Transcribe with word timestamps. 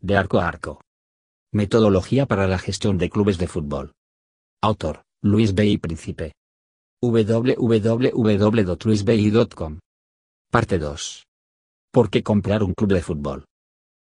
de 0.00 0.16
arco 0.16 0.40
a 0.40 0.48
arco. 0.48 0.80
Metodología 1.52 2.24
para 2.26 2.46
la 2.46 2.58
gestión 2.58 2.96
de 2.96 3.10
clubes 3.10 3.36
de 3.38 3.46
fútbol. 3.46 3.92
Autor, 4.62 5.02
Luis 5.22 5.54
B. 5.54 5.66
y 5.66 5.76
Príncipe. 5.78 6.32
www.luisbi.com. 7.02 9.78
Parte 10.50 10.78
2. 10.78 11.24
¿Por 11.92 12.08
qué 12.08 12.22
comprar 12.22 12.62
un 12.62 12.72
club 12.74 12.92
de 12.92 13.02
fútbol? 13.02 13.44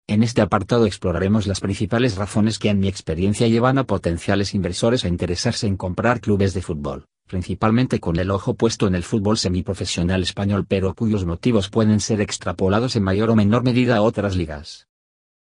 En 0.07 0.23
este 0.23 0.41
apartado 0.41 0.85
exploraremos 0.85 1.47
las 1.47 1.59
principales 1.59 2.15
razones 2.17 2.59
que 2.59 2.69
en 2.69 2.79
mi 2.79 2.87
experiencia 2.87 3.47
llevan 3.47 3.77
a 3.77 3.85
potenciales 3.85 4.53
inversores 4.53 5.05
a 5.05 5.07
interesarse 5.07 5.67
en 5.67 5.77
comprar 5.77 6.21
clubes 6.21 6.53
de 6.53 6.61
fútbol, 6.61 7.05
principalmente 7.27 7.99
con 7.99 8.17
el 8.17 8.31
ojo 8.31 8.55
puesto 8.55 8.87
en 8.87 8.95
el 8.95 9.03
fútbol 9.03 9.37
semiprofesional 9.37 10.23
español 10.23 10.65
pero 10.67 10.93
cuyos 10.93 11.25
motivos 11.25 11.69
pueden 11.69 11.99
ser 11.99 12.19
extrapolados 12.19 12.95
en 12.95 13.03
mayor 13.03 13.29
o 13.29 13.35
menor 13.35 13.63
medida 13.63 13.97
a 13.97 14.01
otras 14.01 14.35
ligas. 14.35 14.87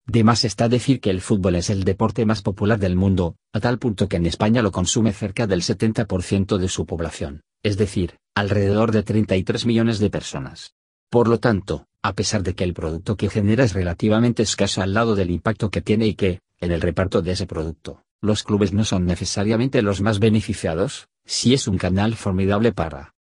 De 0.07 0.23
más 0.23 0.45
está 0.45 0.69
decir 0.69 0.99
que 0.99 1.09
el 1.09 1.21
fútbol 1.21 1.55
es 1.55 1.69
el 1.69 1.83
deporte 1.83 2.25
más 2.25 2.43
popular 2.43 2.77
del 2.77 2.95
mundo, 2.95 3.35
a 3.53 3.59
tal 3.59 3.80
punto 3.80 4.07
que 4.07 4.17
en 4.17 4.27
España 4.27 4.61
lo 4.61 4.71
consume 4.71 5.13
cerca 5.13 5.47
del 5.47 5.61
70% 5.61 6.57
de 6.57 6.67
su 6.67 6.85
población, 6.85 7.41
es 7.63 7.77
decir, 7.77 8.17
alrededor 8.35 8.91
de 8.91 9.02
33 9.02 9.66
millones 9.66 9.97
de 9.97 10.11
personas. 10.11 10.73
Por 11.09 11.27
lo 11.27 11.39
tanto, 11.39 11.88
a 12.03 12.13
pesar 12.13 12.44
de 12.44 12.53
que 12.53 12.63
el 12.63 12.75
producto 12.75 13.17
que 13.17 13.30
genera 13.30 13.63
es 13.63 13.73
relativamente 13.73 14.44
escaso 14.44 14.83
al 14.83 14.94
lado 14.94 15.16
del 15.16 15.31
impacto 15.31 15.71
que 15.71 15.81
tiene 15.81 16.05
y 16.05 16.13
que, 16.13 16.41
en 16.59 16.72
el 16.72 16.81
reparto 16.81 17.23
de 17.23 17.31
ese 17.31 17.47
producto, 17.47 18.03
los 18.22 18.44
clubes 18.44 18.73
no 18.73 18.83
son 18.83 19.05
necesariamente 19.05 19.81
los 19.81 20.02
más 20.02 20.19
beneficiados, 20.19 21.08
si 21.25 21.55
es 21.55 21.67
un 21.67 21.77
canal 21.80 22.16
formidable 22.16 22.72
para 22.72 23.16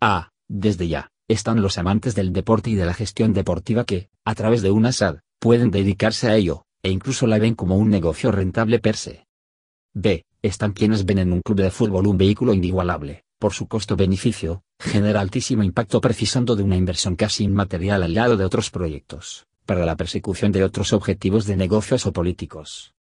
A. 0.00 0.30
Desde 0.48 0.88
ya, 0.88 1.10
están 1.28 1.60
los 1.60 1.76
amantes 1.76 2.14
del 2.14 2.32
deporte 2.32 2.70
y 2.70 2.74
de 2.74 2.86
la 2.86 2.94
gestión 2.94 3.34
deportiva 3.34 3.84
que, 3.84 4.08
a 4.24 4.34
través 4.34 4.62
de 4.62 4.70
una 4.70 4.92
SAD, 4.92 5.18
pueden 5.44 5.70
dedicarse 5.70 6.28
a 6.28 6.36
ello, 6.36 6.64
e 6.82 6.88
incluso 6.90 7.26
la 7.26 7.38
ven 7.38 7.54
como 7.54 7.76
un 7.76 7.90
negocio 7.90 8.32
rentable 8.32 8.78
per 8.78 8.96
se. 8.96 9.26
B. 9.92 10.24
Están 10.40 10.72
quienes 10.72 11.04
ven 11.04 11.18
en 11.18 11.34
un 11.34 11.42
club 11.42 11.58
de 11.58 11.70
fútbol 11.70 12.06
un 12.06 12.16
vehículo 12.16 12.54
inigualable, 12.54 13.24
por 13.38 13.52
su 13.52 13.68
costo-beneficio, 13.68 14.62
genera 14.80 15.20
altísimo 15.20 15.62
impacto 15.62 16.00
precisando 16.00 16.56
de 16.56 16.62
una 16.62 16.78
inversión 16.78 17.14
casi 17.14 17.44
inmaterial 17.44 18.02
al 18.02 18.14
lado 18.14 18.38
de 18.38 18.44
otros 18.46 18.70
proyectos, 18.70 19.44
para 19.66 19.84
la 19.84 19.96
persecución 19.96 20.50
de 20.50 20.64
otros 20.64 20.94
objetivos 20.94 21.44
de 21.44 21.58
negocios 21.58 22.06
o 22.06 22.12
políticos. 22.14 22.94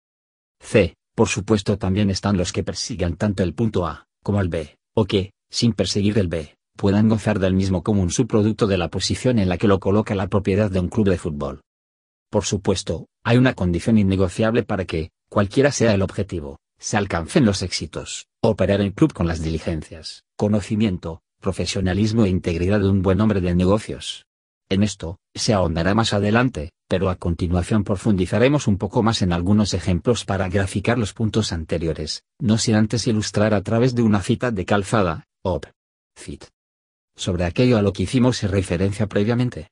C. 0.59 0.97
Por 1.15 1.29
supuesto 1.29 1.79
también 1.79 2.11
están 2.11 2.37
los 2.37 2.53
que 2.53 2.65
persigan 2.65 3.15
tanto 3.15 3.45
el 3.45 3.55
punto 3.55 3.87
A, 3.87 4.09
como 4.21 4.41
el 4.41 4.49
B, 4.49 4.77
o 4.97 5.05
que, 5.05 5.31
sin 5.49 5.75
perseguir 5.75 6.19
el 6.19 6.27
B, 6.27 6.57
puedan 6.77 7.09
gozar 7.09 7.39
del 7.39 7.55
mismo 7.55 7.85
como 7.85 8.03
un 8.03 8.11
subproducto 8.11 8.67
de 8.67 8.79
la 8.79 8.89
posición 8.89 9.39
en 9.39 9.49
la 9.49 9.59
que 9.59 9.69
lo 9.69 9.79
coloca 9.79 10.17
la 10.17 10.27
propiedad 10.27 10.73
de 10.73 10.81
un 10.81 10.89
club 10.89 11.09
de 11.09 11.19
fútbol. 11.19 11.61
Por 12.33 12.47
supuesto, 12.47 13.09
hay 13.23 13.37
una 13.37 13.53
condición 13.53 13.99
innegociable 13.99 14.63
para 14.63 14.87
que, 14.87 15.11
cualquiera 15.29 15.71
sea 15.71 15.93
el 15.93 16.01
objetivo, 16.01 16.61
se 16.79 16.97
alcancen 16.97 17.45
los 17.45 17.61
éxitos, 17.61 18.27
operar 18.41 18.81
el 18.81 18.95
club 18.95 19.13
con 19.13 19.27
las 19.27 19.43
diligencias, 19.43 20.25
conocimiento, 20.39 21.21
profesionalismo 21.43 22.25
e 22.25 22.31
integridad 22.31 22.81
de 22.81 22.89
un 22.89 23.03
buen 23.03 23.21
hombre 23.21 23.43
de 23.43 23.55
negocios. 23.55 24.25
En 24.71 24.83
esto, 24.83 25.19
se 25.35 25.53
ahondará 25.53 25.95
más 25.95 26.15
adelante, 26.15 26.71
pero 26.89 27.11
a 27.11 27.17
continuación 27.17 27.85
profundizaremos 27.85 28.67
un 28.67 28.79
poco 28.79 29.03
más 29.03 29.21
en 29.21 29.35
algunos 29.35 29.75
ejemplos 29.75 30.25
para 30.25 30.49
graficar 30.49 30.97
los 30.97 31.13
puntos 31.13 31.53
anteriores, 31.53 32.23
no 32.41 32.57
sin 32.57 32.77
antes 32.77 33.07
ilustrar 33.07 33.53
a 33.53 33.61
través 33.61 33.95
de 33.95 34.01
una 34.01 34.23
cita 34.23 34.51
de 34.51 34.65
calzada, 34.65 35.27
op. 35.43 35.67
Fit. 36.17 36.47
Sobre 37.15 37.45
aquello 37.45 37.77
a 37.77 37.83
lo 37.83 37.93
que 37.93 38.05
hicimos 38.05 38.43
referencia 38.43 39.07
previamente. 39.07 39.69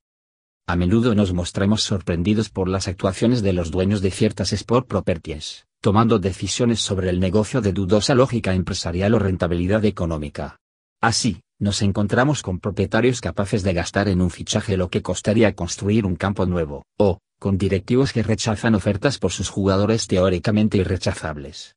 A 0.70 0.76
menudo 0.76 1.16
nos 1.16 1.32
mostramos 1.32 1.82
sorprendidos 1.82 2.48
por 2.48 2.68
las 2.68 2.86
actuaciones 2.86 3.42
de 3.42 3.52
los 3.52 3.72
dueños 3.72 4.02
de 4.02 4.12
ciertas 4.12 4.52
sport 4.52 4.86
properties, 4.86 5.66
tomando 5.80 6.20
decisiones 6.20 6.78
sobre 6.78 7.10
el 7.10 7.18
negocio 7.18 7.60
de 7.60 7.72
dudosa 7.72 8.14
lógica 8.14 8.54
empresarial 8.54 9.14
o 9.14 9.18
rentabilidad 9.18 9.84
económica. 9.84 10.60
Así, 11.00 11.40
nos 11.58 11.82
encontramos 11.82 12.42
con 12.42 12.60
propietarios 12.60 13.20
capaces 13.20 13.64
de 13.64 13.72
gastar 13.72 14.06
en 14.06 14.20
un 14.22 14.30
fichaje 14.30 14.76
lo 14.76 14.90
que 14.90 15.02
costaría 15.02 15.56
construir 15.56 16.06
un 16.06 16.14
campo 16.14 16.46
nuevo, 16.46 16.84
o, 16.96 17.18
con 17.40 17.58
directivos 17.58 18.12
que 18.12 18.22
rechazan 18.22 18.76
ofertas 18.76 19.18
por 19.18 19.32
sus 19.32 19.48
jugadores 19.48 20.06
teóricamente 20.06 20.78
irrechazables. 20.78 21.74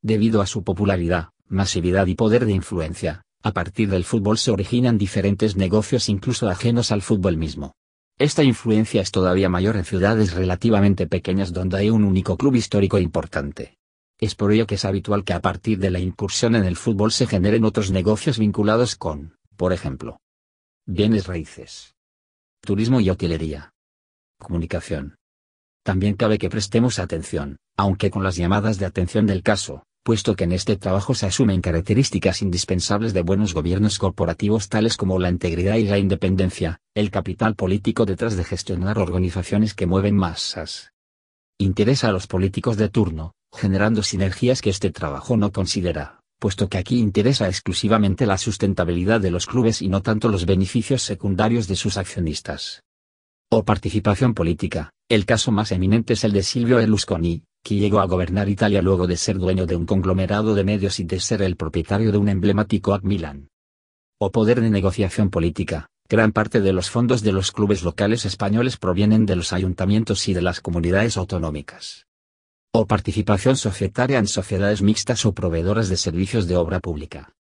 Debido 0.00 0.40
a 0.40 0.46
su 0.46 0.64
popularidad, 0.64 1.32
masividad 1.48 2.06
y 2.06 2.14
poder 2.14 2.46
de 2.46 2.52
influencia, 2.52 3.24
a 3.42 3.52
partir 3.52 3.90
del 3.90 4.04
fútbol 4.04 4.38
se 4.38 4.52
originan 4.52 4.96
diferentes 4.96 5.54
negocios 5.54 6.08
incluso 6.08 6.48
ajenos 6.48 6.92
al 6.92 7.02
fútbol 7.02 7.36
mismo. 7.36 7.74
Esta 8.18 8.42
influencia 8.42 9.02
es 9.02 9.10
todavía 9.10 9.50
mayor 9.50 9.76
en 9.76 9.84
ciudades 9.84 10.32
relativamente 10.32 11.06
pequeñas 11.06 11.52
donde 11.52 11.76
hay 11.76 11.90
un 11.90 12.02
único 12.02 12.38
club 12.38 12.54
histórico 12.54 12.98
importante. 12.98 13.76
Es 14.18 14.34
por 14.34 14.52
ello 14.52 14.66
que 14.66 14.76
es 14.76 14.86
habitual 14.86 15.22
que 15.22 15.34
a 15.34 15.40
partir 15.40 15.78
de 15.78 15.90
la 15.90 15.98
incursión 15.98 16.56
en 16.56 16.64
el 16.64 16.76
fútbol 16.76 17.12
se 17.12 17.26
generen 17.26 17.66
otros 17.66 17.90
negocios 17.90 18.38
vinculados 18.38 18.96
con, 18.96 19.36
por 19.56 19.74
ejemplo, 19.74 20.18
bienes 20.86 21.26
raíces, 21.26 21.94
turismo 22.62 23.00
y 23.00 23.10
hotelería, 23.10 23.74
comunicación. 24.38 25.16
También 25.82 26.14
cabe 26.14 26.38
que 26.38 26.48
prestemos 26.48 26.98
atención, 26.98 27.58
aunque 27.76 28.10
con 28.10 28.22
las 28.22 28.36
llamadas 28.36 28.78
de 28.78 28.86
atención 28.86 29.26
del 29.26 29.42
caso, 29.42 29.84
puesto 30.06 30.36
que 30.36 30.44
en 30.44 30.52
este 30.52 30.76
trabajo 30.76 31.16
se 31.16 31.26
asumen 31.26 31.60
características 31.60 32.40
indispensables 32.40 33.12
de 33.12 33.22
buenos 33.22 33.54
gobiernos 33.54 33.98
corporativos 33.98 34.68
tales 34.68 34.96
como 34.96 35.18
la 35.18 35.30
integridad 35.30 35.74
y 35.78 35.88
la 35.88 35.98
independencia, 35.98 36.78
el 36.94 37.10
capital 37.10 37.56
político 37.56 38.06
detrás 38.06 38.36
de 38.36 38.44
gestionar 38.44 39.00
organizaciones 39.00 39.74
que 39.74 39.86
mueven 39.86 40.14
masas. 40.14 40.92
Interesa 41.58 42.06
a 42.06 42.12
los 42.12 42.28
políticos 42.28 42.76
de 42.76 42.88
turno, 42.88 43.32
generando 43.52 44.04
sinergias 44.04 44.62
que 44.62 44.70
este 44.70 44.92
trabajo 44.92 45.36
no 45.36 45.50
considera, 45.50 46.20
puesto 46.38 46.68
que 46.68 46.78
aquí 46.78 47.00
interesa 47.00 47.48
exclusivamente 47.48 48.26
la 48.26 48.38
sustentabilidad 48.38 49.20
de 49.20 49.32
los 49.32 49.46
clubes 49.46 49.82
y 49.82 49.88
no 49.88 50.02
tanto 50.02 50.28
los 50.28 50.46
beneficios 50.46 51.02
secundarios 51.02 51.66
de 51.66 51.74
sus 51.74 51.96
accionistas. 51.96 52.84
O 53.50 53.64
participación 53.64 54.34
política, 54.34 54.92
el 55.08 55.26
caso 55.26 55.50
más 55.50 55.72
eminente 55.72 56.12
es 56.12 56.22
el 56.22 56.30
de 56.30 56.44
Silvio 56.44 56.76
Berlusconi, 56.76 57.42
que 57.66 57.74
llegó 57.74 57.98
a 57.98 58.06
gobernar 58.06 58.48
Italia 58.48 58.80
luego 58.80 59.08
de 59.08 59.16
ser 59.16 59.38
dueño 59.38 59.66
de 59.66 59.74
un 59.74 59.86
conglomerado 59.86 60.54
de 60.54 60.62
medios 60.62 61.00
y 61.00 61.04
de 61.04 61.18
ser 61.18 61.42
el 61.42 61.56
propietario 61.56 62.12
de 62.12 62.18
un 62.18 62.28
emblemático 62.28 62.94
AC 62.94 63.02
Milan. 63.02 63.48
O 64.20 64.30
poder 64.30 64.60
de 64.60 64.70
negociación 64.70 65.30
política, 65.30 65.88
gran 66.08 66.30
parte 66.30 66.60
de 66.60 66.72
los 66.72 66.90
fondos 66.90 67.22
de 67.22 67.32
los 67.32 67.50
clubes 67.50 67.82
locales 67.82 68.24
españoles 68.24 68.76
provienen 68.76 69.26
de 69.26 69.34
los 69.34 69.52
ayuntamientos 69.52 70.28
y 70.28 70.32
de 70.32 70.42
las 70.42 70.60
comunidades 70.60 71.16
autonómicas. 71.16 72.06
O 72.72 72.86
participación 72.86 73.56
societaria 73.56 74.20
en 74.20 74.28
sociedades 74.28 74.80
mixtas 74.80 75.26
o 75.26 75.34
proveedoras 75.34 75.88
de 75.88 75.96
servicios 75.96 76.46
de 76.46 76.54
obra 76.56 76.78
pública. 76.78 77.34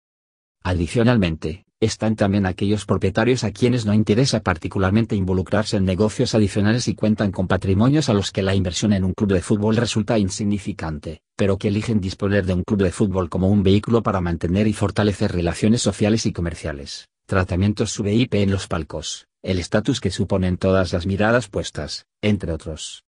Adicionalmente, 0.62 1.66
están 1.84 2.16
también 2.16 2.46
aquellos 2.46 2.86
propietarios 2.86 3.44
a 3.44 3.52
quienes 3.52 3.86
no 3.86 3.94
interesa 3.94 4.40
particularmente 4.40 5.16
involucrarse 5.16 5.76
en 5.76 5.84
negocios 5.84 6.34
adicionales 6.34 6.88
y 6.88 6.94
cuentan 6.94 7.30
con 7.30 7.46
patrimonios 7.46 8.08
a 8.08 8.14
los 8.14 8.32
que 8.32 8.42
la 8.42 8.54
inversión 8.54 8.92
en 8.92 9.04
un 9.04 9.12
club 9.12 9.32
de 9.32 9.42
fútbol 9.42 9.76
resulta 9.76 10.18
insignificante, 10.18 11.20
pero 11.36 11.58
que 11.58 11.68
eligen 11.68 12.00
disponer 12.00 12.46
de 12.46 12.54
un 12.54 12.62
club 12.62 12.82
de 12.82 12.90
fútbol 12.90 13.28
como 13.28 13.48
un 13.48 13.62
vehículo 13.62 14.02
para 14.02 14.20
mantener 14.20 14.66
y 14.66 14.72
fortalecer 14.72 15.32
relaciones 15.32 15.82
sociales 15.82 16.26
y 16.26 16.32
comerciales, 16.32 17.08
tratamientos 17.26 17.92
sub 17.92 18.06
IP 18.08 18.34
en 18.34 18.50
los 18.50 18.66
palcos, 18.66 19.26
el 19.42 19.58
estatus 19.58 20.00
que 20.00 20.10
suponen 20.10 20.56
todas 20.56 20.92
las 20.92 21.06
miradas 21.06 21.48
puestas, 21.48 22.06
entre 22.22 22.52
otros. 22.52 23.04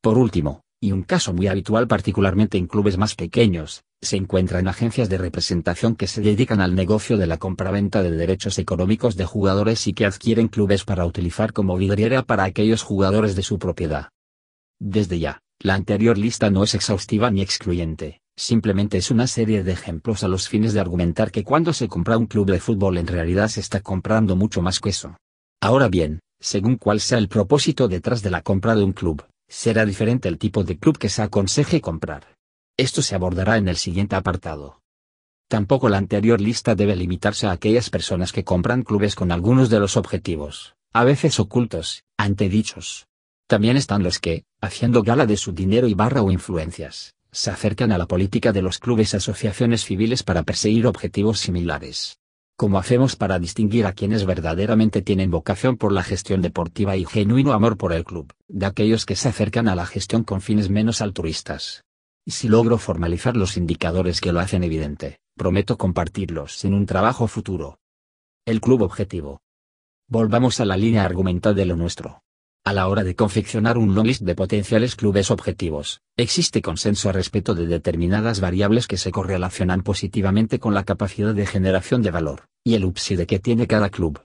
Por 0.00 0.18
último, 0.18 0.62
y 0.80 0.92
un 0.92 1.02
caso 1.02 1.32
muy 1.32 1.48
habitual 1.48 1.88
particularmente 1.88 2.58
en 2.58 2.66
clubes 2.66 2.98
más 2.98 3.14
pequeños, 3.14 3.82
se 4.00 4.16
encuentran 4.16 4.68
agencias 4.68 5.08
de 5.08 5.18
representación 5.18 5.96
que 5.96 6.06
se 6.06 6.20
dedican 6.20 6.60
al 6.60 6.74
negocio 6.74 7.16
de 7.16 7.26
la 7.26 7.38
compraventa 7.38 8.02
de 8.02 8.10
derechos 8.10 8.58
económicos 8.58 9.16
de 9.16 9.24
jugadores 9.24 9.86
y 9.86 9.94
que 9.94 10.06
adquieren 10.06 10.48
clubes 10.48 10.84
para 10.84 11.06
utilizar 11.06 11.52
como 11.52 11.76
vidriera 11.76 12.22
para 12.22 12.44
aquellos 12.44 12.82
jugadores 12.82 13.36
de 13.36 13.42
su 13.42 13.58
propiedad. 13.58 14.10
Desde 14.78 15.18
ya, 15.18 15.40
la 15.60 15.74
anterior 15.74 16.18
lista 16.18 16.50
no 16.50 16.64
es 16.64 16.74
exhaustiva 16.74 17.30
ni 17.30 17.40
excluyente, 17.40 18.20
simplemente 18.36 18.98
es 18.98 19.10
una 19.10 19.26
serie 19.26 19.64
de 19.64 19.72
ejemplos 19.72 20.22
a 20.22 20.28
los 20.28 20.48
fines 20.48 20.74
de 20.74 20.80
argumentar 20.80 21.30
que 21.30 21.44
cuando 21.44 21.72
se 21.72 21.88
compra 21.88 22.18
un 22.18 22.26
club 22.26 22.50
de 22.50 22.60
fútbol 22.60 22.98
en 22.98 23.06
realidad 23.06 23.48
se 23.48 23.60
está 23.60 23.80
comprando 23.80 24.36
mucho 24.36 24.60
más 24.60 24.78
que 24.80 24.90
eso. 24.90 25.16
Ahora 25.62 25.88
bien, 25.88 26.20
según 26.38 26.76
cuál 26.76 27.00
sea 27.00 27.18
el 27.18 27.28
propósito 27.28 27.88
detrás 27.88 28.22
de 28.22 28.30
la 28.30 28.42
compra 28.42 28.74
de 28.74 28.84
un 28.84 28.92
club, 28.92 29.24
será 29.48 29.86
diferente 29.86 30.28
el 30.28 30.38
tipo 30.38 30.64
de 30.64 30.78
club 30.78 30.98
que 30.98 31.08
se 31.08 31.22
aconseje 31.22 31.80
comprar. 31.80 32.35
Esto 32.78 33.00
se 33.00 33.14
abordará 33.14 33.56
en 33.56 33.68
el 33.68 33.76
siguiente 33.76 34.16
apartado. 34.16 34.82
Tampoco 35.48 35.88
la 35.88 35.96
anterior 35.96 36.42
lista 36.42 36.74
debe 36.74 36.94
limitarse 36.94 37.46
a 37.46 37.52
aquellas 37.52 37.88
personas 37.88 38.32
que 38.32 38.44
compran 38.44 38.82
clubes 38.82 39.14
con 39.14 39.32
algunos 39.32 39.70
de 39.70 39.80
los 39.80 39.96
objetivos, 39.96 40.74
a 40.92 41.02
veces 41.04 41.40
ocultos, 41.40 42.04
antedichos. 42.18 43.06
También 43.46 43.78
están 43.78 44.02
los 44.02 44.18
que, 44.18 44.44
haciendo 44.60 45.02
gala 45.02 45.24
de 45.24 45.38
su 45.38 45.52
dinero 45.52 45.88
y 45.88 45.94
barra 45.94 46.20
o 46.20 46.30
influencias, 46.30 47.14
se 47.32 47.50
acercan 47.50 47.92
a 47.92 47.98
la 47.98 48.06
política 48.06 48.52
de 48.52 48.60
los 48.60 48.78
clubes 48.78 49.14
asociaciones 49.14 49.82
civiles 49.82 50.22
para 50.22 50.42
perseguir 50.42 50.86
objetivos 50.86 51.38
similares. 51.38 52.18
¿Cómo 52.58 52.78
hacemos 52.78 53.16
para 53.16 53.38
distinguir 53.38 53.86
a 53.86 53.92
quienes 53.94 54.26
verdaderamente 54.26 55.00
tienen 55.00 55.30
vocación 55.30 55.78
por 55.78 55.92
la 55.92 56.02
gestión 56.02 56.42
deportiva 56.42 56.96
y 56.96 57.06
genuino 57.06 57.52
amor 57.52 57.78
por 57.78 57.94
el 57.94 58.04
club, 58.04 58.34
de 58.48 58.66
aquellos 58.66 59.06
que 59.06 59.16
se 59.16 59.30
acercan 59.30 59.66
a 59.66 59.74
la 59.74 59.86
gestión 59.86 60.24
con 60.24 60.42
fines 60.42 60.68
menos 60.68 61.00
altruistas? 61.00 61.85
Y 62.28 62.32
si 62.32 62.48
logro 62.48 62.76
formalizar 62.76 63.36
los 63.36 63.56
indicadores 63.56 64.20
que 64.20 64.32
lo 64.32 64.40
hacen 64.40 64.64
evidente, 64.64 65.20
prometo 65.36 65.78
compartirlos 65.78 66.64
en 66.64 66.74
un 66.74 66.84
trabajo 66.84 67.28
futuro. 67.28 67.78
El 68.44 68.60
club 68.60 68.82
objetivo. 68.82 69.42
Volvamos 70.08 70.58
a 70.58 70.64
la 70.64 70.76
línea 70.76 71.04
argumental 71.04 71.54
de 71.54 71.66
lo 71.66 71.76
nuestro. 71.76 72.24
A 72.64 72.72
la 72.72 72.88
hora 72.88 73.04
de 73.04 73.14
confeccionar 73.14 73.78
un 73.78 73.94
long 73.94 74.08
list 74.08 74.22
de 74.22 74.34
potenciales 74.34 74.96
clubes 74.96 75.30
objetivos, 75.30 76.00
existe 76.16 76.62
consenso 76.62 77.08
a 77.08 77.12
respecto 77.12 77.54
de 77.54 77.68
determinadas 77.68 78.40
variables 78.40 78.88
que 78.88 78.96
se 78.96 79.12
correlacionan 79.12 79.82
positivamente 79.82 80.58
con 80.58 80.74
la 80.74 80.82
capacidad 80.82 81.32
de 81.32 81.46
generación 81.46 82.02
de 82.02 82.10
valor, 82.10 82.48
y 82.64 82.74
el 82.74 82.86
upside 82.86 83.24
que 83.26 83.38
tiene 83.38 83.68
cada 83.68 83.88
club. 83.88 84.20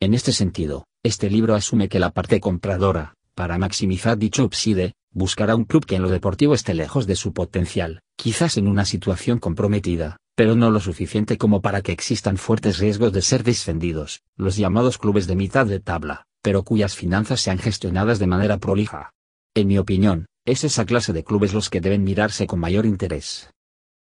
En 0.00 0.14
este 0.14 0.32
sentido, 0.32 0.88
este 1.04 1.30
libro 1.30 1.54
asume 1.54 1.88
que 1.88 2.00
la 2.00 2.10
parte 2.10 2.40
compradora, 2.40 3.14
para 3.36 3.56
maximizar 3.56 4.18
dicho 4.18 4.44
upside, 4.44 4.94
buscará 5.12 5.56
un 5.56 5.64
club 5.64 5.84
que 5.84 5.96
en 5.96 6.02
lo 6.02 6.08
deportivo 6.08 6.54
esté 6.54 6.74
lejos 6.74 7.06
de 7.06 7.16
su 7.16 7.32
potencial, 7.32 8.02
quizás 8.16 8.56
en 8.56 8.68
una 8.68 8.84
situación 8.84 9.38
comprometida, 9.38 10.16
pero 10.34 10.56
no 10.56 10.70
lo 10.70 10.80
suficiente 10.80 11.38
como 11.38 11.60
para 11.60 11.82
que 11.82 11.92
existan 11.92 12.36
fuertes 12.36 12.78
riesgos 12.78 13.12
de 13.12 13.22
ser 13.22 13.44
descendidos, 13.44 14.22
los 14.36 14.56
llamados 14.56 14.98
clubes 14.98 15.26
de 15.26 15.36
mitad 15.36 15.66
de 15.66 15.80
tabla 15.80 16.26
pero 16.42 16.64
cuyas 16.64 16.96
finanzas 16.96 17.40
sean 17.40 17.58
gestionadas 17.58 18.18
de 18.18 18.26
manera 18.26 18.58
prolija. 18.58 19.12
En 19.54 19.68
mi 19.68 19.78
opinión, 19.78 20.26
es 20.46 20.64
esa 20.64 20.84
clase 20.84 21.12
de 21.12 21.24
clubes 21.24 21.52
los 21.52 21.70
que 21.70 21.80
deben 21.80 22.04
mirarse 22.04 22.46
con 22.46 22.60
mayor 22.60 22.86
interés. 22.86 23.50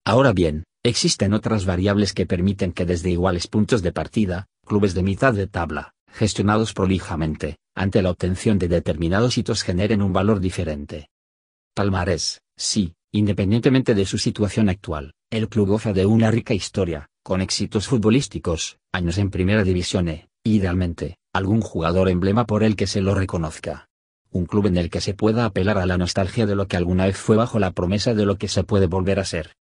Ahora 0.05 0.33
bien, 0.33 0.63
existen 0.83 1.33
otras 1.33 1.65
variables 1.65 2.13
que 2.13 2.25
permiten 2.25 2.71
que 2.71 2.85
desde 2.85 3.09
iguales 3.09 3.47
puntos 3.47 3.81
de 3.81 3.91
partida, 3.91 4.47
clubes 4.65 4.93
de 4.93 5.03
mitad 5.03 5.33
de 5.33 5.47
tabla, 5.47 5.93
gestionados 6.15 6.73
prolijamente, 6.73 7.57
ante 7.75 8.01
la 8.01 8.09
obtención 8.09 8.57
de 8.57 8.69
determinados 8.69 9.37
hitos 9.37 9.63
generen 9.63 10.01
un 10.01 10.13
valor 10.13 10.39
diferente. 10.39 11.09
Palmarés, 11.73 12.41
sí, 12.55 12.93
independientemente 13.11 13.93
de 13.93 14.05
su 14.05 14.17
situación 14.17 14.69
actual, 14.69 15.13
el 15.29 15.49
club 15.49 15.67
goza 15.67 15.91
de 15.91 16.05
una 16.05 16.31
rica 16.31 16.53
historia, 16.53 17.09
con 17.21 17.41
éxitos 17.41 17.87
futbolísticos, 17.87 18.77
años 18.93 19.17
en 19.17 19.29
primera 19.29 19.63
división 19.63 20.07
e, 20.07 20.29
idealmente, 20.45 21.17
algún 21.33 21.59
jugador 21.59 22.07
emblema 22.07 22.45
por 22.45 22.63
el 22.63 22.77
que 22.77 22.87
se 22.87 23.01
lo 23.01 23.13
reconozca. 23.13 23.89
Un 24.31 24.45
club 24.45 24.67
en 24.67 24.77
el 24.77 24.89
que 24.89 25.01
se 25.01 25.15
pueda 25.15 25.43
apelar 25.43 25.77
a 25.77 25.85
la 25.85 25.97
nostalgia 25.97 26.45
de 26.45 26.55
lo 26.55 26.67
que 26.67 26.77
alguna 26.77 27.07
vez 27.07 27.17
fue 27.17 27.35
bajo 27.35 27.59
la 27.59 27.71
promesa 27.71 28.13
de 28.13 28.25
lo 28.25 28.37
que 28.37 28.47
se 28.47 28.63
puede 28.63 28.87
volver 28.87 29.19
a 29.19 29.25
ser. 29.25 29.53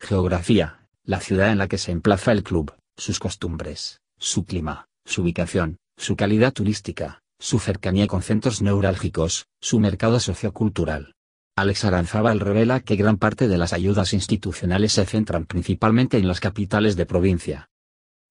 Geografía, 0.00 0.88
la 1.04 1.20
ciudad 1.20 1.50
en 1.50 1.58
la 1.58 1.68
que 1.68 1.76
se 1.76 1.92
emplaza 1.92 2.32
el 2.32 2.42
club, 2.42 2.74
sus 2.96 3.18
costumbres, 3.18 4.00
su 4.18 4.44
clima, 4.44 4.86
su 5.04 5.22
ubicación, 5.22 5.78
su 6.02 6.16
calidad 6.16 6.52
turística, 6.52 7.22
su 7.38 7.60
cercanía 7.60 8.08
con 8.08 8.22
centros 8.22 8.60
neurálgicos, 8.60 9.46
su 9.60 9.78
mercado 9.78 10.18
sociocultural. 10.18 11.14
Alex 11.54 11.84
Aranzábal 11.84 12.40
revela 12.40 12.80
que 12.80 12.96
gran 12.96 13.18
parte 13.18 13.46
de 13.46 13.56
las 13.56 13.72
ayudas 13.72 14.12
institucionales 14.12 14.94
se 14.94 15.06
centran 15.06 15.46
principalmente 15.46 16.18
en 16.18 16.26
las 16.26 16.40
capitales 16.40 16.96
de 16.96 17.06
provincia. 17.06 17.68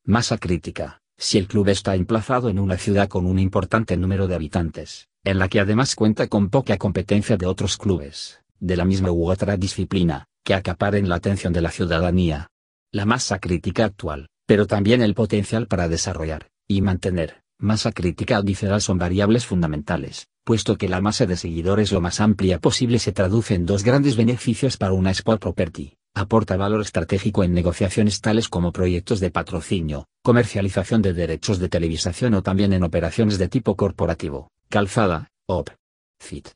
Masa 0.03 0.38
crítica, 0.38 1.00
si 1.18 1.38
el 1.38 1.47
club 1.47 1.69
está 1.69 1.95
emplazado 1.95 2.50
en 2.50 2.59
una 2.59 2.77
ciudad 2.77 3.07
con 3.07 3.25
un 3.25 3.39
importante 3.39 3.95
número 3.95 4.27
de 4.27 4.35
habitantes, 4.35 5.07
en 5.24 5.39
la 5.39 5.47
que 5.47 5.62
además 5.62 5.95
cuenta 5.95 6.27
con 6.27 6.50
poca 6.50 6.77
competencia 6.77 7.38
de 7.38 7.45
otros 7.45 7.77
clubes, 7.77 8.41
de 8.59 8.75
la 8.75 8.83
misma 8.83 9.12
u 9.12 9.31
otra 9.31 9.56
disciplina, 9.56 10.25
que 10.44 10.56
acaparen 10.56 11.07
la 11.07 11.15
atención 11.15 11.53
de 11.53 11.62
la 11.62 11.71
ciudadanía. 11.71 12.50
La 12.91 13.06
masa 13.06 13.39
crítica 13.39 13.85
actual, 13.85 14.27
pero 14.45 14.67
también 14.67 15.01
el 15.01 15.13
potencial 15.13 15.67
para 15.67 15.88
desarrollar, 15.88 16.50
y 16.67 16.81
mantener, 16.81 17.40
masa 17.62 17.92
crítica 17.92 18.38
adicional 18.38 18.81
son 18.81 18.98
variables 18.98 19.46
fundamentales, 19.46 20.28
puesto 20.44 20.78
que 20.78 20.90
la 20.90 21.00
masa 21.00 21.25
de 21.25 21.38
seguidores 21.38 21.92
lo 21.92 22.02
más 22.02 22.19
amplia 22.19 22.60
posible 22.60 22.98
se 23.00 23.12
traduce 23.12 23.54
en 23.54 23.66
dos 23.66 23.84
grandes 23.84 24.16
beneficios 24.16 24.78
para 24.78 24.94
una 24.94 25.12
sport 25.12 25.42
property, 25.42 25.94
aporta 26.16 26.58
valor 26.58 26.81
estratégico 26.81 27.44
en 27.44 27.54
negociaciones 27.54 28.19
tales 28.19 28.50
como 28.50 28.72
proyectos 28.72 29.19
de 29.19 29.30
patrocinio, 29.30 30.08
comercialización 30.24 31.02
de 31.02 31.13
derechos 31.13 31.60
de 31.60 31.69
televisación 31.69 32.34
o 32.34 32.42
también 32.42 32.74
en 32.74 32.84
operaciones 32.84 33.38
de 33.38 33.48
tipo 33.48 33.75
corporativo, 33.75 34.50
calzada, 34.69 35.28
op. 35.48 35.69
Fit. 36.19 36.50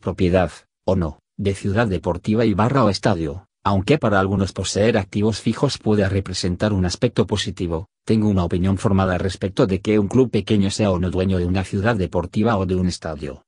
Propiedad, 0.00 0.52
o 0.84 0.94
no, 0.94 1.18
de 1.36 1.54
ciudad 1.54 1.88
deportiva 1.88 2.44
y 2.44 2.54
barra 2.54 2.84
o 2.84 2.88
estadio, 2.88 3.47
aunque 3.68 3.98
para 3.98 4.18
algunos 4.18 4.54
poseer 4.54 4.96
activos 4.96 5.42
fijos 5.42 5.76
puede 5.76 6.08
representar 6.08 6.72
un 6.72 6.86
aspecto 6.86 7.26
positivo, 7.26 7.90
tengo 8.06 8.30
una 8.30 8.42
opinión 8.42 8.78
formada 8.78 9.18
respecto 9.18 9.66
de 9.66 9.82
que 9.82 9.98
un 9.98 10.08
club 10.08 10.30
pequeño 10.30 10.70
sea 10.70 10.90
o 10.90 10.98
no 10.98 11.10
dueño 11.10 11.36
de 11.36 11.44
una 11.44 11.64
ciudad 11.64 11.94
deportiva 11.94 12.56
o 12.56 12.64
de 12.64 12.76
un 12.76 12.86
estadio. 12.86 13.44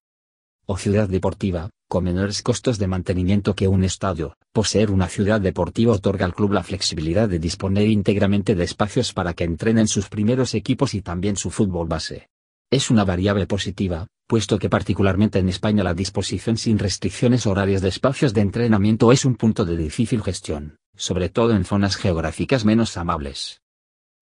O 0.66 0.76
ciudad 0.76 1.08
deportiva, 1.08 1.70
con 1.88 2.04
menores 2.04 2.42
costos 2.42 2.78
de 2.78 2.86
mantenimiento 2.86 3.54
que 3.54 3.66
un 3.66 3.82
estadio, 3.82 4.36
poseer 4.52 4.90
una 4.90 5.08
ciudad 5.08 5.40
deportiva 5.40 5.94
otorga 5.94 6.26
al 6.26 6.34
club 6.34 6.52
la 6.52 6.64
flexibilidad 6.64 7.26
de 7.26 7.38
disponer 7.38 7.88
íntegramente 7.88 8.54
de 8.54 8.64
espacios 8.64 9.14
para 9.14 9.32
que 9.32 9.44
entrenen 9.44 9.88
sus 9.88 10.10
primeros 10.10 10.54
equipos 10.54 10.92
y 10.92 11.00
también 11.00 11.36
su 11.36 11.50
fútbol 11.50 11.88
base. 11.88 12.28
Es 12.70 12.90
una 12.90 13.06
variable 13.06 13.46
positiva, 13.46 14.06
puesto 14.30 14.60
que 14.60 14.70
particularmente 14.70 15.40
en 15.40 15.48
España 15.48 15.82
la 15.82 15.92
disposición 15.92 16.56
sin 16.56 16.78
restricciones 16.78 17.48
horarias 17.48 17.82
de 17.82 17.88
espacios 17.88 18.32
de 18.32 18.42
entrenamiento 18.42 19.10
es 19.10 19.24
un 19.24 19.34
punto 19.34 19.64
de 19.64 19.76
difícil 19.76 20.22
gestión, 20.22 20.76
sobre 20.94 21.30
todo 21.30 21.50
en 21.50 21.64
zonas 21.64 21.96
geográficas 21.96 22.64
menos 22.64 22.96
amables. 22.96 23.60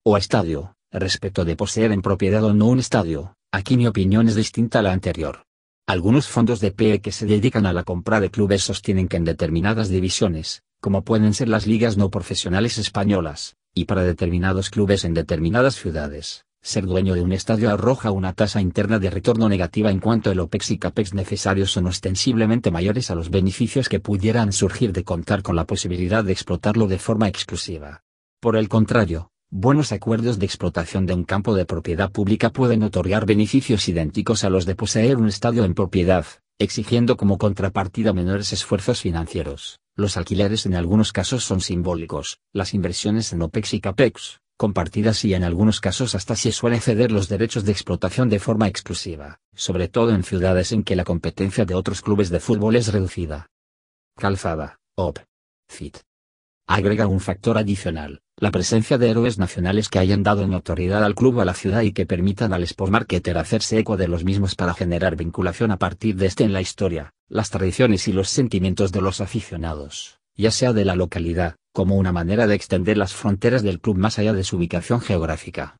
O 0.06 0.16
estadio, 0.16 0.72
respecto 0.90 1.44
de 1.44 1.56
poseer 1.56 1.92
en 1.92 2.00
propiedad 2.00 2.42
o 2.42 2.54
no 2.54 2.68
un 2.68 2.78
estadio, 2.78 3.34
aquí 3.52 3.76
mi 3.76 3.86
opinión 3.86 4.28
es 4.28 4.34
distinta 4.34 4.78
a 4.78 4.82
la 4.82 4.92
anterior. 4.92 5.42
Algunos 5.86 6.26
fondos 6.26 6.60
de 6.60 6.70
PE 6.70 7.02
que 7.02 7.12
se 7.12 7.26
dedican 7.26 7.66
a 7.66 7.74
la 7.74 7.82
compra 7.82 8.18
de 8.18 8.30
clubes 8.30 8.62
sostienen 8.62 9.08
que 9.08 9.18
en 9.18 9.26
determinadas 9.26 9.90
divisiones, 9.90 10.62
como 10.80 11.04
pueden 11.04 11.34
ser 11.34 11.50
las 11.50 11.66
ligas 11.66 11.98
no 11.98 12.08
profesionales 12.10 12.78
españolas, 12.78 13.56
y 13.74 13.84
para 13.84 14.04
determinados 14.04 14.70
clubes 14.70 15.04
en 15.04 15.12
determinadas 15.12 15.74
ciudades, 15.74 16.46
ser 16.68 16.84
dueño 16.84 17.14
de 17.14 17.22
un 17.22 17.32
estadio 17.32 17.70
arroja 17.70 18.10
una 18.10 18.34
tasa 18.34 18.60
interna 18.60 18.98
de 18.98 19.08
retorno 19.08 19.48
negativa 19.48 19.90
en 19.90 20.00
cuanto 20.00 20.30
el 20.30 20.38
OPEX 20.38 20.72
y 20.72 20.78
CAPEX 20.78 21.14
necesarios 21.14 21.72
son 21.72 21.86
ostensiblemente 21.86 22.70
mayores 22.70 23.10
a 23.10 23.14
los 23.14 23.30
beneficios 23.30 23.88
que 23.88 24.00
pudieran 24.00 24.52
surgir 24.52 24.92
de 24.92 25.02
contar 25.02 25.42
con 25.42 25.56
la 25.56 25.64
posibilidad 25.64 26.22
de 26.22 26.32
explotarlo 26.32 26.86
de 26.86 26.98
forma 26.98 27.26
exclusiva. 27.26 28.02
Por 28.40 28.56
el 28.56 28.68
contrario, 28.68 29.30
Buenos 29.50 29.92
acuerdos 29.92 30.38
de 30.38 30.44
explotación 30.44 31.06
de 31.06 31.14
un 31.14 31.24
campo 31.24 31.54
de 31.54 31.64
propiedad 31.64 32.12
pública 32.12 32.50
pueden 32.50 32.82
otorgar 32.82 33.24
beneficios 33.24 33.88
idénticos 33.88 34.44
a 34.44 34.50
los 34.50 34.66
de 34.66 34.74
poseer 34.74 35.16
un 35.16 35.26
estadio 35.26 35.64
en 35.64 35.72
propiedad, 35.72 36.26
exigiendo 36.58 37.16
como 37.16 37.38
contrapartida 37.38 38.12
menores 38.12 38.52
esfuerzos 38.52 39.00
financieros. 39.00 39.80
Los 39.96 40.18
alquileres 40.18 40.66
en 40.66 40.74
algunos 40.74 41.14
casos 41.14 41.44
son 41.44 41.62
simbólicos, 41.62 42.40
las 42.52 42.74
inversiones 42.74 43.32
en 43.32 43.40
OPEX 43.40 43.72
y 43.72 43.80
CAPEX, 43.80 44.40
compartidas 44.58 45.24
y 45.24 45.34
en 45.34 45.44
algunos 45.44 45.80
casos 45.80 46.16
hasta 46.16 46.34
se 46.34 46.50
suele 46.50 46.80
ceder 46.80 47.12
los 47.12 47.28
derechos 47.28 47.64
de 47.64 47.72
explotación 47.72 48.28
de 48.28 48.40
forma 48.40 48.66
exclusiva, 48.66 49.38
sobre 49.54 49.88
todo 49.88 50.10
en 50.10 50.24
ciudades 50.24 50.72
en 50.72 50.82
que 50.82 50.96
la 50.96 51.04
competencia 51.04 51.64
de 51.64 51.74
otros 51.74 52.02
clubes 52.02 52.28
de 52.28 52.40
fútbol 52.40 52.74
es 52.74 52.92
reducida. 52.92 53.46
Calzada, 54.16 54.80
OP. 54.96 55.20
FIT. 55.68 55.98
Agrega 56.66 57.06
un 57.06 57.20
factor 57.20 57.56
adicional, 57.56 58.20
la 58.36 58.50
presencia 58.50 58.98
de 58.98 59.10
héroes 59.10 59.38
nacionales 59.38 59.88
que 59.88 60.00
hayan 60.00 60.24
dado 60.24 60.46
notoriedad 60.48 61.04
al 61.04 61.14
club 61.14 61.36
o 61.36 61.40
a 61.40 61.44
la 61.44 61.54
ciudad 61.54 61.82
y 61.82 61.92
que 61.92 62.04
permitan 62.04 62.52
al 62.52 62.64
sport 62.64 62.90
marketer 62.90 63.38
hacerse 63.38 63.78
eco 63.78 63.96
de 63.96 64.08
los 64.08 64.24
mismos 64.24 64.56
para 64.56 64.74
generar 64.74 65.14
vinculación 65.14 65.70
a 65.70 65.78
partir 65.78 66.16
de 66.16 66.26
este 66.26 66.42
en 66.42 66.52
la 66.52 66.60
historia, 66.60 67.14
las 67.28 67.50
tradiciones 67.50 68.08
y 68.08 68.12
los 68.12 68.28
sentimientos 68.28 68.90
de 68.90 69.02
los 69.02 69.20
aficionados, 69.20 70.18
ya 70.34 70.50
sea 70.50 70.72
de 70.72 70.84
la 70.84 70.96
localidad, 70.96 71.56
como 71.78 71.94
una 71.94 72.10
manera 72.10 72.48
de 72.48 72.56
extender 72.56 72.98
las 72.98 73.14
fronteras 73.14 73.62
del 73.62 73.78
club 73.78 73.98
más 73.98 74.18
allá 74.18 74.32
de 74.32 74.42
su 74.42 74.56
ubicación 74.56 75.00
geográfica. 75.00 75.76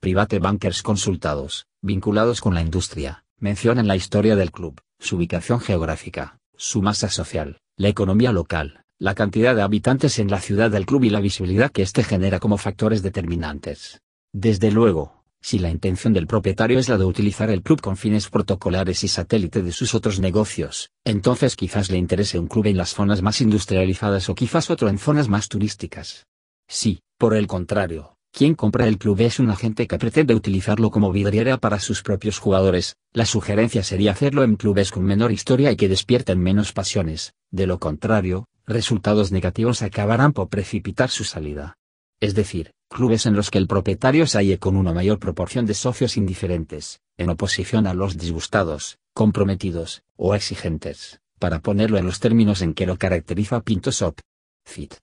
Private 0.00 0.40
bankers 0.40 0.82
consultados, 0.82 1.66
vinculados 1.80 2.40
con 2.40 2.52
la 2.52 2.62
industria, 2.62 3.22
mencionan 3.38 3.86
la 3.86 3.94
historia 3.94 4.34
del 4.34 4.50
club, 4.50 4.80
su 4.98 5.14
ubicación 5.14 5.60
geográfica, 5.60 6.40
su 6.56 6.82
masa 6.82 7.08
social, 7.10 7.60
la 7.76 7.86
economía 7.86 8.32
local, 8.32 8.82
la 8.98 9.14
cantidad 9.14 9.54
de 9.54 9.62
habitantes 9.62 10.18
en 10.18 10.32
la 10.32 10.40
ciudad 10.40 10.68
del 10.68 10.84
club 10.84 11.04
y 11.04 11.10
la 11.10 11.20
visibilidad 11.20 11.70
que 11.70 11.82
éste 11.82 12.02
genera 12.02 12.40
como 12.40 12.58
factores 12.58 13.00
determinantes. 13.00 14.00
Desde 14.32 14.72
luego, 14.72 15.19
si 15.40 15.58
la 15.58 15.70
intención 15.70 16.12
del 16.12 16.26
propietario 16.26 16.78
es 16.78 16.88
la 16.88 16.98
de 16.98 17.04
utilizar 17.04 17.50
el 17.50 17.62
club 17.62 17.80
con 17.80 17.96
fines 17.96 18.28
protocolares 18.28 19.02
y 19.04 19.08
satélite 19.08 19.62
de 19.62 19.72
sus 19.72 19.94
otros 19.94 20.20
negocios, 20.20 20.90
entonces 21.04 21.56
quizás 21.56 21.90
le 21.90 21.98
interese 21.98 22.38
un 22.38 22.46
club 22.46 22.66
en 22.66 22.76
las 22.76 22.94
zonas 22.94 23.22
más 23.22 23.40
industrializadas 23.40 24.28
o 24.28 24.34
quizás 24.34 24.70
otro 24.70 24.88
en 24.88 24.98
zonas 24.98 25.28
más 25.28 25.48
turísticas. 25.48 26.26
Si, 26.68 27.00
por 27.18 27.34
el 27.34 27.46
contrario, 27.46 28.16
quien 28.32 28.54
compra 28.54 28.86
el 28.86 28.98
club 28.98 29.20
es 29.22 29.40
un 29.40 29.50
agente 29.50 29.86
que 29.88 29.98
pretende 29.98 30.34
utilizarlo 30.34 30.90
como 30.90 31.10
vidriera 31.10 31.56
para 31.56 31.80
sus 31.80 32.02
propios 32.02 32.38
jugadores, 32.38 32.96
la 33.12 33.26
sugerencia 33.26 33.82
sería 33.82 34.12
hacerlo 34.12 34.44
en 34.44 34.56
clubes 34.56 34.92
con 34.92 35.04
menor 35.04 35.32
historia 35.32 35.72
y 35.72 35.76
que 35.76 35.88
despierten 35.88 36.38
menos 36.38 36.72
pasiones, 36.72 37.32
de 37.50 37.66
lo 37.66 37.80
contrario, 37.80 38.46
resultados 38.66 39.32
negativos 39.32 39.82
acabarán 39.82 40.32
por 40.32 40.48
precipitar 40.48 41.10
su 41.10 41.24
salida. 41.24 41.79
Es 42.20 42.34
decir, 42.34 42.72
clubes 42.90 43.24
en 43.24 43.34
los 43.34 43.50
que 43.50 43.58
el 43.58 43.66
propietario 43.66 44.26
se 44.26 44.38
halle 44.38 44.58
con 44.58 44.76
una 44.76 44.92
mayor 44.92 45.18
proporción 45.18 45.64
de 45.64 45.74
socios 45.74 46.16
indiferentes, 46.16 47.00
en 47.16 47.30
oposición 47.30 47.86
a 47.86 47.94
los 47.94 48.18
disgustados, 48.18 48.98
comprometidos, 49.14 50.02
o 50.16 50.34
exigentes, 50.34 51.20
para 51.38 51.60
ponerlo 51.60 51.98
en 51.98 52.04
los 52.04 52.20
términos 52.20 52.60
en 52.60 52.74
que 52.74 52.86
lo 52.86 52.98
caracteriza 52.98 53.62
Pinto 53.62 53.90
Sop. 53.90 54.20
Fit. 54.66 54.94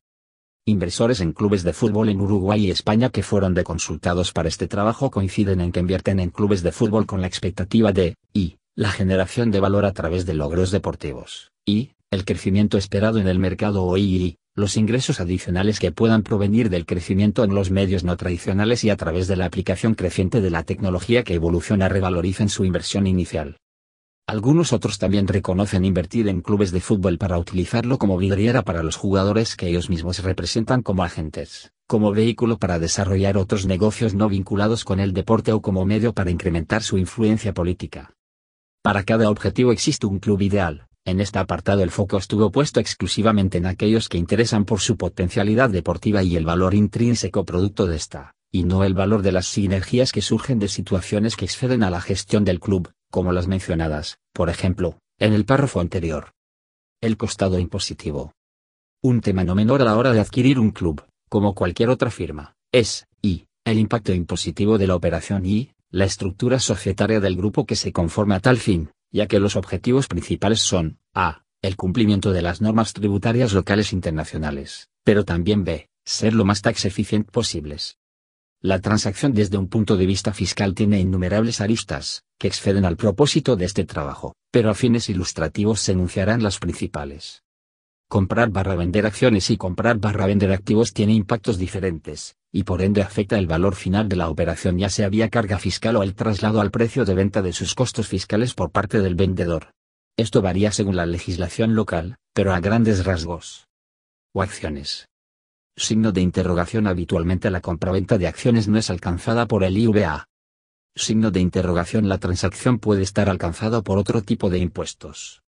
Inversores 0.66 1.22
en 1.22 1.32
clubes 1.34 1.64
de 1.64 1.74
fútbol 1.74 2.10
en 2.10 2.22
Uruguay 2.22 2.68
y 2.68 2.72
España 2.72 3.10
que 3.10 3.24
fueron 3.24 3.54
de 3.54 3.64
consultados 3.64 4.34
para 4.34 4.50
este 4.50 4.68
trabajo 4.68 5.10
coinciden 5.10 5.62
en 5.62 5.72
que 5.72 5.80
invierten 5.80 6.20
en 6.20 6.30
clubes 6.30 6.62
de 6.62 6.72
fútbol 6.72 7.06
con 7.06 7.22
la 7.22 7.28
expectativa 7.28 7.94
de, 7.94 8.16
y, 8.34 8.58
la 8.76 8.92
generación 8.92 9.50
de 9.50 9.60
valor 9.60 9.86
a 9.86 9.94
través 9.94 10.26
de 10.26 10.36
logros 10.36 10.70
deportivos, 10.70 11.52
y, 11.66 11.94
el 12.12 12.26
crecimiento 12.26 12.78
esperado 12.78 13.18
en 13.18 13.28
el 13.28 13.40
mercado 13.40 13.84
o 13.84 13.98
y, 13.98 14.38
los 14.58 14.76
ingresos 14.76 15.20
adicionales 15.20 15.80
que 15.80 15.92
puedan 15.92 16.24
provenir 16.24 16.72
del 16.72 16.88
crecimiento 16.88 17.44
en 17.44 17.54
los 17.54 17.70
medios 17.70 18.04
no 18.04 18.18
tradicionales 18.18 18.84
y 18.84 18.90
a 18.90 18.98
través 18.98 19.28
de 19.28 19.36
la 19.36 19.46
aplicación 19.46 19.94
creciente 19.94 20.42
de 20.42 20.50
la 20.50 20.64
tecnología 20.64 21.24
que 21.24 21.36
evoluciona 21.36 21.88
revaloricen 21.90 22.50
su 22.50 22.66
inversión 22.66 23.06
inicial. 23.06 23.58
Algunos 24.26 24.74
otros 24.74 24.98
también 24.98 25.28
reconocen 25.28 25.86
invertir 25.86 26.28
en 26.28 26.42
clubes 26.42 26.72
de 26.72 26.82
fútbol 26.82 27.20
para 27.20 27.38
utilizarlo 27.38 28.00
como 28.00 28.18
vidriera 28.18 28.64
para 28.64 28.82
los 28.82 28.96
jugadores 28.96 29.56
que 29.56 29.68
ellos 29.68 29.92
mismos 29.92 30.24
representan 30.24 30.82
como 30.82 31.04
agentes, 31.04 31.72
como 31.86 32.12
vehículo 32.12 32.58
para 32.58 32.80
desarrollar 32.80 33.38
otros 33.38 33.68
negocios 33.68 34.16
no 34.16 34.28
vinculados 34.28 34.86
con 34.86 35.00
el 35.00 35.14
deporte 35.14 35.52
o 35.52 35.62
como 35.62 35.86
medio 35.86 36.14
para 36.14 36.32
incrementar 36.32 36.82
su 36.82 36.98
influencia 36.98 37.54
política. 37.54 38.16
Para 38.82 39.04
cada 39.04 39.30
objetivo 39.30 39.72
existe 39.72 40.08
un 40.08 40.18
club 40.18 40.42
ideal, 40.42 40.87
en 41.08 41.22
este 41.22 41.40
apartado 41.40 41.84
el 41.84 41.90
foco 41.90 42.18
estuvo 42.18 42.52
puesto 42.52 42.82
exclusivamente 42.82 43.58
en 43.58 43.66
aquellos 43.66 44.10
que 44.10 44.18
interesan 44.18 44.66
por 44.66 44.82
su 44.82 44.98
potencialidad 44.98 45.70
deportiva 45.70 46.22
y 46.22 46.36
el 46.36 46.44
valor 46.44 46.74
intrínseco 46.74 47.46
producto 47.46 47.86
de 47.86 47.96
esta, 47.96 48.34
y 48.52 48.66
no 48.66 48.84
el 48.84 48.94
valor 48.94 49.22
de 49.22 49.32
las 49.32 49.48
sinergias 49.48 50.12
que 50.12 50.22
surgen 50.22 50.60
de 50.60 50.68
situaciones 50.68 51.38
que 51.38 51.46
exceden 51.46 51.84
a 51.84 51.90
la 51.90 52.02
gestión 52.02 52.44
del 52.44 52.60
club, 52.60 52.92
como 53.10 53.32
las 53.32 53.48
mencionadas, 53.48 54.20
por 54.34 54.50
ejemplo, 54.50 55.00
en 55.18 55.32
el 55.32 55.46
párrafo 55.46 55.80
anterior. 55.80 56.34
El 57.00 57.16
costado 57.16 57.58
impositivo. 57.58 58.34
Un 59.02 59.22
tema 59.22 59.46
no 59.46 59.56
menor 59.56 59.82
a 59.82 59.86
la 59.86 59.96
hora 59.96 60.12
de 60.12 60.20
adquirir 60.20 60.60
un 60.60 60.72
club, 60.72 61.06
como 61.30 61.56
cualquier 61.56 61.88
otra 61.90 62.12
firma, 62.12 62.56
es, 62.74 63.08
y, 63.22 63.46
el 63.64 63.80
impacto 63.80 64.14
impositivo 64.14 64.78
de 64.78 64.88
la 64.88 64.96
operación 64.96 65.46
y, 65.46 65.72
la 65.90 66.04
estructura 66.04 66.60
societaria 66.60 67.22
del 67.22 67.38
grupo 67.38 67.66
que 67.66 67.78
se 67.78 67.94
conforma 67.94 68.36
a 68.36 68.40
tal 68.42 68.58
fin, 68.58 68.90
ya 69.12 69.28
que 69.28 69.40
los 69.40 69.56
objetivos 69.56 70.08
principales 70.08 70.60
son, 70.60 71.00
a. 71.14 71.44
el 71.62 71.76
cumplimiento 71.76 72.32
de 72.32 72.42
las 72.42 72.62
normas 72.62 72.94
tributarias 72.94 73.54
locales 73.54 73.94
internacionales, 73.94 74.90
pero 75.04 75.26
también 75.26 75.64
b. 75.64 75.90
ser 76.06 76.34
lo 76.34 76.46
más 76.46 76.62
tax 76.62 76.86
eficiente 76.86 77.32
posibles. 77.32 77.98
La 78.62 78.80
transacción 78.80 79.34
desde 79.34 79.58
un 79.58 79.68
punto 79.68 79.98
de 79.98 80.08
vista 80.08 80.34
fiscal 80.34 80.74
tiene 80.74 81.00
innumerables 81.00 81.62
aristas, 81.62 82.24
que 82.40 82.48
exceden 82.48 82.86
al 82.86 82.98
propósito 82.98 83.56
de 83.56 83.66
este 83.66 83.86
trabajo, 83.86 84.36
pero 84.52 84.70
a 84.72 84.74
fines 84.74 85.10
ilustrativos 85.10 85.80
se 85.80 85.92
enunciarán 85.92 86.42
las 86.42 86.58
principales. 86.58 87.44
Comprar 88.10 88.50
barra 88.50 88.76
vender 88.76 89.06
acciones 89.06 89.50
y 89.52 89.58
comprar 89.58 90.00
barra 90.00 90.26
vender 90.26 90.52
activos 90.52 90.94
tiene 90.94 91.14
impactos 91.14 91.58
diferentes, 91.58 92.36
y 92.58 92.64
por 92.64 92.82
ende 92.82 93.04
afecta 93.04 93.38
el 93.38 93.46
valor 93.46 93.76
final 93.76 94.10
de 94.10 94.16
la 94.16 94.30
operación 94.30 94.80
ya 94.80 94.90
sea 94.90 95.10
vía 95.10 95.30
carga 95.30 95.60
fiscal 95.60 95.96
o 95.96 96.02
el 96.02 96.16
traslado 96.16 96.60
al 96.60 96.72
precio 96.72 97.06
de 97.06 97.14
venta 97.14 97.44
de 97.44 97.54
sus 97.54 97.76
costos 97.76 98.08
fiscales 98.08 98.56
por 98.56 98.72
parte 98.72 99.00
del 99.00 99.14
vendedor. 99.14 99.74
Esto 100.18 100.42
varía 100.42 100.72
según 100.72 100.96
la 100.96 101.06
legislación 101.06 101.76
local, 101.76 102.16
pero 102.34 102.56
a 102.56 102.60
grandes 102.60 103.06
rasgos. 103.06 103.68
O 104.34 104.42
acciones. 104.42 105.08
Signo 105.76 106.12
de 106.12 106.22
interrogación 106.22 106.88
habitualmente 106.88 107.52
la 107.52 107.62
compraventa 107.62 108.18
de 108.18 108.26
acciones 108.26 108.68
no 108.68 108.80
es 108.80 108.90
alcanzada 108.90 109.46
por 109.46 109.64
el 109.64 109.78
IVA. 109.78 110.26
Signo 110.96 111.30
de 111.30 111.42
interrogación 111.42 112.10
la 112.10 112.18
transacción 112.18 112.80
puede 112.80 113.04
estar 113.04 113.30
alcanzada 113.30 113.84
por 113.84 114.00
otro 114.00 114.24
tipo 114.24 114.50
de 114.50 114.58
impuestos 114.58 115.44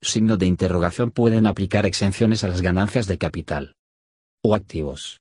signo 0.00 0.36
de 0.36 0.46
interrogación 0.46 1.10
pueden 1.10 1.46
aplicar 1.46 1.84
exenciones 1.84 2.44
a 2.44 2.48
las 2.48 2.62
ganancias 2.62 3.08
de 3.08 3.18
capital 3.18 3.74
o 4.44 4.54
activos. 4.54 5.20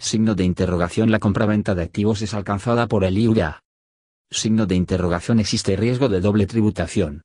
Signo 0.00 0.36
de 0.36 0.44
interrogación 0.44 1.10
la 1.10 1.18
compraventa 1.18 1.74
de 1.74 1.82
activos 1.82 2.22
es 2.22 2.32
alcanzada 2.32 2.86
por 2.86 3.02
el 3.02 3.18
IUA. 3.18 3.64
Signo 4.30 4.66
de 4.66 4.76
interrogación 4.76 5.40
existe 5.40 5.74
riesgo 5.74 6.08
de 6.08 6.20
doble 6.20 6.46
tributación. 6.46 7.22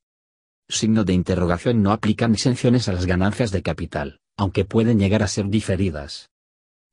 Signo 0.68 1.04
de 1.04 1.14
interrogación 1.14 1.84
no 1.84 1.92
aplican 1.92 2.34
exenciones 2.34 2.90
a 2.90 2.94
las 2.94 3.06
ganancias 3.06 3.52
de 3.52 3.62
capital, 3.62 4.20
aunque 4.38 4.66
pueden 4.66 4.98
llegar 4.98 5.22
a 5.22 5.28
ser 5.28 5.50
diferidas. 5.50 6.32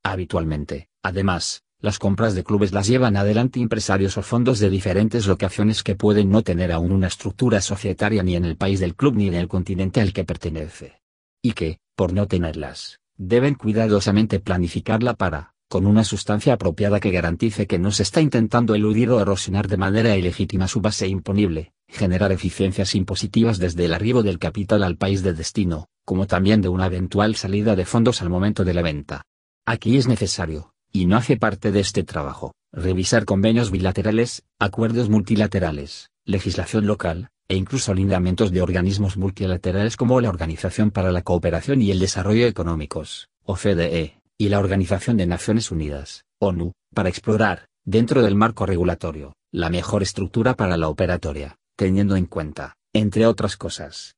Habitualmente, 0.03 0.89
además, 1.03 1.63
las 1.79 1.99
compras 1.99 2.35
de 2.35 2.45
clubes 2.45 2.73
las 2.73 2.87
llevan 2.87 3.17
adelante 3.17 3.59
empresarios 3.59 4.19
o 4.19 4.23
fondos 4.23 4.59
de 4.59 4.69
diferentes 4.69 5.27
locaciones 5.27 5.83
que 5.83 5.95
pueden 5.95 6.29
no 6.29 6.43
tener 6.43 6.73
aún 6.73 6.93
una 6.93 7.07
estructura 7.07 7.63
societaria 7.63 8.23
ni 8.23 8.37
en 8.37 8.45
el 8.45 8.57
país 8.57 8.81
del 8.81 8.95
club 8.95 9.17
ni 9.17 9.29
en 9.29 9.35
el 9.35 9.49
continente 9.49 10.03
al 10.03 10.13
que 10.13 10.25
pertenece. 10.25 11.01
Y 11.41 11.53
que, 11.53 11.79
por 11.97 12.13
no 12.13 12.27
tenerlas, 12.27 13.01
deben 13.17 13.55
cuidadosamente 13.55 14.41
planificarla 14.41 15.15
para, 15.15 15.50
con 15.71 15.87
una 15.87 16.03
sustancia 16.03 16.55
apropiada 16.55 16.99
que 16.99 17.13
garantice 17.13 17.69
que 17.69 17.79
no 17.79 17.93
se 17.93 18.03
está 18.03 18.21
intentando 18.21 18.75
eludir 18.75 19.09
o 19.11 19.21
erosionar 19.21 19.69
de 19.69 19.77
manera 19.77 20.17
ilegítima 20.17 20.67
su 20.67 20.81
base 20.81 21.07
imponible, 21.07 21.71
generar 21.87 22.33
eficiencias 22.33 22.97
impositivas 22.97 23.61
desde 23.61 23.85
el 23.85 23.95
arribo 23.95 24.25
del 24.25 24.41
capital 24.41 24.83
al 24.83 24.97
país 24.97 25.23
de 25.23 25.33
destino, 25.33 25.87
como 26.05 26.27
también 26.27 26.61
de 26.61 26.69
una 26.69 26.87
eventual 26.87 27.37
salida 27.37 27.77
de 27.77 27.85
fondos 27.85 28.21
al 28.21 28.31
momento 28.31 28.65
de 28.65 28.75
la 28.75 28.83
venta. 28.83 29.23
Aquí 29.65 29.97
es 29.97 30.09
necesario, 30.09 30.73
y 30.91 31.07
no 31.07 31.17
hace 31.17 31.37
parte 31.37 31.71
de 31.71 31.79
este 31.79 32.03
trabajo, 32.03 32.53
revisar 32.73 33.25
convenios 33.25 33.71
bilaterales, 33.71 34.43
acuerdos 34.59 35.09
multilaterales, 35.09 36.11
legislación 36.25 36.89
local, 36.89 37.29
e 37.47 37.55
incluso 37.55 37.93
alineamientos 37.93 38.51
de 38.51 38.61
organismos 38.61 39.17
multilaterales 39.17 39.97
como 39.97 40.21
la 40.21 40.31
Organización 40.31 40.91
para 40.91 41.13
la 41.13 41.23
Cooperación 41.23 41.81
y 41.81 41.93
el 41.93 42.01
Desarrollo 42.01 42.49
Económicos, 42.49 43.29
OCDE, 43.45 44.20
y 44.41 44.49
la 44.49 44.59
Organización 44.59 45.19
de 45.19 45.27
Naciones 45.27 45.71
Unidas, 45.71 46.25
ONU, 46.41 46.73
para 46.95 47.11
explorar, 47.11 47.67
dentro 47.85 48.23
del 48.23 48.37
marco 48.37 48.65
regulatorio, 48.65 49.35
la 49.53 49.69
mejor 49.69 50.03
estructura 50.03 50.55
para 50.55 50.79
la 50.79 50.89
operatoria, 50.89 51.57
teniendo 51.77 52.17
en 52.17 52.25
cuenta, 52.25 52.75
entre 52.95 53.27
otras 53.27 53.59
cosas, 53.59 54.15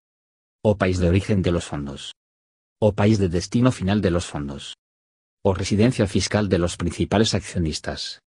o 0.63 0.77
país 0.79 1.01
de 1.01 1.09
origen 1.09 1.43
de 1.43 1.51
los 1.51 1.65
fondos, 1.65 2.15
o 2.81 2.93
país 2.93 3.19
de 3.19 3.29
destino 3.29 3.73
final 3.73 4.01
de 4.01 4.13
los 4.13 4.27
fondos, 4.27 4.77
o 5.43 5.55
residencia 5.55 6.07
fiscal 6.07 6.49
de 6.49 6.59
los 6.59 6.77
principales 6.77 7.35
accionistas. 7.35 8.21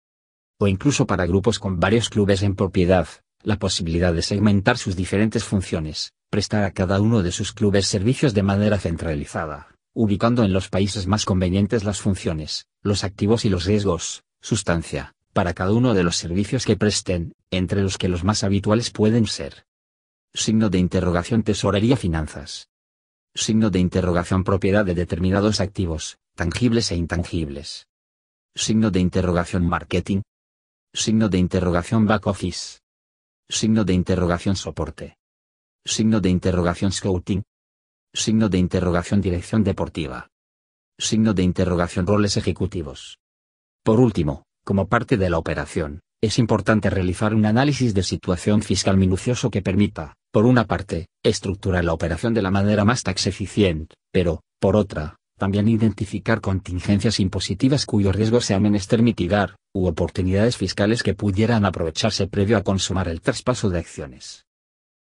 O 0.58 0.68
incluso 0.68 1.06
para 1.06 1.26
grupos 1.26 1.58
con 1.58 1.78
varios 1.78 2.08
clubes 2.08 2.42
en 2.42 2.56
propiedad, 2.56 3.06
la 3.42 3.58
posibilidad 3.58 4.14
de 4.14 4.22
segmentar 4.22 4.78
sus 4.78 4.96
diferentes 4.96 5.44
funciones, 5.44 6.12
prestar 6.30 6.64
a 6.64 6.72
cada 6.72 7.02
uno 7.02 7.22
de 7.22 7.32
sus 7.32 7.52
clubes 7.52 7.87
servicios 7.87 8.32
de 8.32 8.42
manera 8.42 8.78
centralizada, 8.78 9.72
ubicando 9.94 10.44
en 10.44 10.52
los 10.52 10.68
países 10.68 11.06
más 11.06 11.25
convenientes 11.25 11.84
las 11.84 12.00
funciones, 12.00 12.66
los 12.82 13.04
activos 13.04 13.44
y 13.44 13.49
los 13.49 13.64
riesgos, 13.64 14.25
sustancia, 14.40 15.14
para 15.32 15.54
cada 15.54 15.72
uno 15.72 15.94
de 15.94 16.02
los 16.02 16.16
servicios 16.16 16.64
que 16.64 16.76
presten, 16.76 17.34
entre 17.50 17.82
los 17.82 17.99
que 17.99 18.08
los 18.08 18.25
más 18.25 18.44
habituales 18.44 18.90
pueden 18.90 19.26
ser. 19.26 19.66
Signo 20.34 20.70
de 20.70 20.78
interrogación 20.78 21.42
Tesorería 21.42 21.96
Finanzas. 21.96 22.68
Signo 23.34 23.70
de 23.70 23.78
interrogación 23.78 24.44
Propiedad 24.44 24.84
de 24.84 24.94
determinados 24.94 25.61
activos, 25.61 26.18
tangibles 26.34 26.90
e 26.90 26.96
intangibles. 26.96 27.87
Signo 28.54 28.90
de 28.90 29.00
interrogación 29.00 29.66
marketing. 29.66 30.22
Signo 30.94 31.28
de 31.28 31.38
interrogación 31.38 32.06
back 32.06 32.26
office. 32.26 32.80
Signo 33.49 33.84
de 33.84 33.94
interrogación 33.94 34.56
soporte. 34.56 35.16
Signo 35.84 36.20
de 36.20 36.30
interrogación 36.30 36.92
scouting. 36.92 37.42
Signo 38.14 38.50
de 38.50 38.59
interrogación 38.59 39.23
dirección 39.23 39.64
deportiva. 39.64 40.28
Signo 40.99 41.33
de 41.33 41.45
interrogación 41.45 42.07
roles 42.07 42.37
ejecutivos. 42.37 43.16
Por 43.83 44.00
último, 44.00 44.45
como 44.66 44.87
parte 44.87 45.16
de 45.16 45.31
la 45.31 45.38
operación, 45.38 46.00
es 46.21 46.38
importante 46.38 46.90
realizar 46.90 47.35
un 47.35 47.47
análisis 47.47 47.95
de 47.95 48.02
situación 48.02 48.61
fiscal 48.61 48.99
minucioso 48.99 49.50
que 49.50 49.62
permita, 49.62 50.12
por 50.31 50.45
una 50.45 50.66
parte, 50.66 51.07
estructurar 51.23 51.85
la 51.87 51.95
operación 51.95 52.35
de 52.35 52.42
la 52.42 52.50
manera 52.50 52.85
más 52.85 53.02
tax 53.02 53.28
eficiente, 53.28 53.95
pero, 54.12 54.42
por 54.61 54.76
otra, 54.76 55.16
también 55.38 55.66
identificar 55.66 56.42
contingencias 56.42 57.19
impositivas 57.19 57.87
cuyo 57.87 58.12
riesgo 58.12 58.42
sea 58.42 58.61
menester 58.61 59.02
mitigar, 59.02 59.57
u 59.75 59.87
oportunidades 59.87 60.59
fiscales 60.59 61.02
que 61.02 61.14
pudieran 61.14 61.64
aprovecharse 61.64 62.26
previo 62.26 62.59
a 62.59 62.62
consumar 62.62 63.09
el 63.09 63.23
traspaso 63.23 63.71
de 63.71 63.78
acciones. 63.78 64.45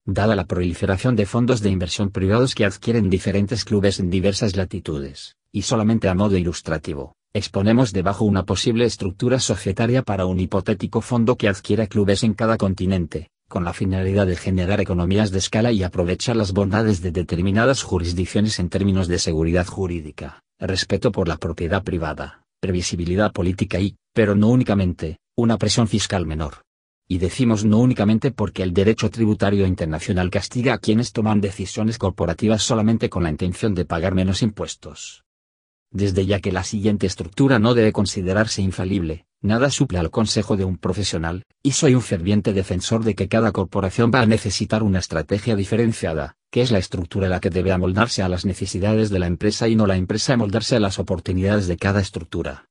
Dada 0.07 0.35
la 0.35 0.45
proliferación 0.45 1.15
de 1.15 1.25
fondos 1.25 1.61
de 1.61 1.71
inversión 1.71 2.11
privados 2.11 2.53
que 2.53 2.63
adquieren 2.63 3.09
diferentes 3.09 3.65
clubes 3.65 3.99
en 3.99 4.11
diversas 4.11 4.55
latitudes, 4.55 5.35
y 5.51 5.63
solamente 5.63 6.07
a 6.09 6.13
modo 6.13 6.37
ilustrativo, 6.37 7.15
exponemos 7.33 7.91
debajo 7.91 8.23
una 8.23 8.45
posible 8.45 8.85
estructura 8.85 9.39
societaria 9.39 10.03
para 10.03 10.27
un 10.27 10.39
hipotético 10.39 11.01
fondo 11.01 11.37
que 11.37 11.47
adquiera 11.47 11.87
clubes 11.87 12.23
en 12.23 12.35
cada 12.35 12.57
continente, 12.57 13.29
con 13.47 13.63
la 13.63 13.73
finalidad 13.73 14.27
de 14.27 14.35
generar 14.35 14.79
economías 14.79 15.31
de 15.31 15.39
escala 15.39 15.71
y 15.71 15.81
aprovechar 15.81 16.35
las 16.35 16.53
bondades 16.53 17.01
de 17.01 17.11
determinadas 17.11 17.81
jurisdicciones 17.81 18.59
en 18.59 18.69
términos 18.69 19.07
de 19.07 19.17
seguridad 19.17 19.65
jurídica, 19.65 20.43
respeto 20.59 21.11
por 21.11 21.27
la 21.27 21.37
propiedad 21.37 21.83
privada, 21.83 22.43
previsibilidad 22.59 23.31
política 23.31 23.79
y, 23.79 23.95
pero 24.13 24.35
no 24.35 24.49
únicamente, 24.49 25.17
una 25.35 25.57
presión 25.57 25.87
fiscal 25.87 26.27
menor. 26.27 26.64
Y 27.07 27.19
decimos 27.19 27.65
no 27.65 27.79
únicamente 27.79 28.31
porque 28.31 28.63
el 28.63 28.73
derecho 28.73 29.11
tributario 29.11 29.67
internacional 29.67 30.31
castiga 30.31 30.73
a 30.73 30.77
quienes 30.79 31.11
toman 31.11 31.39
decisiones 31.39 31.99
corporativas 31.99 32.63
solamente 32.63 33.09
con 33.09 33.23
la 33.23 33.29
intención 33.29 33.75
de 33.75 33.85
pagar 33.85 34.15
menos 34.15 34.41
impuestos. 34.41 35.23
Desde 35.91 36.25
ya 36.25 36.39
que 36.39 36.51
la 36.51 36.63
siguiente 36.63 37.05
estructura 37.05 37.59
no 37.59 37.75
debe 37.75 37.93
considerarse 37.93 38.63
infalible, 38.63 39.27
nada 39.41 39.69
suple 39.69 39.99
al 39.99 40.09
consejo 40.09 40.57
de 40.57 40.65
un 40.65 40.77
profesional, 40.77 41.43
y 41.61 41.71
soy 41.71 41.93
un 41.93 42.01
ferviente 42.01 42.53
defensor 42.53 43.03
de 43.03 43.13
que 43.13 43.27
cada 43.27 43.51
corporación 43.51 44.11
va 44.13 44.21
a 44.21 44.25
necesitar 44.25 44.81
una 44.81 44.99
estrategia 44.99 45.55
diferenciada, 45.55 46.35
que 46.49 46.61
es 46.61 46.71
la 46.71 46.79
estructura 46.79 47.29
la 47.29 47.39
que 47.39 47.51
debe 47.51 47.71
amoldarse 47.71 48.23
a 48.23 48.29
las 48.29 48.45
necesidades 48.45 49.11
de 49.11 49.19
la 49.19 49.27
empresa 49.27 49.67
y 49.67 49.75
no 49.75 49.85
la 49.85 49.95
empresa 49.95 50.33
amoldarse 50.33 50.75
a 50.75 50.79
las 50.79 50.97
oportunidades 50.97 51.67
de 51.67 51.77
cada 51.77 52.01
estructura. 52.01 52.67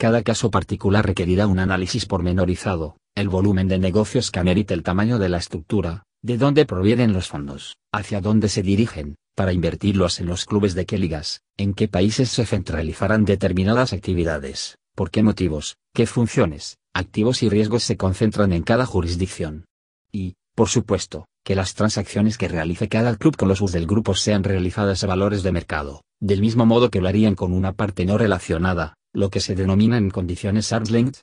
Cada 0.00 0.22
caso 0.22 0.52
particular 0.52 1.04
requerirá 1.04 1.48
un 1.48 1.58
análisis 1.58 2.06
pormenorizado, 2.06 2.98
el 3.16 3.28
volumen 3.28 3.66
de 3.66 3.78
negocios 3.78 4.30
que 4.30 4.38
amerite 4.38 4.72
el 4.72 4.84
tamaño 4.84 5.18
de 5.18 5.28
la 5.28 5.38
estructura, 5.38 6.04
de 6.22 6.38
dónde 6.38 6.66
provienen 6.66 7.12
los 7.12 7.26
fondos, 7.26 7.78
hacia 7.92 8.20
dónde 8.20 8.48
se 8.48 8.62
dirigen, 8.62 9.16
para 9.34 9.52
invertirlos 9.52 10.20
en 10.20 10.26
los 10.26 10.44
clubes 10.44 10.76
de 10.76 10.86
qué 10.86 10.98
ligas, 10.98 11.40
en 11.56 11.74
qué 11.74 11.88
países 11.88 12.28
se 12.28 12.46
centralizarán 12.46 13.24
determinadas 13.24 13.92
actividades, 13.92 14.78
por 14.94 15.10
qué 15.10 15.24
motivos, 15.24 15.78
qué 15.92 16.06
funciones, 16.06 16.78
activos 16.94 17.42
y 17.42 17.48
riesgos 17.48 17.82
se 17.82 17.96
concentran 17.96 18.52
en 18.52 18.62
cada 18.62 18.86
jurisdicción. 18.86 19.64
Y, 20.12 20.36
por 20.54 20.68
supuesto, 20.68 21.26
que 21.44 21.56
las 21.56 21.74
transacciones 21.74 22.38
que 22.38 22.46
realice 22.46 22.88
cada 22.88 23.16
club 23.16 23.36
con 23.36 23.48
los 23.48 23.60
US 23.60 23.72
del 23.72 23.88
grupo 23.88 24.14
sean 24.14 24.44
realizadas 24.44 25.02
a 25.02 25.08
valores 25.08 25.42
de 25.42 25.50
mercado, 25.50 26.02
del 26.20 26.40
mismo 26.40 26.66
modo 26.66 26.88
que 26.88 27.00
lo 27.00 27.08
harían 27.08 27.34
con 27.34 27.52
una 27.52 27.72
parte 27.72 28.04
no 28.04 28.16
relacionada, 28.16 28.94
lo 29.12 29.30
que 29.30 29.40
se 29.40 29.54
denomina 29.54 29.96
en 29.98 30.10
condiciones 30.10 30.72
arm's 30.72 30.90
length, 30.90 31.20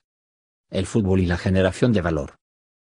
el 0.69 0.85
fútbol 0.85 1.19
y 1.19 1.25
la 1.25 1.37
generación 1.37 1.93
de 1.93 2.01
valor. 2.01 2.35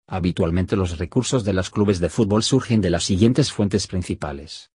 Habitualmente 0.07 0.75
los 0.75 0.97
recursos 0.97 1.43
de 1.43 1.53
los 1.53 1.69
clubes 1.69 1.99
de 1.99 2.09
fútbol 2.09 2.43
surgen 2.43 2.79
de 2.81 2.89
las 2.89 3.03
siguientes 3.03 3.51
fuentes 3.51 3.87
principales. 3.87 4.71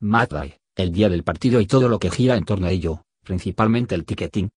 Match 0.00 0.32
el 0.76 0.92
día 0.92 1.08
del 1.08 1.24
partido 1.24 1.60
y 1.60 1.66
todo 1.66 1.88
lo 1.88 1.98
que 1.98 2.10
gira 2.10 2.36
en 2.36 2.44
torno 2.44 2.66
a 2.66 2.70
ello, 2.70 3.02
principalmente 3.22 3.94
el 3.94 4.04
ticketing. 4.04 4.50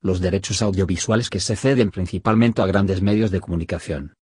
Los 0.00 0.20
derechos 0.20 0.62
audiovisuales 0.62 1.30
que 1.30 1.38
se 1.38 1.54
ceden 1.54 1.90
principalmente 1.90 2.62
a 2.62 2.66
grandes 2.66 3.02
medios 3.02 3.30
de 3.30 3.40
comunicación. 3.40 4.14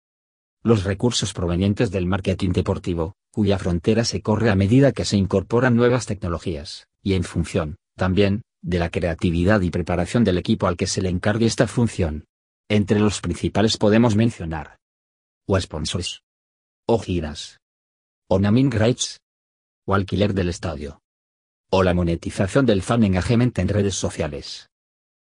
Los 0.62 0.84
recursos 0.84 1.32
provenientes 1.32 1.90
del 1.90 2.06
marketing 2.06 2.50
deportivo, 2.50 3.14
cuya 3.30 3.58
frontera 3.58 4.04
se 4.04 4.20
corre 4.20 4.50
a 4.50 4.56
medida 4.56 4.92
que 4.92 5.06
se 5.06 5.16
incorporan 5.16 5.76
nuevas 5.76 6.04
tecnologías, 6.04 6.88
y 7.02 7.14
en 7.14 7.24
función, 7.24 7.76
también, 7.96 8.42
de 8.62 8.78
la 8.78 8.90
creatividad 8.90 9.60
y 9.60 9.70
preparación 9.70 10.24
del 10.24 10.38
equipo 10.38 10.66
al 10.66 10.76
que 10.76 10.86
se 10.86 11.02
le 11.02 11.08
encargue 11.08 11.46
esta 11.46 11.66
función. 11.66 12.24
Entre 12.68 13.00
los 13.00 13.20
principales 13.20 13.76
podemos 13.76 14.16
mencionar 14.16 14.80
o 15.50 15.60
sponsors, 15.60 16.22
o 16.86 17.00
giras, 17.00 17.58
o 18.28 18.38
naming 18.38 18.70
rights, 18.70 19.18
o 19.84 19.94
alquiler 19.94 20.32
del 20.32 20.48
estadio, 20.48 21.00
o 21.70 21.82
la 21.82 21.92
monetización 21.92 22.66
del 22.66 22.82
fan 22.82 23.02
engagement 23.02 23.58
en 23.58 23.68
redes 23.68 23.96
sociales, 23.96 24.70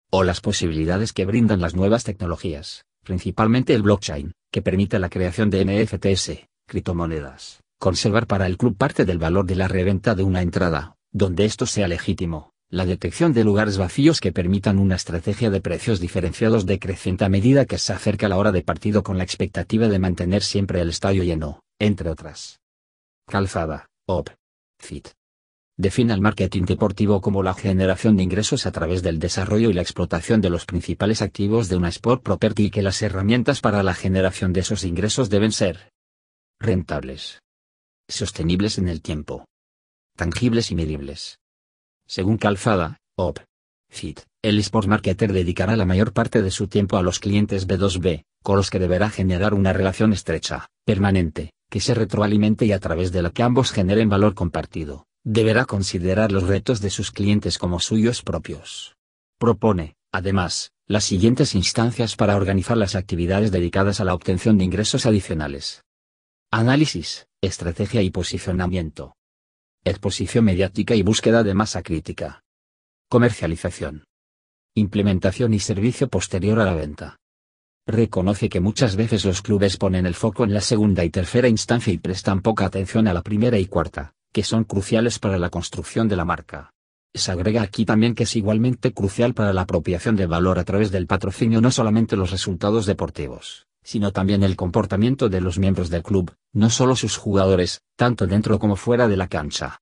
o 0.10 0.24
las 0.24 0.40
posibilidades 0.40 1.12
que 1.12 1.26
brindan 1.26 1.60
las 1.60 1.76
nuevas 1.76 2.06
tecnologías, 2.06 2.86
principalmente 3.04 3.74
el 3.74 3.82
blockchain, 3.82 4.32
que 4.50 4.62
permite 4.62 4.98
la 4.98 5.10
creación 5.10 5.50
de 5.50 5.66
NFTs, 5.66 6.48
criptomonedas, 6.66 7.62
conservar 7.78 8.28
para 8.28 8.46
el 8.46 8.58
club 8.58 8.78
parte 8.78 9.04
del 9.04 9.18
valor 9.18 9.46
de 9.46 9.56
la 9.56 9.68
reventa 9.68 10.16
de 10.16 10.24
una 10.24 10.42
entrada, 10.42 10.96
donde 11.12 11.44
esto 11.44 11.66
sea 11.66 11.90
legítimo, 11.90 12.53
la 12.74 12.88
detección 12.88 13.34
de 13.34 13.44
lugares 13.44 13.78
vacíos 13.78 14.20
que 14.20 14.32
permitan 14.32 14.80
una 14.80 14.96
estrategia 14.96 15.52
de 15.52 15.62
precios 15.62 16.00
diferenciados 16.00 16.66
decreciente 16.66 17.24
a 17.24 17.30
medida 17.30 17.68
que 17.68 17.78
se 17.78 17.94
acerca 17.94 18.28
la 18.28 18.38
hora 18.38 18.52
de 18.52 18.64
partido 18.64 19.04
con 19.04 19.20
la 19.20 19.24
expectativa 19.24 19.88
de 19.88 20.00
mantener 20.00 20.42
siempre 20.42 20.82
el 20.82 20.90
estadio 20.90 21.24
lleno, 21.24 21.62
entre 21.78 22.10
otras. 22.10 22.60
Calzada, 23.28 23.86
OP. 24.08 24.32
FIT. 24.80 25.10
Define 25.78 26.16
el 26.16 26.22
marketing 26.22 26.64
deportivo 26.64 27.22
como 27.22 27.44
la 27.44 27.54
generación 27.54 28.18
de 28.18 28.24
ingresos 28.24 28.66
a 28.66 28.72
través 28.72 29.04
del 29.04 29.20
desarrollo 29.20 29.70
y 29.70 29.74
la 29.74 29.84
explotación 29.84 30.42
de 30.42 30.50
los 30.50 30.66
principales 30.66 31.22
activos 31.22 31.70
de 31.70 31.76
una 31.76 31.90
sport 31.90 32.24
property 32.24 32.66
y 32.66 32.72
que 32.72 32.82
las 32.82 33.04
herramientas 33.04 33.62
para 33.62 33.84
la 33.84 33.94
generación 33.94 34.52
de 34.52 34.62
esos 34.62 34.84
ingresos 34.84 35.30
deben 35.30 35.52
ser 35.52 35.92
rentables, 36.60 37.44
sostenibles 38.08 38.80
en 38.80 38.88
el 38.88 39.04
tiempo, 39.04 39.46
tangibles 40.18 40.72
y 40.72 40.76
medibles 40.76 41.38
según 42.06 42.38
Calzada, 42.38 43.00
OP. 43.16 43.40
FIT, 43.90 44.22
el 44.42 44.60
eSports 44.60 44.88
Marketer 44.88 45.32
dedicará 45.32 45.78
la 45.78 45.86
mayor 45.86 46.14
parte 46.14 46.42
de 46.42 46.52
su 46.52 46.68
tiempo 46.68 46.98
a 46.98 47.04
los 47.04 47.20
clientes 47.20 47.68
B2B, 47.68 48.24
con 48.42 48.58
los 48.58 48.70
que 48.70 48.80
deberá 48.80 49.10
generar 49.10 49.54
una 49.54 49.72
relación 49.72 50.14
estrecha, 50.14 50.68
permanente, 50.86 51.52
que 51.70 51.80
se 51.80 51.94
retroalimente 51.94 52.66
y 52.66 52.72
a 52.72 52.80
través 52.80 53.12
de 53.12 53.22
la 53.22 53.30
que 53.30 53.44
ambos 53.44 53.72
generen 53.72 54.10
valor 54.10 54.34
compartido. 54.34 55.06
Deberá 55.24 55.66
considerar 55.66 56.32
los 56.32 56.44
retos 56.44 56.82
de 56.82 56.90
sus 56.90 57.12
clientes 57.12 57.58
como 57.58 57.80
suyos 57.80 58.24
propios. 58.24 58.96
Propone, 59.40 59.96
además, 60.12 60.72
las 60.88 61.06
siguientes 61.06 61.56
instancias 61.56 62.16
para 62.16 62.36
organizar 62.36 62.78
las 62.78 62.96
actividades 62.96 63.52
dedicadas 63.52 64.02
a 64.02 64.06
la 64.06 64.14
obtención 64.14 64.58
de 64.58 64.66
ingresos 64.66 65.06
adicionales. 65.06 65.84
Análisis, 66.52 67.28
estrategia 67.42 68.02
y 68.02 68.10
posicionamiento 68.10 69.16
exposición 69.86 70.46
mediática 70.46 70.96
y 70.96 71.04
búsqueda 71.04 71.44
de 71.44 71.54
masa 71.54 71.84
crítica. 71.84 72.42
Comercialización. 73.10 74.06
Implementación 74.76 75.54
y 75.54 75.60
servicio 75.60 76.08
posterior 76.08 76.60
a 76.62 76.66
la 76.66 76.74
venta. 76.74 77.18
Reconoce 77.86 78.48
que 78.48 78.62
muchas 78.62 78.96
veces 78.96 79.26
los 79.26 79.42
clubes 79.42 79.76
ponen 79.76 80.06
el 80.06 80.16
foco 80.16 80.46
en 80.46 80.54
la 80.54 80.62
segunda 80.62 81.04
y 81.04 81.10
tercera 81.10 81.50
instancia 81.50 81.92
y 81.92 81.98
prestan 81.98 82.42
poca 82.42 82.66
atención 82.66 83.10
a 83.10 83.14
la 83.14 83.22
primera 83.22 83.60
y 83.60 83.66
cuarta, 83.66 84.14
que 84.32 84.44
son 84.44 84.64
cruciales 84.64 85.20
para 85.20 85.38
la 85.38 85.50
construcción 85.50 86.08
de 86.08 86.16
la 86.16 86.24
marca. 86.24 86.72
Se 87.14 87.32
agrega 87.34 87.62
aquí 87.62 87.84
también 87.84 88.16
que 88.16 88.24
es 88.24 88.36
igualmente 88.38 88.94
crucial 88.94 89.34
para 89.34 89.52
la 89.52 89.64
apropiación 89.64 90.16
de 90.16 90.28
valor 90.28 90.60
a 90.60 90.64
través 90.64 90.92
del 90.92 91.08
patrocinio 91.08 91.60
no 91.60 91.72
solamente 91.72 92.16
los 92.16 92.32
resultados 92.32 92.86
deportivos, 92.86 93.68
sino 93.84 94.12
también 94.12 94.44
el 94.44 94.56
comportamiento 94.56 95.30
de 95.30 95.42
los 95.42 95.60
miembros 95.60 95.90
del 95.90 96.04
club, 96.04 96.34
no 96.54 96.70
solo 96.70 96.96
sus 96.96 97.18
jugadores, 97.18 97.82
tanto 97.96 98.28
dentro 98.28 98.60
como 98.60 98.76
fuera 98.76 99.08
de 99.08 99.18
la 99.18 99.28
cancha. 99.28 99.82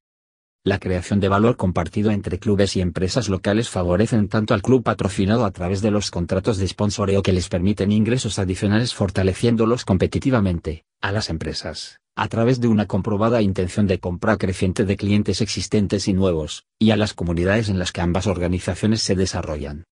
La 0.63 0.77
creación 0.77 1.19
de 1.19 1.27
valor 1.27 1.57
compartido 1.57 2.11
entre 2.11 2.37
clubes 2.37 2.75
y 2.75 2.81
empresas 2.81 3.29
locales 3.29 3.67
favorecen 3.67 4.27
tanto 4.27 4.53
al 4.53 4.61
club 4.61 4.83
patrocinado 4.83 5.43
a 5.43 5.49
través 5.49 5.81
de 5.81 5.89
los 5.89 6.11
contratos 6.11 6.57
de 6.57 6.67
sponsoreo 6.67 7.23
que 7.23 7.33
les 7.33 7.49
permiten 7.49 7.91
ingresos 7.91 8.37
adicionales 8.37 8.93
fortaleciéndolos 8.93 9.85
competitivamente, 9.85 10.83
a 11.01 11.11
las 11.11 11.31
empresas, 11.31 11.99
a 12.15 12.27
través 12.27 12.61
de 12.61 12.67
una 12.67 12.85
comprobada 12.85 13.41
intención 13.41 13.87
de 13.87 13.99
compra 13.99 14.37
creciente 14.37 14.85
de 14.85 14.97
clientes 14.97 15.41
existentes 15.41 16.07
y 16.07 16.13
nuevos, 16.13 16.65
y 16.77 16.91
a 16.91 16.95
las 16.95 17.15
comunidades 17.15 17.67
en 17.67 17.79
las 17.79 17.91
que 17.91 18.01
ambas 18.01 18.27
organizaciones 18.27 19.01
se 19.01 19.15
desarrollan. 19.15 19.85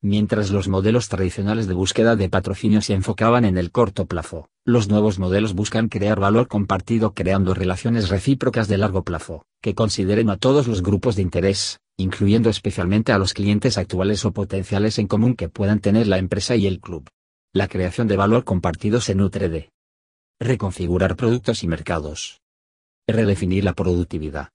Mientras 0.00 0.50
los 0.50 0.68
modelos 0.68 1.08
tradicionales 1.08 1.66
de 1.66 1.74
búsqueda 1.74 2.14
de 2.14 2.28
patrocinio 2.28 2.82
se 2.82 2.94
enfocaban 2.94 3.44
en 3.44 3.58
el 3.58 3.72
corto 3.72 4.06
plazo, 4.06 4.48
los 4.64 4.88
nuevos 4.88 5.18
modelos 5.18 5.54
buscan 5.54 5.88
crear 5.88 6.20
valor 6.20 6.46
compartido 6.46 7.14
creando 7.14 7.52
relaciones 7.52 8.08
recíprocas 8.08 8.68
de 8.68 8.78
largo 8.78 9.02
plazo, 9.02 9.44
que 9.60 9.74
consideren 9.74 10.30
a 10.30 10.36
todos 10.36 10.68
los 10.68 10.84
grupos 10.84 11.16
de 11.16 11.22
interés, 11.22 11.80
incluyendo 11.96 12.48
especialmente 12.48 13.10
a 13.10 13.18
los 13.18 13.34
clientes 13.34 13.76
actuales 13.76 14.24
o 14.24 14.30
potenciales 14.30 15.00
en 15.00 15.08
común 15.08 15.34
que 15.34 15.48
puedan 15.48 15.80
tener 15.80 16.06
la 16.06 16.18
empresa 16.18 16.54
y 16.54 16.68
el 16.68 16.78
club. 16.78 17.08
La 17.52 17.66
creación 17.66 18.06
de 18.06 18.16
valor 18.16 18.44
compartido 18.44 19.00
se 19.00 19.16
nutre 19.16 19.48
de 19.48 19.70
reconfigurar 20.38 21.16
productos 21.16 21.64
y 21.64 21.66
mercados, 21.66 22.40
redefinir 23.08 23.64
la 23.64 23.72
productividad, 23.72 24.50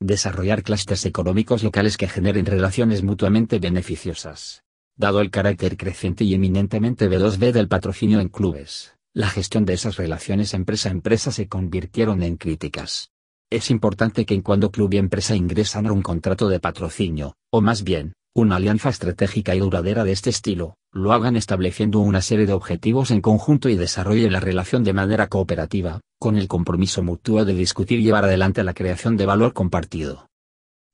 desarrollar 0.00 0.62
clústeres 0.62 1.04
económicos 1.04 1.62
locales 1.62 1.98
que 1.98 2.08
generen 2.08 2.46
relaciones 2.46 3.02
mutuamente 3.02 3.58
beneficiosas 3.58 4.62
Dado 5.00 5.22
el 5.22 5.30
carácter 5.30 5.78
creciente 5.78 6.24
y 6.24 6.34
eminentemente 6.34 7.08
B2B 7.08 7.52
del 7.52 7.68
patrocinio 7.68 8.20
en 8.20 8.28
clubes, 8.28 8.96
la 9.14 9.30
gestión 9.30 9.64
de 9.64 9.72
esas 9.72 9.96
relaciones 9.96 10.52
empresa-empresa 10.52 11.32
se 11.32 11.48
convirtieron 11.48 12.22
en 12.22 12.36
críticas. 12.36 13.10
Es 13.48 13.70
importante 13.70 14.26
que 14.26 14.34
en 14.34 14.42
cuando 14.42 14.70
club 14.70 14.92
y 14.92 14.98
empresa 14.98 15.34
ingresan 15.34 15.86
a 15.86 15.92
un 15.92 16.02
contrato 16.02 16.50
de 16.50 16.60
patrocinio, 16.60 17.34
o 17.50 17.62
más 17.62 17.82
bien, 17.82 18.12
una 18.34 18.56
alianza 18.56 18.90
estratégica 18.90 19.54
y 19.54 19.60
duradera 19.60 20.04
de 20.04 20.12
este 20.12 20.28
estilo, 20.28 20.74
lo 20.92 21.14
hagan 21.14 21.34
estableciendo 21.34 22.00
una 22.00 22.20
serie 22.20 22.44
de 22.44 22.52
objetivos 22.52 23.10
en 23.10 23.22
conjunto 23.22 23.70
y 23.70 23.76
desarrollen 23.76 24.34
la 24.34 24.40
relación 24.40 24.84
de 24.84 24.92
manera 24.92 25.28
cooperativa, 25.28 26.02
con 26.18 26.36
el 26.36 26.46
compromiso 26.46 27.02
mutuo 27.02 27.46
de 27.46 27.54
discutir 27.54 28.00
y 28.00 28.02
llevar 28.02 28.26
adelante 28.26 28.62
la 28.64 28.74
creación 28.74 29.16
de 29.16 29.24
valor 29.24 29.54
compartido. 29.54 30.26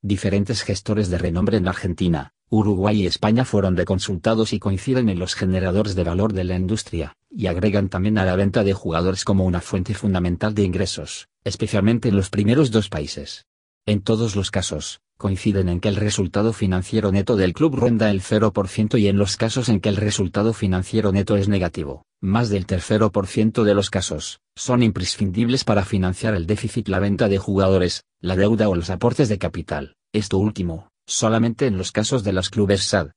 Diferentes 0.00 0.62
gestores 0.62 1.10
de 1.10 1.18
renombre 1.18 1.56
en 1.56 1.66
Argentina, 1.66 2.35
Uruguay 2.48 3.02
y 3.02 3.06
España 3.06 3.44
fueron 3.44 3.74
deconsultados 3.74 4.52
y 4.52 4.60
coinciden 4.60 5.08
en 5.08 5.18
los 5.18 5.34
generadores 5.34 5.96
de 5.96 6.04
valor 6.04 6.32
de 6.32 6.44
la 6.44 6.54
industria, 6.54 7.12
y 7.28 7.48
agregan 7.48 7.88
también 7.88 8.18
a 8.18 8.24
la 8.24 8.36
venta 8.36 8.62
de 8.62 8.72
jugadores 8.72 9.24
como 9.24 9.44
una 9.44 9.60
fuente 9.60 9.94
fundamental 9.94 10.54
de 10.54 10.62
ingresos, 10.62 11.26
especialmente 11.42 12.08
en 12.08 12.16
los 12.16 12.30
primeros 12.30 12.70
dos 12.70 12.88
países. 12.88 13.46
En 13.84 14.00
todos 14.00 14.36
los 14.36 14.52
casos, 14.52 15.00
coinciden 15.18 15.68
en 15.68 15.80
que 15.80 15.88
el 15.88 15.96
resultado 15.96 16.52
financiero 16.52 17.10
neto 17.10 17.36
del 17.36 17.52
club 17.52 17.74
ronda 17.74 18.10
el 18.10 18.20
0% 18.20 19.00
y 19.00 19.08
en 19.08 19.18
los 19.18 19.36
casos 19.36 19.68
en 19.68 19.80
que 19.80 19.88
el 19.88 19.96
resultado 19.96 20.52
financiero 20.52 21.10
neto 21.10 21.36
es 21.36 21.48
negativo, 21.48 22.04
más 22.20 22.48
del 22.48 22.66
tercero 22.66 23.10
por 23.10 23.26
ciento 23.26 23.64
de 23.64 23.74
los 23.74 23.90
casos, 23.90 24.38
son 24.54 24.84
imprescindibles 24.84 25.64
para 25.64 25.84
financiar 25.84 26.34
el 26.34 26.46
déficit 26.46 26.88
la 26.88 27.00
venta 27.00 27.28
de 27.28 27.38
jugadores, 27.38 28.04
la 28.20 28.36
deuda 28.36 28.68
o 28.68 28.76
los 28.76 28.90
aportes 28.90 29.28
de 29.28 29.38
capital, 29.38 29.94
esto 30.12 30.38
último, 30.38 30.88
solamente 31.06 31.66
en 31.66 31.78
los 31.78 31.92
casos 31.92 32.24
de 32.24 32.32
los 32.32 32.50
clubes 32.50 32.82
SAD. 32.82 33.12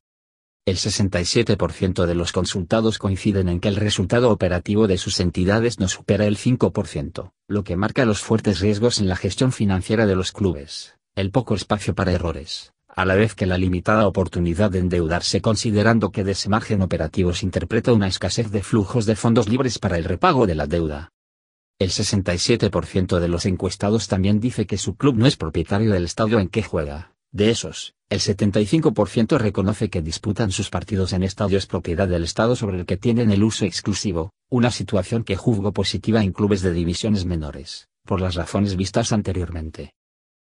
El 0.66 0.78
67% 0.78 2.06
de 2.06 2.16
los 2.16 2.32
consultados 2.32 3.00
coinciden 3.00 3.50
en 3.50 3.60
que 3.60 3.70
el 3.70 3.76
resultado 3.76 4.30
operativo 4.30 4.88
de 4.88 4.98
sus 4.98 5.20
entidades 5.20 5.80
no 5.80 5.88
supera 5.88 6.26
el 6.26 6.38
5%, 6.38 7.32
lo 7.48 7.64
que 7.64 7.76
marca 7.76 8.06
los 8.06 8.22
fuertes 8.22 8.60
riesgos 8.60 9.00
en 9.00 9.08
la 9.08 9.16
gestión 9.16 9.52
financiera 9.52 10.06
de 10.06 10.16
los 10.16 10.32
clubes 10.32 11.00
el 11.20 11.32
poco 11.32 11.54
espacio 11.54 11.94
para 11.96 12.14
errores, 12.14 12.72
a 12.88 13.04
la 13.04 13.16
vez 13.16 13.36
que 13.36 13.46
la 13.46 13.58
limitada 13.58 14.08
oportunidad 14.08 14.72
de 14.72 14.80
endeudarse 14.80 15.42
considerando 15.42 16.12
que 16.12 16.24
de 16.24 16.32
ese 16.32 16.48
margen 16.48 16.82
operativo 16.82 17.34
se 17.34 17.46
interpreta 17.46 17.92
una 17.92 18.08
escasez 18.08 18.52
de 18.52 18.64
flujos 18.64 19.06
de 19.06 19.18
fondos 19.18 19.50
libres 19.50 19.80
para 19.80 19.98
el 19.98 20.06
repago 20.06 20.48
de 20.48 20.56
la 20.56 20.66
deuda. 20.66 21.12
El 21.78 21.90
67% 21.90 23.20
de 23.20 23.28
los 23.28 23.46
encuestados 23.46 24.08
también 24.08 24.40
dice 24.40 24.66
que 24.66 24.78
su 24.78 24.96
club 24.96 25.18
no 25.18 25.28
es 25.28 25.36
propietario 25.36 25.92
del 25.92 26.06
estadio 26.06 26.40
en 26.40 26.48
que 26.48 26.64
juega. 26.64 27.12
De 27.32 27.52
esos, 27.52 27.94
el 28.10 28.20
75% 28.20 29.38
reconoce 29.38 29.92
que 29.92 30.02
disputan 30.02 30.52
sus 30.52 30.72
partidos 30.72 31.14
en 31.14 31.22
estadios 31.22 31.68
propiedad 31.68 32.08
del 32.08 32.24
Estado 32.24 32.56
sobre 32.56 32.80
el 32.80 32.86
que 32.88 32.98
tienen 32.98 33.32
el 33.32 33.44
uso 33.44 33.66
exclusivo, 33.66 34.32
una 34.50 34.72
situación 34.72 35.24
que 35.24 35.36
juzgo 35.36 35.72
positiva 35.72 36.24
en 36.24 36.32
clubes 36.32 36.64
de 36.64 36.74
divisiones 36.74 37.26
menores, 37.26 37.88
por 38.04 38.20
las 38.20 38.34
razones 38.34 38.76
vistas 38.76 39.14
anteriormente. 39.14 39.94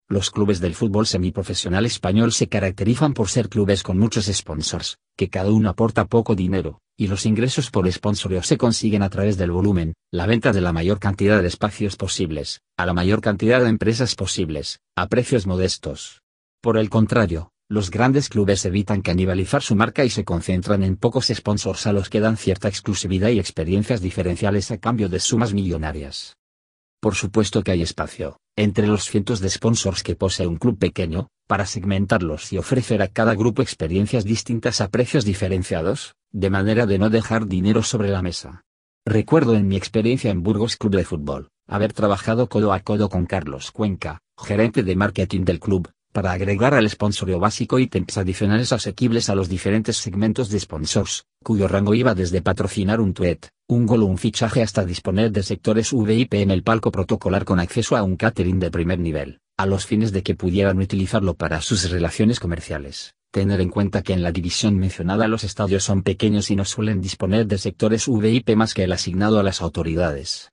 Los 0.06 0.30
clubes 0.30 0.60
del 0.60 0.74
fútbol 0.74 1.06
semiprofesional 1.06 1.86
español 1.86 2.30
se 2.32 2.46
caracterizan 2.46 3.14
por 3.14 3.28
ser 3.28 3.48
clubes 3.48 3.82
con 3.82 3.98
muchos 3.98 4.26
sponsors, 4.26 4.98
que 5.16 5.30
cada 5.30 5.50
uno 5.50 5.70
aporta 5.70 6.04
poco 6.04 6.34
dinero, 6.34 6.80
y 6.94 7.08
los 7.08 7.24
ingresos 7.24 7.70
por 7.70 7.90
sponsorio 7.90 8.42
se 8.42 8.58
consiguen 8.58 9.02
a 9.02 9.08
través 9.08 9.38
del 9.38 9.50
volumen, 9.50 9.94
la 10.12 10.26
venta 10.26 10.52
de 10.52 10.60
la 10.60 10.74
mayor 10.74 11.00
cantidad 11.00 11.40
de 11.40 11.48
espacios 11.48 11.96
posibles, 11.96 12.60
a 12.76 12.84
la 12.84 12.92
mayor 12.92 13.22
cantidad 13.22 13.62
de 13.62 13.70
empresas 13.70 14.14
posibles, 14.14 14.78
a 14.94 15.08
precios 15.08 15.46
modestos. 15.46 16.20
Por 16.60 16.78
el 16.78 16.90
contrario, 16.90 17.50
los 17.68 17.90
grandes 17.90 18.28
clubes 18.28 18.64
evitan 18.64 19.02
canibalizar 19.02 19.60
su 19.60 19.74
marca 19.74 20.04
y 20.04 20.10
se 20.10 20.24
concentran 20.24 20.84
en 20.84 20.96
pocos 20.96 21.32
sponsors 21.34 21.86
a 21.88 21.92
los 21.92 22.08
que 22.08 22.20
dan 22.20 22.36
cierta 22.36 22.68
exclusividad 22.68 23.30
y 23.30 23.40
experiencias 23.40 24.00
diferenciales 24.00 24.70
a 24.70 24.78
cambio 24.78 25.08
de 25.08 25.18
sumas 25.18 25.52
millonarias. 25.52 26.36
Por 27.00 27.14
supuesto 27.14 27.62
que 27.62 27.72
hay 27.72 27.82
espacio, 27.82 28.38
entre 28.56 28.86
los 28.86 29.04
cientos 29.04 29.40
de 29.40 29.50
sponsors 29.50 30.02
que 30.02 30.16
posee 30.16 30.46
un 30.46 30.56
club 30.56 30.78
pequeño, 30.78 31.28
para 31.46 31.66
segmentarlos 31.66 32.52
y 32.52 32.58
ofrecer 32.58 33.02
a 33.02 33.08
cada 33.08 33.34
grupo 33.34 33.62
experiencias 33.62 34.24
distintas 34.24 34.80
a 34.80 34.88
precios 34.88 35.24
diferenciados, 35.24 36.14
de 36.32 36.50
manera 36.50 36.86
de 36.86 36.98
no 36.98 37.10
dejar 37.10 37.46
dinero 37.46 37.82
sobre 37.82 38.10
la 38.10 38.22
mesa. 38.22 38.62
Recuerdo 39.04 39.54
en 39.54 39.68
mi 39.68 39.76
experiencia 39.76 40.30
en 40.30 40.42
Burgos 40.42 40.76
Club 40.76 40.96
de 40.96 41.04
Fútbol, 41.04 41.48
haber 41.68 41.92
trabajado 41.92 42.48
codo 42.48 42.72
a 42.72 42.80
codo 42.80 43.08
con 43.08 43.26
Carlos 43.26 43.70
Cuenca, 43.72 44.20
gerente 44.36 44.82
de 44.82 44.96
marketing 44.96 45.44
del 45.44 45.60
club, 45.60 45.90
para 46.16 46.32
agregar 46.32 46.72
al 46.72 46.88
sponsorio 46.88 47.38
básico 47.38 47.78
ítems 47.78 48.16
adicionales 48.16 48.72
asequibles 48.72 49.28
a 49.28 49.34
los 49.34 49.50
diferentes 49.50 49.98
segmentos 49.98 50.48
de 50.48 50.58
sponsors, 50.58 51.26
cuyo 51.44 51.68
rango 51.68 51.92
iba 51.92 52.14
desde 52.14 52.40
patrocinar 52.40 53.02
un 53.02 53.12
tweet, 53.12 53.40
un 53.68 53.84
gol 53.84 54.02
o 54.02 54.06
un 54.06 54.16
fichaje 54.16 54.62
hasta 54.62 54.86
disponer 54.86 55.30
de 55.30 55.42
sectores 55.42 55.92
VIP 55.92 56.32
en 56.36 56.50
el 56.50 56.62
palco 56.62 56.90
protocolar 56.90 57.44
con 57.44 57.60
acceso 57.60 57.98
a 57.98 58.02
un 58.02 58.16
catering 58.16 58.58
de 58.58 58.70
primer 58.70 58.98
nivel, 58.98 59.40
a 59.58 59.66
los 59.66 59.84
fines 59.84 60.10
de 60.10 60.22
que 60.22 60.34
pudieran 60.34 60.78
utilizarlo 60.78 61.34
para 61.34 61.60
sus 61.60 61.90
relaciones 61.90 62.40
comerciales. 62.40 63.12
Tener 63.30 63.60
en 63.60 63.68
cuenta 63.68 64.00
que 64.00 64.14
en 64.14 64.22
la 64.22 64.32
división 64.32 64.78
mencionada 64.78 65.28
los 65.28 65.44
estadios 65.44 65.84
son 65.84 66.02
pequeños 66.02 66.50
y 66.50 66.56
no 66.56 66.64
suelen 66.64 67.02
disponer 67.02 67.46
de 67.46 67.58
sectores 67.58 68.08
VIP 68.08 68.56
más 68.56 68.72
que 68.72 68.84
el 68.84 68.92
asignado 68.92 69.38
a 69.38 69.42
las 69.42 69.60
autoridades 69.60 70.50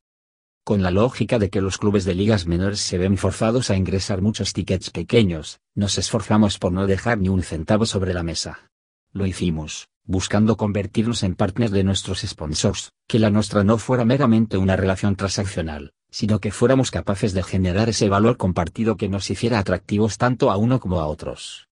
con 0.63 0.81
la 0.81 0.91
lógica 0.91 1.39
de 1.39 1.49
que 1.49 1.61
los 1.61 1.77
clubes 1.77 2.05
de 2.05 2.15
ligas 2.15 2.47
menores 2.47 2.79
se 2.79 2.97
ven 2.97 3.17
forzados 3.17 3.69
a 3.69 3.75
ingresar 3.75 4.21
muchos 4.21 4.53
tickets 4.53 4.91
pequeños, 4.91 5.59
nos 5.75 5.97
esforzamos 5.97 6.57
por 6.57 6.71
no 6.71 6.87
dejar 6.87 7.17
ni 7.17 7.27
un 7.27 7.43
centavo 7.43 7.85
sobre 7.85 8.13
la 8.13 8.23
mesa. 8.23 8.71
Lo 9.11 9.25
hicimos, 9.25 9.89
buscando 10.05 10.55
convertirnos 10.55 11.23
en 11.23 11.35
partners 11.35 11.71
de 11.71 11.83
nuestros 11.83 12.21
sponsors, 12.21 12.93
que 13.07 13.19
la 13.19 13.29
nuestra 13.29 13.65
no 13.65 13.77
fuera 13.77 14.05
meramente 14.05 14.57
una 14.57 14.77
relación 14.77 15.17
transaccional, 15.17 15.91
sino 16.09 16.39
que 16.39 16.51
fuéramos 16.51 16.91
capaces 16.91 17.33
de 17.33 17.43
generar 17.43 17.89
ese 17.89 18.07
valor 18.07 18.37
compartido 18.37 18.95
que 18.95 19.09
nos 19.09 19.29
hiciera 19.29 19.59
atractivos 19.59 20.17
tanto 20.17 20.49
a 20.49 20.55
uno 20.55 20.79
como 20.79 21.01
a 21.01 21.07
otros. 21.07 21.67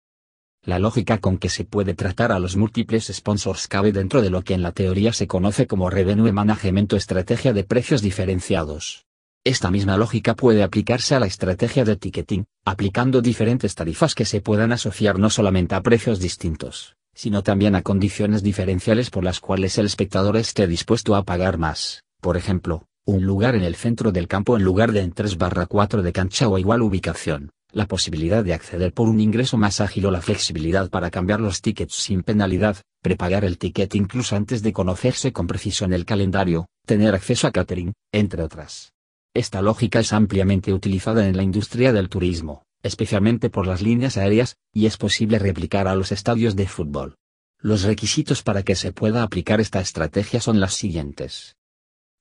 La 0.63 0.77
lógica 0.77 1.17
con 1.17 1.39
que 1.39 1.49
se 1.49 1.65
puede 1.65 1.95
tratar 1.95 2.31
a 2.31 2.37
los 2.37 2.55
múltiples 2.55 3.11
sponsors 3.11 3.67
cabe 3.67 3.91
dentro 3.91 4.21
de 4.21 4.29
lo 4.29 4.43
que 4.43 4.53
en 4.53 4.61
la 4.61 4.71
teoría 4.71 5.11
se 5.11 5.25
conoce 5.25 5.65
como 5.65 5.89
Revenue 5.89 6.31
Management 6.31 6.93
o 6.93 6.97
estrategia 6.97 7.51
de 7.51 7.63
precios 7.63 8.03
diferenciados. 8.03 9.07
Esta 9.43 9.71
misma 9.71 9.97
lógica 9.97 10.35
puede 10.35 10.61
aplicarse 10.61 11.15
a 11.15 11.19
la 11.19 11.25
estrategia 11.25 11.83
de 11.83 11.95
ticketing, 11.95 12.45
aplicando 12.63 13.23
diferentes 13.23 13.73
tarifas 13.73 14.13
que 14.13 14.23
se 14.23 14.39
puedan 14.39 14.71
asociar 14.71 15.17
no 15.17 15.31
solamente 15.31 15.73
a 15.73 15.81
precios 15.81 16.19
distintos, 16.19 16.95
sino 17.15 17.41
también 17.41 17.73
a 17.73 17.81
condiciones 17.81 18.43
diferenciales 18.43 19.09
por 19.09 19.23
las 19.23 19.39
cuales 19.39 19.79
el 19.79 19.87
espectador 19.87 20.37
esté 20.37 20.67
dispuesto 20.67 21.15
a 21.15 21.23
pagar 21.23 21.57
más, 21.57 22.03
por 22.21 22.37
ejemplo, 22.37 22.85
un 23.03 23.25
lugar 23.25 23.55
en 23.55 23.63
el 23.63 23.73
centro 23.73 24.11
del 24.11 24.27
campo 24.27 24.57
en 24.57 24.63
lugar 24.63 24.91
de 24.91 25.01
en 25.01 25.11
3 25.11 25.39
barra 25.39 25.65
4 25.65 26.03
de 26.03 26.13
cancha 26.13 26.47
o 26.47 26.59
igual 26.59 26.83
ubicación, 26.83 27.49
la 27.73 27.87
posibilidad 27.87 28.43
de 28.43 28.53
acceder 28.53 28.93
por 28.93 29.07
un 29.07 29.19
ingreso 29.19 29.57
más 29.57 29.81
ágil 29.81 30.05
o 30.05 30.11
la 30.11 30.21
flexibilidad 30.21 30.89
para 30.89 31.09
cambiar 31.09 31.39
los 31.39 31.61
tickets 31.61 31.95
sin 31.95 32.23
penalidad, 32.23 32.77
prepagar 33.01 33.45
el 33.45 33.57
ticket 33.57 33.95
incluso 33.95 34.35
antes 34.35 34.61
de 34.61 34.73
conocerse 34.73 35.31
con 35.31 35.47
precisión 35.47 35.93
el 35.93 36.05
calendario, 36.05 36.67
tener 36.85 37.15
acceso 37.15 37.47
a 37.47 37.51
catering, 37.51 37.93
entre 38.11 38.43
otras. 38.43 38.93
Esta 39.33 39.61
lógica 39.61 39.99
es 39.99 40.11
ampliamente 40.11 40.73
utilizada 40.73 41.27
en 41.27 41.37
la 41.37 41.43
industria 41.43 41.93
del 41.93 42.09
turismo, 42.09 42.63
especialmente 42.83 43.49
por 43.49 43.65
las 43.65 43.81
líneas 43.81 44.17
aéreas, 44.17 44.55
y 44.73 44.85
es 44.85 44.97
posible 44.97 45.39
replicar 45.39 45.87
a 45.87 45.95
los 45.95 46.11
estadios 46.11 46.55
de 46.55 46.67
fútbol. 46.67 47.15
Los 47.59 47.83
requisitos 47.83 48.43
para 48.43 48.63
que 48.63 48.75
se 48.75 48.91
pueda 48.91 49.23
aplicar 49.23 49.61
esta 49.61 49.79
estrategia 49.79 50.41
son 50.41 50.59
las 50.59 50.73
siguientes. 50.73 51.55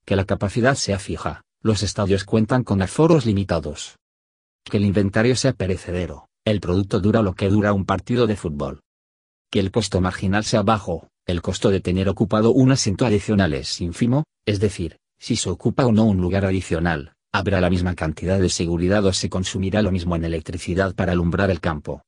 Que 0.05 0.15
la 0.15 0.25
capacidad 0.25 0.75
sea 0.75 0.99
fija, 0.99 1.41
los 1.61 1.83
estadios 1.83 2.23
cuentan 2.23 2.63
con 2.63 2.81
aforos 2.81 3.25
limitados, 3.25 3.97
que 4.63 4.77
el 4.77 4.85
inventario 4.85 5.35
sea 5.35 5.53
perecedero, 5.53 6.27
el 6.45 6.59
producto 6.59 6.99
dura 6.99 7.21
lo 7.21 7.33
que 7.33 7.49
dura 7.49 7.73
un 7.73 7.85
partido 7.85 8.27
de 8.27 8.35
fútbol. 8.35 8.81
Que 9.51 9.59
el 9.59 9.71
costo 9.71 10.01
marginal 10.01 10.43
sea 10.43 10.63
bajo, 10.63 11.07
el 11.25 11.41
costo 11.41 11.69
de 11.69 11.81
tener 11.81 12.09
ocupado 12.09 12.51
un 12.51 12.71
asiento 12.71 13.05
adicional 13.05 13.53
es 13.53 13.79
ínfimo, 13.81 14.23
es 14.45 14.59
decir, 14.59 14.97
si 15.19 15.35
se 15.35 15.49
ocupa 15.49 15.85
o 15.85 15.91
no 15.91 16.05
un 16.05 16.17
lugar 16.17 16.45
adicional, 16.45 17.13
habrá 17.31 17.61
la 17.61 17.69
misma 17.69 17.95
cantidad 17.95 18.39
de 18.39 18.49
seguridad 18.49 19.05
o 19.05 19.13
se 19.13 19.29
consumirá 19.29 19.81
lo 19.81 19.91
mismo 19.91 20.15
en 20.15 20.25
electricidad 20.25 20.95
para 20.95 21.11
alumbrar 21.11 21.51
el 21.51 21.59
campo. 21.59 22.01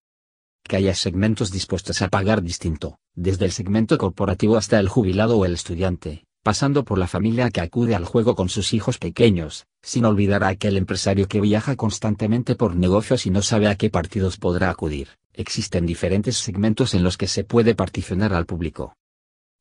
Que 0.63 0.77
haya 0.77 0.95
segmentos 0.95 1.51
dispuestos 1.51 2.01
a 2.01 2.07
pagar 2.07 2.41
distinto, 2.41 2.97
desde 3.15 3.45
el 3.45 3.51
segmento 3.51 3.97
corporativo 3.97 4.57
hasta 4.57 4.79
el 4.79 4.87
jubilado 4.87 5.37
o 5.37 5.45
el 5.45 5.53
estudiante, 5.53 6.25
pasando 6.41 6.83
por 6.83 6.97
la 6.97 7.07
familia 7.07 7.51
que 7.51 7.61
acude 7.61 7.95
al 7.95 8.05
juego 8.05 8.35
con 8.35 8.49
sus 8.49 8.73
hijos 8.73 8.97
pequeños, 8.97 9.65
sin 9.83 10.05
olvidar 10.05 10.43
a 10.43 10.47
aquel 10.47 10.77
empresario 10.77 11.27
que 11.27 11.41
viaja 11.41 11.75
constantemente 11.75 12.55
por 12.55 12.75
negocios 12.75 13.27
y 13.27 13.29
no 13.29 13.41
sabe 13.43 13.67
a 13.67 13.75
qué 13.75 13.89
partidos 13.89 14.37
podrá 14.37 14.69
acudir. 14.69 15.09
Existen 15.33 15.85
diferentes 15.85 16.37
segmentos 16.37 16.93
en 16.95 17.03
los 17.03 17.17
que 17.17 17.27
se 17.27 17.43
puede 17.43 17.75
particionar 17.75 18.33
al 18.33 18.45
público. 18.45 18.95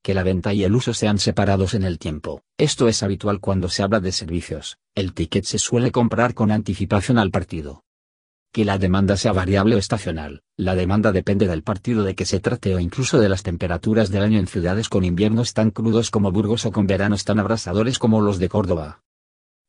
Que 0.02 0.14
la 0.14 0.22
venta 0.22 0.54
y 0.54 0.64
el 0.64 0.74
uso 0.74 0.94
sean 0.94 1.18
separados 1.18 1.74
en 1.74 1.84
el 1.84 1.98
tiempo. 1.98 2.42
Esto 2.56 2.88
es 2.88 3.02
habitual 3.02 3.40
cuando 3.40 3.68
se 3.68 3.82
habla 3.82 4.00
de 4.00 4.12
servicios. 4.12 4.78
El 4.94 5.12
ticket 5.12 5.44
se 5.44 5.58
suele 5.58 5.90
comprar 5.90 6.34
con 6.34 6.50
anticipación 6.50 7.18
al 7.18 7.30
partido, 7.30 7.82
que 8.52 8.66
la 8.66 8.76
demanda 8.76 9.16
sea 9.16 9.32
variable 9.32 9.76
o 9.76 9.78
estacional. 9.78 10.42
La 10.58 10.74
demanda 10.74 11.10
depende 11.10 11.46
del 11.46 11.62
partido 11.62 12.04
de 12.04 12.14
que 12.14 12.26
se 12.26 12.38
trate 12.38 12.74
o 12.74 12.80
incluso 12.80 13.18
de 13.18 13.30
las 13.30 13.42
temperaturas 13.42 14.10
del 14.10 14.22
año 14.22 14.38
en 14.38 14.46
ciudades 14.46 14.90
con 14.90 15.04
inviernos 15.04 15.54
tan 15.54 15.70
crudos 15.70 16.10
como 16.10 16.30
Burgos 16.30 16.66
o 16.66 16.72
con 16.72 16.86
veranos 16.86 17.24
tan 17.24 17.38
abrasadores 17.40 17.98
como 17.98 18.20
los 18.20 18.38
de 18.38 18.50
Córdoba. 18.50 19.00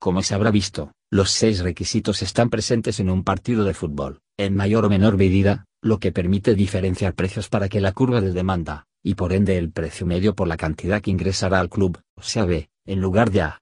Como 0.03 0.21
se 0.21 0.35
habrá 0.35 0.51
visto, 0.51 0.91
los 1.09 1.31
seis 1.31 1.61
requisitos 1.61 2.23
están 2.23 2.49
presentes 2.49 2.99
en 2.99 3.09
un 3.09 3.23
partido 3.23 3.63
de 3.63 3.73
fútbol, 3.73 4.19
en 4.37 4.53
mayor 4.53 4.83
o 4.83 4.89
menor 4.89 5.15
medida, 5.15 5.63
lo 5.81 5.97
que 5.97 6.11
permite 6.11 6.55
diferenciar 6.55 7.13
precios 7.13 7.47
para 7.47 7.69
que 7.69 7.79
la 7.79 7.93
curva 7.93 8.19
de 8.19 8.33
demanda, 8.33 8.85
y 9.01 9.15
por 9.15 9.31
ende 9.31 9.57
el 9.57 9.71
precio 9.71 10.05
medio 10.05 10.35
por 10.35 10.49
la 10.49 10.57
cantidad 10.57 11.01
que 11.01 11.09
ingresará 11.09 11.61
al 11.61 11.69
club, 11.69 12.01
sea 12.19 12.43
B, 12.43 12.67
en 12.85 12.99
lugar 12.99 13.31
de 13.31 13.43
A. 13.43 13.59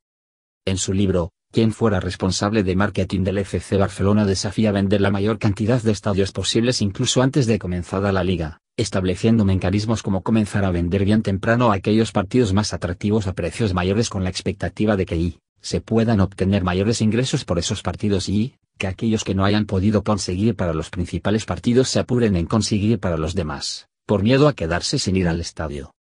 En 0.65 0.80
su 0.80 0.93
libro, 0.93 1.30
quien 1.51 1.73
fuera 1.73 1.99
responsable 1.99 2.63
de 2.63 2.75
marketing 2.75 3.23
del 3.23 3.38
FC 3.38 3.77
Barcelona 3.77 4.25
desafía 4.25 4.71
vender 4.71 4.99
la 4.99 5.12
mayor 5.12 5.38
cantidad 5.38 5.80
de 5.80 5.91
estadios 5.91 6.32
posibles 6.32 6.82
incluso 6.82 7.21
antes 7.21 7.45
de 7.45 7.60
comenzada 7.60 8.12
la 8.12 8.23
liga, 8.23 8.58
estableciendo 8.77 9.45
mecanismos 9.45 10.01
como 10.01 10.23
comenzar 10.23 10.65
a 10.65 10.71
vender 10.71 11.06
bien 11.06 11.21
temprano 11.21 11.71
aquellos 11.71 12.12
partidos 12.12 12.51
más 12.51 12.73
atractivos 12.73 13.27
a 13.27 13.34
precios 13.34 13.75
mayores 13.75 14.10
con 14.10 14.23
la 14.23 14.32
expectativa 14.32 14.97
de 14.97 15.06
que 15.06 15.17
y 15.17 15.38
se 15.62 15.82
puedan 15.82 16.19
obtener 16.19 16.63
mayores 16.63 17.02
ingresos 17.02 17.45
por 17.45 17.60
esos 17.60 17.82
partidos 17.82 18.30
y 18.30 18.56
que 18.78 18.88
aquellos 18.88 19.24
que 19.24 19.36
no 19.36 19.45
hayan 19.45 19.65
podido 19.65 20.04
conseguir 20.04 20.56
para 20.56 20.74
los 20.74 20.89
principales 20.89 21.45
partidos 21.45 21.88
se 21.89 22.00
apuren 22.00 22.36
en 22.36 22.47
conseguir 22.47 23.00
para 23.00 23.17
los 23.17 23.36
demás, 23.36 23.88
por 24.08 24.24
miedo 24.24 24.47
a 24.47 24.54
quedarse 24.54 24.97
sin 24.97 25.15
ir 25.15 25.28
al 25.28 25.39
estadio. 25.39 25.93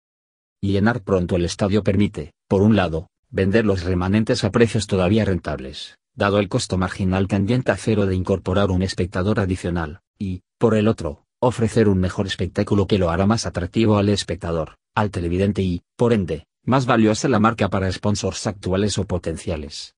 Llenar 0.61 1.01
pronto 1.01 1.35
el 1.35 1.45
estadio 1.45 1.83
permite, 1.83 2.33
por 2.47 2.61
un 2.61 2.75
lado, 2.75 3.07
vender 3.29 3.65
los 3.65 3.83
remanentes 3.83 4.43
a 4.43 4.51
precios 4.51 4.87
todavía 4.87 5.25
rentables, 5.25 5.97
dado 6.15 6.39
el 6.39 6.49
costo 6.49 6.77
marginal 6.77 7.27
tendiente 7.27 7.71
a 7.71 7.77
cero 7.77 8.05
de 8.05 8.15
incorporar 8.15 8.71
un 8.71 8.81
espectador 8.81 9.39
adicional, 9.39 10.01
y, 10.17 10.41
por 10.57 10.75
el 10.75 10.87
otro, 10.87 11.25
ofrecer 11.39 11.87
un 11.87 11.99
mejor 11.99 12.27
espectáculo 12.27 12.87
que 12.87 12.99
lo 12.99 13.09
hará 13.09 13.25
más 13.25 13.45
atractivo 13.45 13.97
al 13.97 14.09
espectador, 14.09 14.75
al 14.93 15.09
televidente 15.09 15.61
y, 15.61 15.81
por 15.95 16.13
ende, 16.13 16.45
más 16.63 16.85
valiosa 16.85 17.27
la 17.27 17.39
marca 17.39 17.69
para 17.69 17.91
sponsors 17.91 18.45
actuales 18.45 18.97
o 18.97 19.05
potenciales. 19.05 19.95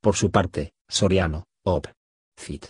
Por 0.00 0.16
su 0.16 0.30
parte, 0.30 0.72
Soriano, 0.88 1.46
OP. 1.64 1.86
FIT. 2.36 2.66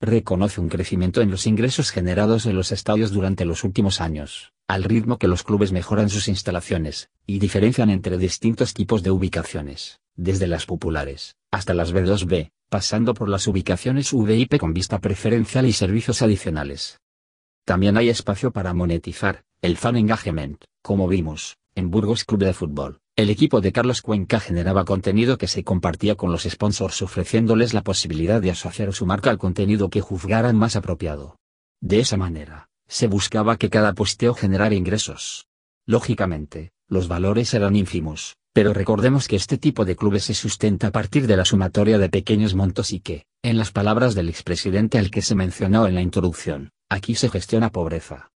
Reconoce 0.00 0.60
un 0.60 0.68
crecimiento 0.68 1.22
en 1.22 1.30
los 1.30 1.46
ingresos 1.46 1.90
generados 1.90 2.46
en 2.46 2.54
los 2.54 2.70
estadios 2.70 3.10
durante 3.10 3.44
los 3.44 3.64
últimos 3.64 4.00
años, 4.00 4.52
al 4.68 4.84
ritmo 4.84 5.18
que 5.18 5.28
los 5.28 5.42
clubes 5.42 5.72
mejoran 5.72 6.10
sus 6.10 6.28
instalaciones, 6.28 7.08
y 7.26 7.38
diferencian 7.38 7.90
entre 7.90 8.18
distintos 8.18 8.74
tipos 8.74 9.02
de 9.02 9.10
ubicaciones, 9.10 9.98
desde 10.14 10.46
las 10.46 10.66
populares, 10.66 11.36
hasta 11.50 11.74
las 11.74 11.92
B2B, 11.92 12.50
pasando 12.68 13.14
por 13.14 13.28
las 13.28 13.46
ubicaciones 13.46 14.12
VIP 14.12 14.58
con 14.58 14.74
vista 14.74 14.98
preferencial 15.00 15.66
y 15.66 15.72
servicios 15.72 16.22
adicionales. 16.22 17.00
También 17.64 17.96
hay 17.96 18.10
espacio 18.10 18.52
para 18.52 18.74
monetizar, 18.74 19.42
el 19.62 19.76
fan 19.76 19.96
engagement, 19.96 20.64
como 20.88 21.06
vimos, 21.06 21.58
en 21.74 21.90
Burgos 21.90 22.24
Club 22.24 22.44
de 22.44 22.54
Fútbol, 22.54 23.00
el 23.14 23.28
equipo 23.28 23.60
de 23.60 23.72
Carlos 23.72 24.00
Cuenca 24.00 24.40
generaba 24.40 24.86
contenido 24.86 25.36
que 25.36 25.46
se 25.46 25.62
compartía 25.62 26.14
con 26.14 26.32
los 26.32 26.44
sponsors 26.44 27.02
ofreciéndoles 27.02 27.74
la 27.74 27.82
posibilidad 27.82 28.40
de 28.40 28.52
asociar 28.52 28.94
su 28.94 29.04
marca 29.04 29.28
al 29.28 29.36
contenido 29.36 29.90
que 29.90 30.00
juzgaran 30.00 30.56
más 30.56 30.76
apropiado. 30.76 31.36
De 31.82 32.00
esa 32.00 32.16
manera, 32.16 32.70
se 32.86 33.06
buscaba 33.06 33.58
que 33.58 33.68
cada 33.68 33.92
posteo 33.92 34.32
generara 34.32 34.74
ingresos. 34.74 35.46
Lógicamente, 35.84 36.70
los 36.88 37.06
valores 37.06 37.52
eran 37.52 37.76
ínfimos, 37.76 38.38
pero 38.54 38.72
recordemos 38.72 39.28
que 39.28 39.36
este 39.36 39.58
tipo 39.58 39.84
de 39.84 39.94
clubes 39.94 40.24
se 40.24 40.32
sustenta 40.32 40.86
a 40.86 40.90
partir 40.90 41.26
de 41.26 41.36
la 41.36 41.44
sumatoria 41.44 41.98
de 41.98 42.08
pequeños 42.08 42.54
montos 42.54 42.94
y 42.94 43.00
que, 43.00 43.26
en 43.42 43.58
las 43.58 43.72
palabras 43.72 44.14
del 44.14 44.30
expresidente 44.30 44.96
al 44.96 45.10
que 45.10 45.20
se 45.20 45.34
mencionó 45.34 45.86
en 45.86 45.96
la 45.96 46.00
introducción, 46.00 46.70
aquí 46.88 47.14
se 47.14 47.28
gestiona 47.28 47.70
pobreza. 47.72 48.30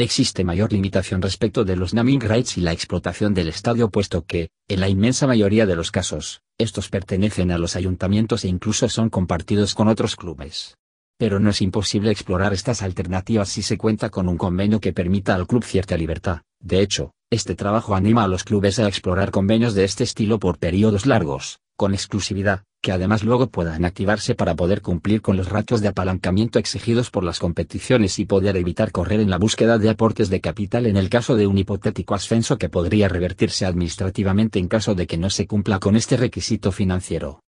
Existe 0.00 0.44
mayor 0.44 0.72
limitación 0.72 1.22
respecto 1.22 1.64
de 1.64 1.74
los 1.74 1.92
naming 1.92 2.20
rights 2.20 2.56
y 2.56 2.60
la 2.60 2.70
explotación 2.70 3.34
del 3.34 3.48
estadio 3.48 3.90
puesto 3.90 4.24
que, 4.24 4.50
en 4.68 4.78
la 4.78 4.88
inmensa 4.88 5.26
mayoría 5.26 5.66
de 5.66 5.74
los 5.74 5.90
casos, 5.90 6.40
estos 6.56 6.88
pertenecen 6.88 7.50
a 7.50 7.58
los 7.58 7.74
ayuntamientos 7.74 8.44
e 8.44 8.48
incluso 8.48 8.88
son 8.88 9.10
compartidos 9.10 9.74
con 9.74 9.88
otros 9.88 10.14
clubes. 10.14 10.76
Pero 11.18 11.40
no 11.40 11.50
es 11.50 11.60
imposible 11.62 12.12
explorar 12.12 12.52
estas 12.52 12.82
alternativas 12.82 13.48
si 13.48 13.62
se 13.62 13.76
cuenta 13.76 14.08
con 14.08 14.28
un 14.28 14.36
convenio 14.36 14.78
que 14.78 14.92
permita 14.92 15.34
al 15.34 15.48
club 15.48 15.64
cierta 15.64 15.96
libertad. 15.96 16.42
De 16.60 16.80
hecho, 16.80 17.10
este 17.28 17.56
trabajo 17.56 17.96
anima 17.96 18.22
a 18.22 18.28
los 18.28 18.44
clubes 18.44 18.78
a 18.78 18.86
explorar 18.86 19.32
convenios 19.32 19.74
de 19.74 19.82
este 19.82 20.04
estilo 20.04 20.38
por 20.38 20.58
periodos 20.58 21.06
largos, 21.06 21.58
con 21.78 21.94
exclusividad, 21.94 22.64
que 22.82 22.90
además 22.90 23.22
luego 23.22 23.46
puedan 23.46 23.84
activarse 23.84 24.34
para 24.34 24.56
poder 24.56 24.82
cumplir 24.82 25.22
con 25.22 25.36
los 25.36 25.48
ratios 25.48 25.80
de 25.80 25.86
apalancamiento 25.86 26.58
exigidos 26.58 27.10
por 27.10 27.22
las 27.22 27.38
competiciones 27.38 28.18
y 28.18 28.24
poder 28.24 28.56
evitar 28.56 28.90
correr 28.90 29.20
en 29.20 29.30
la 29.30 29.38
búsqueda 29.38 29.78
de 29.78 29.88
aportes 29.88 30.28
de 30.28 30.40
capital 30.40 30.86
en 30.86 30.96
el 30.96 31.08
caso 31.08 31.36
de 31.36 31.46
un 31.46 31.56
hipotético 31.56 32.16
ascenso 32.16 32.58
que 32.58 32.68
podría 32.68 33.08
revertirse 33.08 33.64
administrativamente 33.64 34.58
en 34.58 34.66
caso 34.66 34.96
de 34.96 35.06
que 35.06 35.18
no 35.18 35.30
se 35.30 35.46
cumpla 35.46 35.78
con 35.78 35.94
este 35.94 36.16
requisito 36.16 36.72
financiero. 36.72 37.44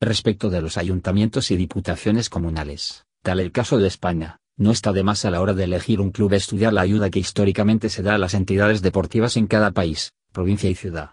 Respecto 0.00 0.48
de 0.48 0.62
los 0.62 0.78
ayuntamientos 0.78 1.50
y 1.50 1.56
diputaciones 1.56 2.30
comunales, 2.30 3.04
tal 3.22 3.38
el 3.38 3.52
caso 3.52 3.76
de 3.76 3.88
España, 3.88 4.38
no 4.56 4.70
está 4.70 4.94
de 4.94 5.02
más 5.02 5.26
a 5.26 5.30
la 5.30 5.42
hora 5.42 5.52
de 5.52 5.64
elegir 5.64 6.00
un 6.00 6.10
club 6.10 6.32
estudiar 6.32 6.72
la 6.72 6.80
ayuda 6.80 7.10
que 7.10 7.18
históricamente 7.18 7.90
se 7.90 8.02
da 8.02 8.14
a 8.14 8.18
las 8.18 8.32
entidades 8.32 8.80
deportivas 8.80 9.36
en 9.36 9.46
cada 9.46 9.72
país, 9.72 10.14
provincia 10.32 10.70
y 10.70 10.74
ciudad. 10.74 11.10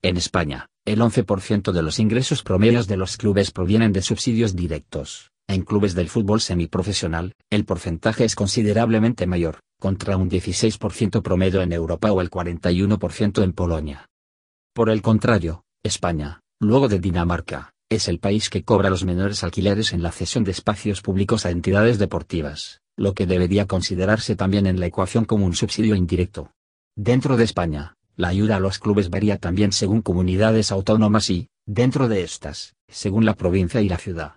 En 0.00 0.16
España, 0.16 0.68
el 0.92 1.00
11% 1.00 1.72
de 1.72 1.82
los 1.82 1.98
ingresos 1.98 2.42
promedios 2.42 2.86
de 2.86 2.96
los 2.96 3.18
clubes 3.18 3.50
provienen 3.50 3.92
de 3.92 4.00
subsidios 4.00 4.56
directos. 4.56 5.30
En 5.46 5.62
clubes 5.62 5.94
del 5.94 6.08
fútbol 6.08 6.40
semiprofesional, 6.40 7.34
el 7.50 7.66
porcentaje 7.66 8.24
es 8.24 8.34
considerablemente 8.34 9.26
mayor, 9.26 9.60
contra 9.78 10.16
un 10.16 10.30
16% 10.30 11.20
promedio 11.22 11.60
en 11.60 11.72
Europa 11.72 12.10
o 12.10 12.22
el 12.22 12.30
41% 12.30 13.42
en 13.42 13.52
Polonia. 13.52 14.06
Por 14.74 14.88
el 14.88 15.02
contrario, 15.02 15.62
España, 15.82 16.40
luego 16.58 16.88
de 16.88 17.00
Dinamarca, 17.00 17.74
es 17.90 18.08
el 18.08 18.18
país 18.18 18.48
que 18.48 18.64
cobra 18.64 18.88
los 18.88 19.04
menores 19.04 19.44
alquileres 19.44 19.92
en 19.92 20.02
la 20.02 20.12
cesión 20.12 20.44
de 20.44 20.52
espacios 20.52 21.02
públicos 21.02 21.44
a 21.44 21.50
entidades 21.50 21.98
deportivas, 21.98 22.80
lo 22.96 23.12
que 23.12 23.26
debería 23.26 23.66
considerarse 23.66 24.36
también 24.36 24.66
en 24.66 24.80
la 24.80 24.86
ecuación 24.86 25.26
como 25.26 25.44
un 25.44 25.54
subsidio 25.54 25.94
indirecto. 25.94 26.52
Dentro 26.96 27.36
de 27.36 27.44
España, 27.44 27.94
la 28.18 28.28
ayuda 28.28 28.56
a 28.56 28.60
los 28.60 28.80
clubes 28.80 29.10
varía 29.10 29.38
también 29.38 29.70
según 29.70 30.02
comunidades 30.02 30.72
autónomas 30.72 31.30
y, 31.30 31.48
dentro 31.66 32.08
de 32.08 32.24
estas, 32.24 32.74
según 32.88 33.24
la 33.24 33.34
provincia 33.34 33.80
y 33.80 33.88
la 33.88 33.96
ciudad. 33.96 34.32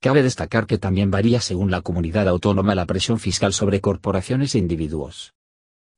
Cabe 0.00 0.22
destacar 0.22 0.66
que 0.66 0.78
también 0.78 1.10
varía 1.10 1.42
según 1.42 1.70
la 1.70 1.82
comunidad 1.82 2.28
autónoma 2.28 2.74
la 2.74 2.86
presión 2.86 3.18
fiscal 3.18 3.52
sobre 3.52 3.82
corporaciones 3.82 4.54
e 4.54 4.58
individuos. 4.58 5.34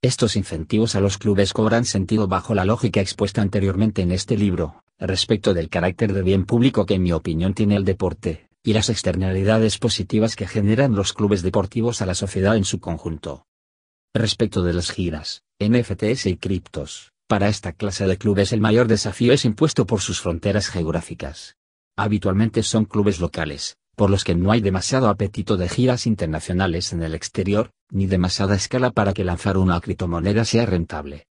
Estos 0.02 0.34
incentivos 0.34 0.96
a 0.96 1.00
los 1.00 1.16
clubes 1.16 1.52
cobran 1.52 1.84
sentido 1.84 2.26
bajo 2.26 2.56
la 2.56 2.64
lógica 2.64 3.00
expuesta 3.00 3.40
anteriormente 3.40 4.02
en 4.02 4.10
este 4.10 4.36
libro, 4.36 4.82
respecto 4.98 5.54
del 5.54 5.68
carácter 5.68 6.14
de 6.14 6.22
bien 6.22 6.44
público 6.44 6.86
que 6.86 6.94
en 6.94 7.04
mi 7.04 7.12
opinión 7.12 7.54
tiene 7.54 7.76
el 7.76 7.84
deporte, 7.84 8.48
y 8.64 8.72
las 8.72 8.90
externalidades 8.90 9.78
positivas 9.78 10.34
que 10.34 10.48
generan 10.48 10.96
los 10.96 11.12
clubes 11.12 11.42
deportivos 11.42 12.02
a 12.02 12.06
la 12.06 12.14
sociedad 12.14 12.56
en 12.56 12.64
su 12.64 12.80
conjunto. 12.80 13.46
Respecto 14.12 14.64
de 14.64 14.72
las 14.72 14.90
giras, 14.90 15.44
NFTs 15.60 16.26
y 16.26 16.36
criptos, 16.36 17.12
para 17.28 17.48
esta 17.48 17.72
clase 17.72 18.06
de 18.06 18.16
clubes 18.16 18.54
el 18.54 18.62
mayor 18.62 18.88
desafío 18.88 19.34
es 19.34 19.44
impuesto 19.44 19.86
por 19.86 20.00
sus 20.00 20.20
fronteras 20.22 20.68
geográficas. 20.68 21.56
Habitualmente 21.94 22.62
son 22.62 22.86
clubes 22.86 23.20
locales, 23.20 23.76
por 23.96 24.08
los 24.08 24.24
que 24.24 24.34
no 24.34 24.50
hay 24.50 24.62
demasiado 24.62 25.08
apetito 25.08 25.58
de 25.58 25.68
giras 25.68 26.06
internacionales 26.06 26.94
en 26.94 27.02
el 27.02 27.14
exterior, 27.14 27.70
ni 27.90 28.06
demasiada 28.06 28.54
escala 28.54 28.90
para 28.92 29.12
que 29.12 29.24
lanzar 29.24 29.58
una 29.58 29.78
criptomoneda 29.78 30.46
sea 30.46 30.64
rentable. 30.64 31.26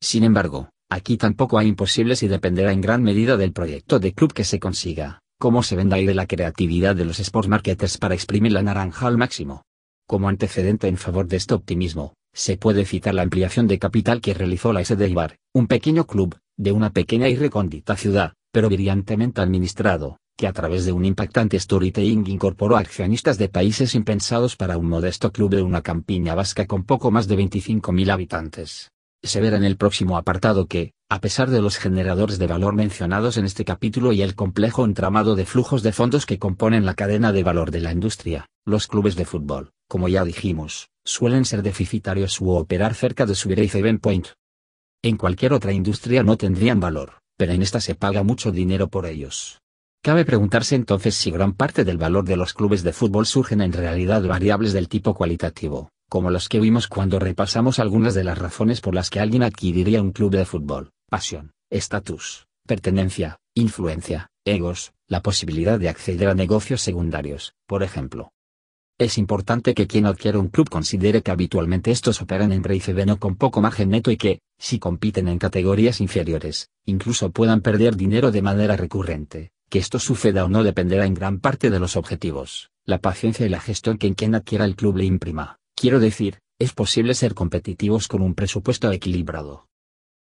Sin 0.00 0.24
embargo, 0.24 0.70
aquí 0.88 1.18
tampoco 1.18 1.58
hay 1.58 1.68
imposibles 1.68 2.22
y 2.22 2.28
dependerá 2.28 2.72
en 2.72 2.80
gran 2.80 3.02
medida 3.02 3.36
del 3.36 3.52
proyecto 3.52 3.98
de 3.98 4.14
club 4.14 4.32
que 4.32 4.44
se 4.44 4.58
consiga, 4.58 5.20
cómo 5.38 5.62
se 5.62 5.76
venda 5.76 5.98
y 5.98 6.06
de 6.06 6.14
la 6.14 6.26
creatividad 6.26 6.96
de 6.96 7.04
los 7.04 7.20
sports 7.20 7.48
marketers 7.48 7.98
para 7.98 8.14
exprimir 8.14 8.52
la 8.52 8.62
naranja 8.62 9.06
al 9.06 9.18
máximo. 9.18 9.64
Como 10.06 10.30
antecedente 10.30 10.88
en 10.88 10.96
favor 10.96 11.26
de 11.26 11.36
este 11.36 11.52
optimismo, 11.52 12.14
se 12.36 12.58
puede 12.58 12.84
citar 12.84 13.14
la 13.14 13.22
ampliación 13.22 13.66
de 13.66 13.78
capital 13.78 14.20
que 14.20 14.34
realizó 14.34 14.74
la 14.74 14.84
SD 14.84 15.08
Ibar, 15.08 15.38
un 15.54 15.66
pequeño 15.66 16.06
club, 16.06 16.36
de 16.58 16.70
una 16.70 16.90
pequeña 16.90 17.30
y 17.30 17.36
recóndita 17.36 17.96
ciudad, 17.96 18.34
pero 18.52 18.68
brillantemente 18.68 19.40
administrado, 19.40 20.18
que 20.36 20.46
a 20.46 20.52
través 20.52 20.84
de 20.84 20.92
un 20.92 21.06
impactante 21.06 21.58
storytelling 21.58 22.26
incorporó 22.26 22.76
accionistas 22.76 23.38
de 23.38 23.48
países 23.48 23.94
impensados 23.94 24.54
para 24.54 24.76
un 24.76 24.86
modesto 24.86 25.32
club 25.32 25.54
de 25.54 25.62
una 25.62 25.80
campiña 25.80 26.34
vasca 26.34 26.66
con 26.66 26.84
poco 26.84 27.10
más 27.10 27.26
de 27.26 27.38
25.000 27.38 28.10
habitantes. 28.10 28.90
Se 29.22 29.40
verá 29.40 29.56
en 29.56 29.64
el 29.64 29.78
próximo 29.78 30.18
apartado 30.18 30.66
que, 30.66 30.92
a 31.08 31.22
pesar 31.22 31.48
de 31.48 31.62
los 31.62 31.78
generadores 31.78 32.38
de 32.38 32.46
valor 32.46 32.74
mencionados 32.74 33.38
en 33.38 33.46
este 33.46 33.64
capítulo 33.64 34.12
y 34.12 34.20
el 34.20 34.34
complejo 34.34 34.84
entramado 34.84 35.36
de 35.36 35.46
flujos 35.46 35.82
de 35.82 35.92
fondos 35.92 36.26
que 36.26 36.38
componen 36.38 36.84
la 36.84 36.92
cadena 36.92 37.32
de 37.32 37.42
valor 37.42 37.70
de 37.70 37.80
la 37.80 37.92
industria, 37.92 38.46
los 38.66 38.88
clubes 38.88 39.16
de 39.16 39.24
fútbol, 39.24 39.70
como 39.88 40.08
ya 40.08 40.22
dijimos, 40.22 40.90
suelen 41.06 41.44
ser 41.44 41.62
deficitarios 41.62 42.40
u 42.40 42.50
operar 42.50 42.94
cerca 42.94 43.24
de 43.24 43.34
su 43.34 43.48
break-even 43.48 43.98
point. 43.98 44.26
En 45.02 45.16
cualquier 45.16 45.52
otra 45.52 45.72
industria 45.72 46.22
no 46.22 46.36
tendrían 46.36 46.80
valor, 46.80 47.20
pero 47.38 47.52
en 47.52 47.62
esta 47.62 47.80
se 47.80 47.94
paga 47.94 48.22
mucho 48.22 48.50
dinero 48.50 48.88
por 48.88 49.06
ellos. 49.06 49.62
Cabe 50.02 50.24
preguntarse 50.24 50.74
entonces 50.74 51.14
si 51.14 51.30
gran 51.30 51.52
parte 51.52 51.84
del 51.84 51.96
valor 51.96 52.24
de 52.24 52.36
los 52.36 52.52
clubes 52.52 52.82
de 52.82 52.92
fútbol 52.92 53.26
surgen 53.26 53.60
en 53.60 53.72
realidad 53.72 54.22
variables 54.22 54.72
del 54.72 54.88
tipo 54.88 55.14
cualitativo, 55.14 55.90
como 56.08 56.30
los 56.30 56.48
que 56.48 56.60
vimos 56.60 56.88
cuando 56.88 57.18
repasamos 57.18 57.78
algunas 57.78 58.14
de 58.14 58.24
las 58.24 58.38
razones 58.38 58.80
por 58.80 58.94
las 58.94 59.10
que 59.10 59.20
alguien 59.20 59.42
adquiriría 59.42 60.02
un 60.02 60.12
club 60.12 60.32
de 60.32 60.44
fútbol, 60.44 60.90
pasión, 61.08 61.52
estatus, 61.70 62.46
pertenencia, 62.66 63.38
influencia, 63.54 64.28
egos, 64.44 64.92
la 65.08 65.22
posibilidad 65.22 65.78
de 65.78 65.88
acceder 65.88 66.28
a 66.28 66.34
negocios 66.34 66.82
secundarios, 66.82 67.54
por 67.66 67.82
ejemplo. 67.82 68.32
Es 68.98 69.18
importante 69.18 69.74
que 69.74 69.86
quien 69.86 70.06
adquiera 70.06 70.38
un 70.38 70.48
club 70.48 70.70
considere 70.70 71.20
que 71.20 71.30
habitualmente 71.30 71.90
estos 71.90 72.22
operan 72.22 72.50
en 72.50 72.62
break 72.62 72.82
o 73.10 73.16
con 73.18 73.36
poco 73.36 73.60
margen 73.60 73.90
neto 73.90 74.10
y 74.10 74.16
que, 74.16 74.40
si 74.58 74.78
compiten 74.78 75.28
en 75.28 75.38
categorías 75.38 76.00
inferiores, 76.00 76.70
incluso 76.86 77.30
puedan 77.30 77.60
perder 77.60 77.96
dinero 77.96 78.30
de 78.30 78.40
manera 78.40 78.74
recurrente. 78.74 79.50
Que 79.68 79.80
esto 79.80 79.98
suceda 79.98 80.46
o 80.46 80.48
no 80.48 80.62
dependerá 80.62 81.04
en 81.04 81.12
gran 81.12 81.40
parte 81.40 81.68
de 81.68 81.78
los 81.78 81.96
objetivos, 81.96 82.70
la 82.86 82.98
paciencia 82.98 83.44
y 83.44 83.50
la 83.50 83.60
gestión 83.60 83.98
que 83.98 84.06
en 84.06 84.14
quien 84.14 84.34
adquiera 84.34 84.64
el 84.64 84.76
club 84.76 84.96
le 84.96 85.04
imprima. 85.04 85.58
Quiero 85.74 86.00
decir, 86.00 86.38
es 86.58 86.72
posible 86.72 87.12
ser 87.12 87.34
competitivos 87.34 88.08
con 88.08 88.22
un 88.22 88.34
presupuesto 88.34 88.90
equilibrado. 88.90 89.68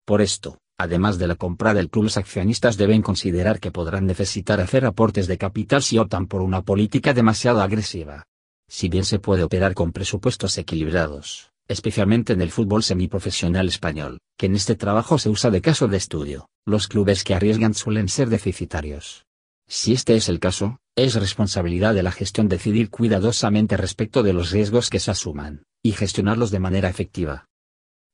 Por 0.05 0.21
esto, 0.21 0.57
Además 0.79 1.17
de 1.17 1.25
la 1.25 1.33
compra 1.33 1.73
del 1.73 1.89
club, 1.89 2.03
los 2.03 2.17
accionistas 2.17 2.77
deben 2.77 3.01
considerar 3.01 3.59
que 3.59 3.71
podrán 3.71 4.05
necesitar 4.05 4.61
hacer 4.61 4.85
aportes 4.85 5.25
de 5.25 5.39
capital 5.39 5.81
si 5.81 5.97
optan 5.97 6.27
por 6.27 6.41
una 6.41 6.61
política 6.61 7.15
demasiado 7.15 7.61
agresiva. 7.61 8.27
Si 8.69 8.89
bien 8.89 9.05
se 9.05 9.19
puede 9.19 9.43
operar 9.43 9.73
con 9.73 9.91
presupuestos 9.91 10.57
equilibrados, 10.57 11.51
especialmente 11.67 12.33
en 12.33 12.41
el 12.41 12.51
fútbol 12.51 12.83
semiprofesional 12.83 13.67
español, 13.67 14.19
que 14.37 14.47
en 14.47 14.55
este 14.55 14.75
trabajo 14.75 15.17
se 15.17 15.29
usa 15.29 15.51
de 15.51 15.61
caso 15.61 15.87
de 15.87 15.97
estudio, 15.97 16.47
los 16.65 16.87
clubes 16.87 17.23
que 17.23 17.33
arriesgan 17.33 17.73
suelen 17.73 18.09
ser 18.09 18.29
deficitarios. 18.29 19.25
Si 19.67 19.93
este 19.93 20.15
es 20.15 20.29
el 20.29 20.39
caso, 20.39 20.79
es 20.95 21.15
responsabilidad 21.15 21.93
de 21.93 22.03
la 22.03 22.11
gestión 22.11 22.47
decidir 22.47 22.89
cuidadosamente 22.89 23.77
respecto 23.77 24.23
de 24.23 24.33
los 24.33 24.51
riesgos 24.51 24.89
que 24.89 24.99
se 24.99 25.11
asuman, 25.11 25.63
y 25.83 25.91
gestionarlos 25.91 26.51
de 26.51 26.59
manera 26.59 26.89
efectiva. 26.89 27.45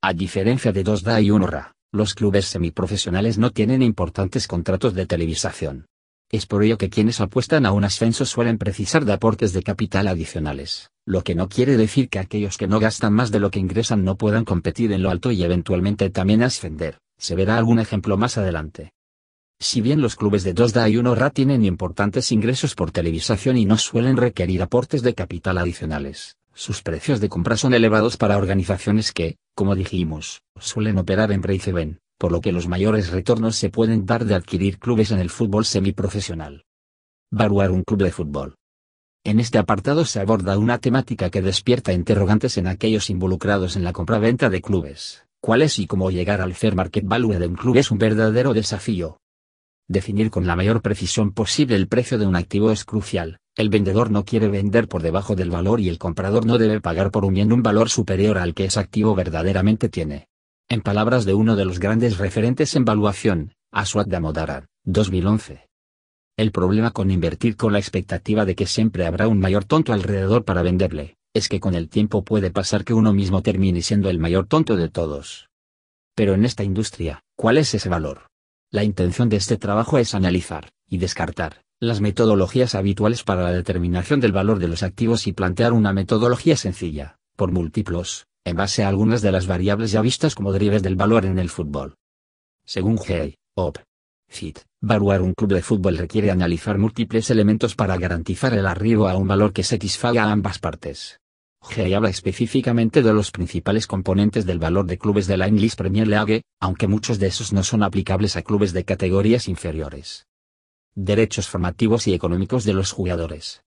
A 0.01 0.13
diferencia 0.13 0.71
de 0.71 0.83
2DA 0.83 1.23
y 1.23 1.29
1RA, 1.29 1.71
los 1.91 2.13
clubes 2.13 2.45
semiprofesionales 2.45 3.37
no 3.37 3.51
tienen 3.51 3.81
importantes 3.81 4.47
contratos 4.47 4.95
de 4.95 5.05
televisación. 5.05 5.85
Es 6.33 6.47
por 6.47 6.63
ello 6.63 6.79
que 6.79 6.89
quienes 6.89 7.21
apuestan 7.21 7.67
a 7.67 7.71
un 7.71 7.83
ascenso 7.83 8.25
suelen 8.25 8.57
precisar 8.57 9.05
de 9.05 9.13
aportes 9.13 9.53
de 9.53 9.61
capital 9.61 10.07
adicionales, 10.07 10.89
lo 11.05 11.23
que 11.23 11.35
no 11.35 11.47
quiere 11.47 11.77
decir 11.77 12.09
que 12.09 12.17
aquellos 12.17 12.57
que 12.57 12.67
no 12.67 12.79
gastan 12.79 13.13
más 13.13 13.29
de 13.29 13.39
lo 13.39 13.51
que 13.51 13.59
ingresan 13.59 14.03
no 14.03 14.17
puedan 14.17 14.43
competir 14.43 14.91
en 14.93 15.03
lo 15.03 15.11
alto 15.11 15.31
y 15.31 15.43
eventualmente 15.43 16.09
también 16.09 16.41
ascender, 16.41 16.97
se 17.19 17.35
verá 17.35 17.55
algún 17.55 17.77
ejemplo 17.77 18.17
más 18.17 18.39
adelante. 18.39 18.93
Si 19.59 19.81
bien 19.81 20.01
los 20.01 20.15
clubes 20.15 20.43
de 20.43 20.55
2DA 20.55 20.89
y 20.89 20.95
1RA 20.95 21.31
tienen 21.31 21.63
importantes 21.63 22.31
ingresos 22.31 22.73
por 22.73 22.89
televisación 22.89 23.55
y 23.55 23.65
no 23.65 23.77
suelen 23.77 24.17
requerir 24.17 24.63
aportes 24.63 25.03
de 25.03 25.13
capital 25.13 25.59
adicionales, 25.59 26.37
sus 26.51 26.81
precios 26.81 27.21
de 27.21 27.29
compra 27.29 27.57
son 27.57 27.75
elevados 27.75 28.17
para 28.17 28.37
organizaciones 28.37 29.11
que, 29.11 29.37
como 29.53 29.75
dijimos, 29.75 30.41
suelen 30.59 30.97
operar 30.97 31.31
en 31.31 31.41
break-even, 31.41 31.99
por 32.23 32.31
lo 32.31 32.39
que 32.39 32.53
los 32.53 32.69
mayores 32.69 33.11
retornos 33.11 33.57
se 33.57 33.69
pueden 33.69 34.05
dar 34.05 34.23
de 34.23 34.33
adquirir 34.33 34.79
clubes 34.79 35.11
en 35.11 35.19
el 35.19 35.29
fútbol 35.29 35.65
semiprofesional. 35.65 36.63
Valuar 37.29 37.69
un 37.69 37.83
club 37.83 38.01
de 38.01 38.11
fútbol. 38.11 38.55
En 39.25 39.41
este 39.41 39.57
apartado 39.57 40.05
se 40.05 40.21
aborda 40.21 40.57
una 40.57 40.77
temática 40.77 41.29
que 41.29 41.41
despierta 41.41 41.91
interrogantes 41.91 42.57
en 42.57 42.67
aquellos 42.67 43.09
involucrados 43.09 43.75
en 43.75 43.83
la 43.83 43.91
compra-venta 43.91 44.49
de 44.49 44.61
clubes. 44.61 45.25
¿Cuál 45.41 45.63
es 45.63 45.79
y 45.79 45.85
cómo 45.85 46.11
llegar 46.11 46.39
al 46.39 46.53
fair 46.53 46.75
market 46.75 47.05
value 47.05 47.37
de 47.39 47.47
un 47.47 47.55
club 47.55 47.75
es 47.75 47.91
un 47.91 47.97
verdadero 47.97 48.53
desafío. 48.53 49.17
Definir 49.89 50.29
con 50.29 50.47
la 50.47 50.55
mayor 50.55 50.81
precisión 50.81 51.33
posible 51.33 51.75
el 51.75 51.89
precio 51.89 52.17
de 52.17 52.25
un 52.25 52.37
activo 52.37 52.71
es 52.71 52.85
crucial, 52.85 53.39
el 53.57 53.67
vendedor 53.67 54.11
no 54.11 54.23
quiere 54.23 54.47
vender 54.47 54.87
por 54.87 55.01
debajo 55.01 55.35
del 55.35 55.49
valor 55.49 55.81
y 55.81 55.89
el 55.89 55.97
comprador 55.97 56.45
no 56.45 56.57
debe 56.57 56.79
pagar 56.79 57.11
por 57.11 57.25
un 57.25 57.33
bien 57.33 57.51
un 57.51 57.63
valor 57.63 57.89
superior 57.89 58.37
al 58.37 58.53
que 58.53 58.63
ese 58.63 58.79
activo 58.79 59.13
verdaderamente 59.13 59.89
tiene. 59.89 60.29
En 60.69 60.81
palabras 60.81 61.25
de 61.25 61.33
uno 61.33 61.55
de 61.55 61.65
los 61.65 61.79
grandes 61.79 62.17
referentes 62.17 62.75
en 62.75 62.85
valuación, 62.85 63.53
Aswad 63.71 64.07
Damodaran, 64.07 64.67
2011. 64.85 65.67
El 66.35 66.51
problema 66.51 66.91
con 66.91 67.11
invertir 67.11 67.55
con 67.55 67.73
la 67.73 67.79
expectativa 67.79 68.45
de 68.45 68.55
que 68.55 68.65
siempre 68.65 69.05
habrá 69.05 69.27
un 69.27 69.39
mayor 69.39 69.65
tonto 69.65 69.93
alrededor 69.93 70.45
para 70.45 70.63
venderle, 70.63 71.15
es 71.33 71.47
que 71.47 71.59
con 71.59 71.75
el 71.75 71.89
tiempo 71.89 72.23
puede 72.23 72.49
pasar 72.49 72.83
que 72.83 72.93
uno 72.93 73.13
mismo 73.13 73.41
termine 73.41 73.81
siendo 73.81 74.09
el 74.09 74.19
mayor 74.19 74.47
tonto 74.47 74.75
de 74.75 74.89
todos. 74.89 75.49
Pero 76.15 76.33
en 76.33 76.45
esta 76.45 76.63
industria, 76.63 77.21
¿cuál 77.35 77.57
es 77.57 77.73
ese 77.73 77.89
valor? 77.89 78.27
La 78.71 78.83
intención 78.83 79.29
de 79.29 79.37
este 79.37 79.57
trabajo 79.57 79.99
es 79.99 80.15
analizar, 80.15 80.69
y 80.87 80.97
descartar, 80.97 81.61
las 81.79 82.01
metodologías 82.01 82.73
habituales 82.73 83.23
para 83.23 83.43
la 83.43 83.51
determinación 83.51 84.19
del 84.19 84.31
valor 84.31 84.57
de 84.57 84.69
los 84.69 84.81
activos 84.81 85.27
y 85.27 85.33
plantear 85.33 85.73
una 85.73 85.93
metodología 85.93 86.57
sencilla, 86.57 87.17
por 87.35 87.51
múltiplos, 87.51 88.25
en 88.45 88.55
base 88.55 88.83
a 88.83 88.87
algunas 88.87 89.21
de 89.21 89.31
las 89.31 89.47
variables 89.47 89.91
ya 89.91 90.01
vistas 90.01 90.35
como 90.35 90.51
drivers 90.51 90.83
del 90.83 90.95
valor 90.95 91.25
en 91.25 91.39
el 91.39 91.49
fútbol. 91.49 91.95
Según 92.65 92.99
Hey, 93.05 93.35
Op. 93.55 93.77
Fit, 94.27 94.59
un 94.81 95.33
club 95.33 95.53
de 95.53 95.61
fútbol 95.61 95.97
requiere 95.97 96.31
analizar 96.31 96.77
múltiples 96.77 97.29
elementos 97.29 97.75
para 97.75 97.97
garantizar 97.97 98.53
el 98.53 98.65
arribo 98.65 99.07
a 99.07 99.15
un 99.15 99.27
valor 99.27 99.53
que 99.53 99.63
satisfaga 99.63 100.23
a 100.23 100.31
ambas 100.31 100.59
partes. 100.59 101.19
Hey 101.69 101.93
habla 101.93 102.09
específicamente 102.09 103.01
de 103.01 103.13
los 103.13 103.31
principales 103.31 103.87
componentes 103.87 104.45
del 104.45 104.59
valor 104.59 104.85
de 104.85 104.97
clubes 104.97 105.27
de 105.27 105.37
la 105.37 105.47
English 105.47 105.75
Premier 105.75 106.07
League, 106.07 106.43
aunque 106.59 106.87
muchos 106.87 107.19
de 107.19 107.27
esos 107.27 107.53
no 107.53 107.63
son 107.63 107.83
aplicables 107.83 108.35
a 108.35 108.41
clubes 108.41 108.73
de 108.73 108.83
categorías 108.83 109.47
inferiores 109.47 110.25
derechos 110.95 111.49
formativos 111.49 112.07
y 112.07 112.13
económicos 112.13 112.65
de 112.65 112.73
los 112.73 112.91
jugadores. 112.91 113.63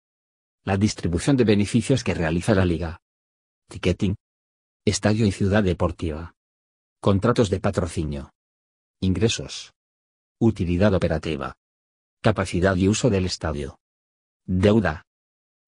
La 0.65 0.77
distribución 0.77 1.37
de 1.37 1.45
beneficios 1.45 2.05
que 2.05 2.15
realiza 2.15 2.55
la 2.55 2.65
liga. 2.65 3.01
Ticketing. 3.69 4.15
Estadio 4.89 5.27
y 5.27 5.33
ciudad 5.33 5.65
deportiva. 5.65 6.37
Contratos 7.01 7.51
de 7.51 7.59
patrocinio. 7.59 8.31
Ingresos. 9.01 9.73
Utilidad 10.39 10.95
operativa. 10.95 11.57
Capacidad 12.23 12.77
y 12.77 12.87
uso 12.87 13.11
del 13.11 13.27
estadio. 13.27 13.81
Deuda. 14.47 15.03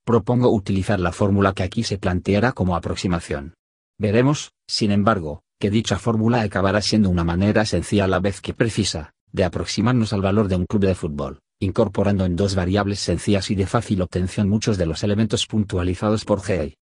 Propongo 0.04 0.52
utilizar 0.54 1.00
la 1.00 1.10
fórmula 1.10 1.52
que 1.52 1.64
aquí 1.64 1.82
se 1.82 1.98
planteará 1.98 2.52
como 2.52 2.76
aproximación. 2.76 3.54
Veremos, 3.98 4.52
sin 4.68 4.92
embargo, 4.92 5.42
que 5.58 5.70
dicha 5.70 5.98
fórmula 5.98 6.42
acabará 6.42 6.80
siendo 6.80 7.10
una 7.10 7.24
manera 7.24 7.64
sencilla 7.64 8.04
a 8.04 8.06
la 8.06 8.20
vez 8.20 8.40
que 8.40 8.54
precisa, 8.54 9.14
de 9.32 9.42
aproximarnos 9.42 10.12
al 10.12 10.22
valor 10.22 10.46
de 10.46 10.54
un 10.54 10.66
club 10.66 10.82
de 10.84 10.94
fútbol 10.94 11.40
incorporando 11.60 12.24
en 12.24 12.36
dos 12.36 12.54
variables 12.54 13.00
sencillas 13.00 13.50
y 13.50 13.56
de 13.56 13.66
fácil 13.66 14.00
obtención 14.02 14.48
muchos 14.48 14.78
de 14.78 14.86
los 14.86 15.02
elementos 15.02 15.44
puntualizados 15.48 16.24
por 16.24 16.40
GEI. 16.40 16.77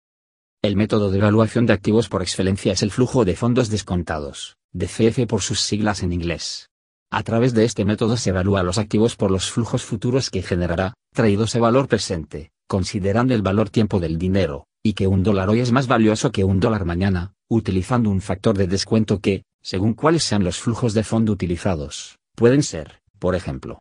El 0.67 0.75
método 0.75 1.13
de 1.13 1.19
evaluación 1.19 1.65
de 1.65 1.75
activos 1.75 2.09
por 2.09 2.23
excelencia 2.23 2.73
es 2.73 2.83
el 2.83 2.91
flujo 2.91 3.25
de 3.25 3.37
fondos 3.37 3.71
descontados, 3.71 4.57
DCF 4.73 5.29
por 5.29 5.41
sus 5.41 5.61
siglas 5.61 6.03
en 6.03 6.13
inglés. 6.13 6.71
A 7.09 7.23
través 7.23 7.55
de 7.55 7.65
este 7.65 7.85
método 7.85 8.17
se 8.17 8.31
evalúa 8.31 8.65
los 8.65 8.77
activos 8.77 9.15
por 9.15 9.31
los 9.31 9.49
flujos 9.49 9.85
futuros 9.85 10.29
que 10.29 10.43
generará, 10.43 10.95
traídos 11.15 11.55
a 11.55 11.61
valor 11.61 11.87
presente, 11.87 12.51
considerando 12.67 13.33
el 13.33 13.43
valor 13.43 13.71
tiempo 13.71 14.01
del 14.01 14.19
dinero, 14.19 14.67
y 14.83 14.95
que 14.95 15.07
un 15.07 15.23
dólar 15.23 15.51
hoy 15.51 15.61
es 15.61 15.71
más 15.71 15.87
valioso 15.87 16.33
que 16.33 16.43
un 16.43 16.59
dólar 16.59 16.85
mañana, 16.85 17.35
utilizando 17.49 18.11
un 18.11 18.21
factor 18.21 18.59
de 18.59 18.67
descuento 18.67 19.21
que, 19.21 19.45
según 19.63 19.95
cuáles 19.95 20.25
sean 20.25 20.43
los 20.43 20.59
flujos 20.59 20.95
de 20.95 21.05
fondo 21.05 21.31
utilizados, 21.31 22.19
pueden 22.35 22.65
ser, 22.65 23.03
por 23.21 23.37
ejemplo, 23.37 23.79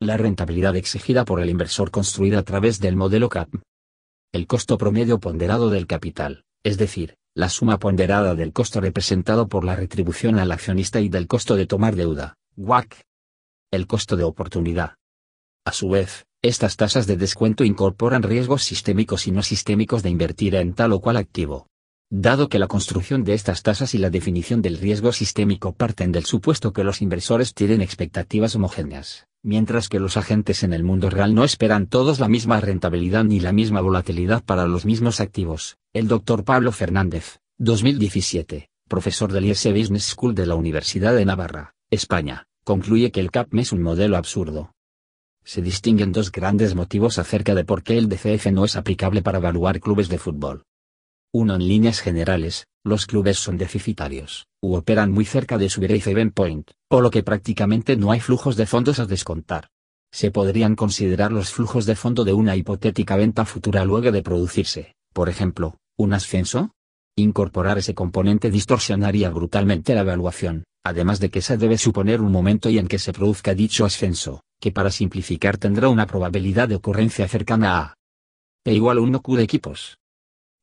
la 0.00 0.16
rentabilidad 0.16 0.74
exigida 0.74 1.24
por 1.24 1.38
el 1.38 1.48
inversor 1.48 1.92
construida 1.92 2.40
a 2.40 2.42
través 2.42 2.80
del 2.80 2.96
modelo 2.96 3.28
CAP. 3.28 3.50
El 4.30 4.46
costo 4.46 4.76
promedio 4.76 5.20
ponderado 5.20 5.70
del 5.70 5.86
capital, 5.86 6.44
es 6.62 6.76
decir, 6.76 7.16
la 7.34 7.48
suma 7.48 7.78
ponderada 7.78 8.34
del 8.34 8.52
costo 8.52 8.78
representado 8.78 9.48
por 9.48 9.64
la 9.64 9.74
retribución 9.74 10.38
al 10.38 10.52
accionista 10.52 11.00
y 11.00 11.08
del 11.08 11.26
costo 11.26 11.56
de 11.56 11.66
tomar 11.66 11.96
deuda, 11.96 12.34
WAC. 12.54 13.06
El 13.70 13.86
costo 13.86 14.16
de 14.16 14.24
oportunidad. 14.24 14.96
A 15.64 15.72
su 15.72 15.88
vez, 15.88 16.26
estas 16.42 16.76
tasas 16.76 17.06
de 17.06 17.16
descuento 17.16 17.64
incorporan 17.64 18.22
riesgos 18.22 18.64
sistémicos 18.64 19.26
y 19.26 19.30
no 19.30 19.42
sistémicos 19.42 20.02
de 20.02 20.10
invertir 20.10 20.56
en 20.56 20.74
tal 20.74 20.92
o 20.92 21.00
cual 21.00 21.16
activo. 21.16 21.66
Dado 22.10 22.50
que 22.50 22.58
la 22.58 22.66
construcción 22.66 23.24
de 23.24 23.32
estas 23.32 23.62
tasas 23.62 23.94
y 23.94 23.98
la 23.98 24.10
definición 24.10 24.60
del 24.60 24.76
riesgo 24.76 25.12
sistémico 25.12 25.72
parten 25.72 26.12
del 26.12 26.26
supuesto 26.26 26.74
que 26.74 26.84
los 26.84 27.00
inversores 27.00 27.54
tienen 27.54 27.80
expectativas 27.80 28.54
homogéneas, 28.54 29.27
mientras 29.42 29.88
que 29.88 30.00
los 30.00 30.16
agentes 30.16 30.62
en 30.62 30.72
el 30.72 30.84
mundo 30.84 31.10
real 31.10 31.34
no 31.34 31.44
esperan 31.44 31.86
todos 31.86 32.20
la 32.20 32.28
misma 32.28 32.60
rentabilidad 32.60 33.24
ni 33.24 33.40
la 33.40 33.52
misma 33.52 33.80
volatilidad 33.80 34.44
para 34.44 34.66
los 34.66 34.84
mismos 34.84 35.20
activos. 35.20 35.76
El 35.92 36.08
doctor 36.08 36.44
Pablo 36.44 36.72
Fernández, 36.72 37.40
2017, 37.58 38.68
profesor 38.88 39.32
del 39.32 39.46
IES 39.46 39.72
Business 39.72 40.04
School 40.04 40.34
de 40.34 40.46
la 40.46 40.54
Universidad 40.54 41.14
de 41.14 41.24
Navarra, 41.24 41.74
España, 41.90 42.46
concluye 42.64 43.10
que 43.10 43.20
el 43.20 43.30
CAPM 43.30 43.60
es 43.60 43.72
un 43.72 43.82
modelo 43.82 44.16
absurdo. 44.16 44.74
Se 45.44 45.62
distinguen 45.62 46.12
dos 46.12 46.30
grandes 46.30 46.74
motivos 46.74 47.18
acerca 47.18 47.54
de 47.54 47.64
por 47.64 47.82
qué 47.82 47.96
el 47.96 48.08
DCF 48.08 48.52
no 48.52 48.66
es 48.66 48.76
aplicable 48.76 49.22
para 49.22 49.38
evaluar 49.38 49.80
clubes 49.80 50.08
de 50.10 50.18
fútbol. 50.18 50.64
Uno 51.34 51.56
en 51.56 51.68
líneas 51.68 52.00
generales, 52.00 52.66
los 52.82 53.04
clubes 53.04 53.38
son 53.38 53.58
deficitarios, 53.58 54.46
u 54.62 54.76
operan 54.76 55.12
muy 55.12 55.26
cerca 55.26 55.58
de 55.58 55.68
su 55.68 55.82
break-even 55.82 56.30
point, 56.30 56.70
o 56.88 57.02
lo 57.02 57.10
que 57.10 57.22
prácticamente 57.22 57.98
no 57.98 58.12
hay 58.12 58.20
flujos 58.20 58.56
de 58.56 58.64
fondos 58.64 58.98
a 58.98 59.04
descontar. 59.04 59.68
Se 60.10 60.30
podrían 60.30 60.74
considerar 60.74 61.30
los 61.30 61.52
flujos 61.52 61.84
de 61.84 61.96
fondo 61.96 62.24
de 62.24 62.32
una 62.32 62.56
hipotética 62.56 63.16
venta 63.16 63.44
futura 63.44 63.84
luego 63.84 64.10
de 64.10 64.22
producirse, 64.22 64.94
por 65.12 65.28
ejemplo, 65.28 65.76
un 65.98 66.14
ascenso. 66.14 66.70
Incorporar 67.14 67.76
ese 67.76 67.94
componente 67.94 68.50
distorsionaría 68.50 69.28
brutalmente 69.28 69.94
la 69.94 70.00
evaluación, 70.00 70.64
además 70.82 71.20
de 71.20 71.30
que 71.30 71.42
se 71.42 71.58
debe 71.58 71.76
suponer 71.76 72.22
un 72.22 72.32
momento 72.32 72.70
y 72.70 72.78
en 72.78 72.88
que 72.88 72.98
se 72.98 73.12
produzca 73.12 73.54
dicho 73.54 73.84
ascenso, 73.84 74.40
que 74.60 74.72
para 74.72 74.90
simplificar 74.90 75.58
tendrá 75.58 75.90
una 75.90 76.06
probabilidad 76.06 76.68
de 76.68 76.76
ocurrencia 76.76 77.28
cercana 77.28 77.80
a 77.80 77.94
P 78.62 78.72
igual 78.72 78.98
1 78.98 79.20
Q 79.20 79.36
de 79.36 79.42
equipos. 79.42 79.98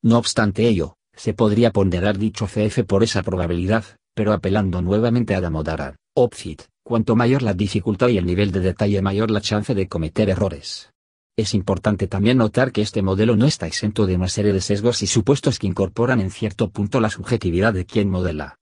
No 0.05 0.19
obstante 0.19 0.67
ello, 0.67 0.97
se 1.15 1.33
podría 1.33 1.71
ponderar 1.71 2.19
dicho 2.19 2.45
CF 2.45 2.83
por 2.85 3.01
esa 3.01 3.23
probabilidad, 3.23 3.83
pero 4.13 4.33
apelando 4.33 4.83
nuevamente 4.83 5.33
a 5.33 5.41
Damodaran, 5.41 5.95
Opfit, 6.15 6.61
cuanto 6.83 7.15
mayor 7.15 7.41
la 7.41 7.55
dificultad 7.55 8.09
y 8.09 8.19
el 8.19 8.27
nivel 8.27 8.51
de 8.51 8.59
detalle 8.59 9.01
mayor 9.01 9.31
la 9.31 9.41
chance 9.41 9.73
de 9.73 9.87
cometer 9.87 10.29
errores. 10.29 10.91
Es 11.35 11.55
importante 11.55 12.05
también 12.05 12.37
notar 12.37 12.71
que 12.71 12.83
este 12.83 13.01
modelo 13.01 13.35
no 13.35 13.47
está 13.47 13.65
exento 13.65 14.05
de 14.05 14.15
una 14.15 14.27
serie 14.27 14.53
de 14.53 14.61
sesgos 14.61 15.01
y 15.01 15.07
supuestos 15.07 15.57
que 15.57 15.65
incorporan 15.65 16.21
en 16.21 16.29
cierto 16.29 16.69
punto 16.69 16.99
la 16.99 17.09
subjetividad 17.09 17.73
de 17.73 17.87
quien 17.87 18.07
modela. 18.07 18.59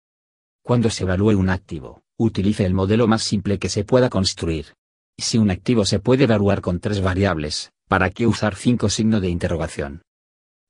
Cuando 0.63 0.89
se 0.89 1.03
evalúe 1.03 1.37
un 1.37 1.49
activo, 1.49 2.03
utilice 2.17 2.63
el 2.65 2.73
modelo 2.73 3.05
más 3.05 3.21
simple 3.21 3.59
que 3.59 3.67
se 3.67 3.83
pueda 3.83 4.09
construir. 4.09 4.67
Si 5.19 5.37
un 5.37 5.51
activo 5.51 5.83
se 5.83 5.99
puede 5.99 6.23
evaluar 6.23 6.61
con 6.61 6.79
tres 6.79 7.01
variables, 7.01 7.73
¿para 7.89 8.11
qué 8.11 8.27
usar 8.27 8.55
cinco 8.55 8.87
signos 8.87 9.21
de 9.21 9.27
interrogación? 9.27 10.03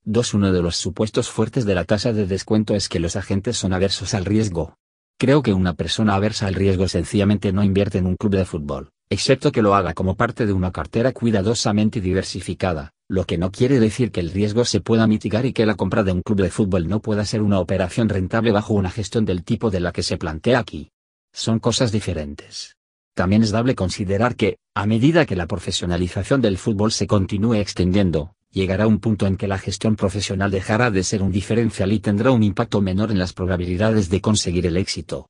2. 0.05 0.33
Uno 0.33 0.51
de 0.51 0.61
los 0.61 0.75
supuestos 0.75 1.29
fuertes 1.29 1.63
de 1.63 1.75
la 1.75 1.85
tasa 1.85 2.11
de 2.11 2.25
descuento 2.25 2.75
es 2.75 2.89
que 2.89 2.99
los 2.99 3.15
agentes 3.15 3.55
son 3.55 3.71
aversos 3.71 4.13
al 4.13 4.25
riesgo. 4.25 4.75
Creo 5.17 5.41
que 5.41 5.53
una 5.53 5.75
persona 5.75 6.15
aversa 6.15 6.47
al 6.47 6.55
riesgo 6.55 6.89
sencillamente 6.89 7.53
no 7.53 7.63
invierte 7.63 7.99
en 7.99 8.07
un 8.07 8.17
club 8.17 8.35
de 8.35 8.43
fútbol, 8.43 8.89
excepto 9.09 9.53
que 9.53 9.61
lo 9.61 9.75
haga 9.75 9.93
como 9.93 10.15
parte 10.15 10.45
de 10.45 10.51
una 10.51 10.71
cartera 10.71 11.13
cuidadosamente 11.13 12.01
diversificada, 12.01 12.91
lo 13.07 13.23
que 13.23 13.37
no 13.37 13.49
quiere 13.49 13.79
decir 13.79 14.11
que 14.11 14.19
el 14.19 14.31
riesgo 14.31 14.65
se 14.65 14.81
pueda 14.81 15.07
mitigar 15.07 15.45
y 15.45 15.53
que 15.53 15.65
la 15.65 15.75
compra 15.75 16.03
de 16.03 16.11
un 16.11 16.21
club 16.21 16.41
de 16.41 16.49
fútbol 16.49 16.89
no 16.89 16.99
pueda 16.99 17.23
ser 17.23 17.41
una 17.41 17.59
operación 17.59 18.09
rentable 18.09 18.51
bajo 18.51 18.73
una 18.73 18.89
gestión 18.89 19.23
del 19.23 19.45
tipo 19.45 19.69
de 19.69 19.79
la 19.79 19.93
que 19.93 20.03
se 20.03 20.17
plantea 20.17 20.59
aquí. 20.59 20.91
Son 21.31 21.59
cosas 21.59 21.93
diferentes. 21.93 22.75
También 23.13 23.43
es 23.43 23.51
dable 23.51 23.75
considerar 23.75 24.35
que, 24.35 24.57
a 24.75 24.85
medida 24.85 25.25
que 25.25 25.37
la 25.37 25.47
profesionalización 25.47 26.41
del 26.41 26.57
fútbol 26.57 26.91
se 26.91 27.07
continúe 27.07 27.55
extendiendo, 27.55 28.35
llegará 28.53 28.87
un 28.87 28.99
punto 28.99 29.25
en 29.25 29.35
que 29.35 29.47
la 29.47 29.57
gestión 29.57 29.95
profesional 29.95 30.51
dejará 30.51 30.91
de 30.91 31.03
ser 31.03 31.23
un 31.23 31.31
diferencial 31.31 31.91
y 31.91 31.99
tendrá 31.99 32.31
un 32.31 32.43
impacto 32.43 32.81
menor 32.81 33.11
en 33.11 33.17
las 33.17 33.33
probabilidades 33.33 34.09
de 34.09 34.21
conseguir 34.21 34.67
el 34.67 34.77
éxito. 34.77 35.27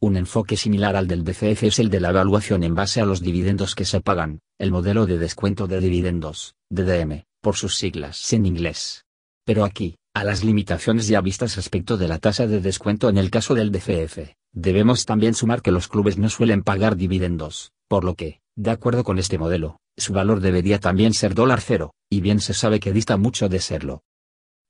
Un 0.00 0.16
enfoque 0.16 0.56
similar 0.56 0.96
al 0.96 1.06
del 1.06 1.22
DCF 1.22 1.64
es 1.64 1.78
el 1.78 1.90
de 1.90 2.00
la 2.00 2.10
evaluación 2.10 2.64
en 2.64 2.74
base 2.74 3.00
a 3.00 3.06
los 3.06 3.20
dividendos 3.20 3.74
que 3.74 3.84
se 3.84 4.00
pagan, 4.00 4.40
el 4.58 4.72
modelo 4.72 5.06
de 5.06 5.18
descuento 5.18 5.66
de 5.66 5.80
dividendos, 5.80 6.54
DDM, 6.70 7.24
por 7.42 7.56
sus 7.56 7.76
siglas 7.76 8.32
en 8.32 8.46
inglés. 8.46 9.04
Pero 9.44 9.64
aquí, 9.64 9.96
a 10.14 10.24
las 10.24 10.42
limitaciones 10.42 11.08
ya 11.08 11.20
vistas 11.20 11.56
respecto 11.56 11.96
de 11.96 12.08
la 12.08 12.18
tasa 12.18 12.46
de 12.46 12.60
descuento 12.60 13.08
en 13.10 13.18
el 13.18 13.30
caso 13.30 13.54
del 13.54 13.70
DCF, 13.70 14.34
debemos 14.52 15.04
también 15.04 15.34
sumar 15.34 15.60
que 15.60 15.72
los 15.72 15.88
clubes 15.88 16.16
no 16.16 16.30
suelen 16.30 16.62
pagar 16.62 16.96
dividendos, 16.96 17.72
por 17.86 18.04
lo 18.04 18.14
que, 18.14 18.40
de 18.56 18.70
acuerdo 18.70 19.04
con 19.04 19.18
este 19.18 19.38
modelo, 19.38 19.78
su 19.96 20.14
valor 20.14 20.40
debería 20.40 20.80
también 20.80 21.12
ser 21.12 21.34
dólar 21.34 21.60
cero, 21.60 21.92
y 22.10 22.20
bien 22.20 22.40
se 22.40 22.54
sabe 22.54 22.80
que 22.80 22.92
dista 22.92 23.16
mucho 23.16 23.48
de 23.48 23.60
serlo. 23.60 24.02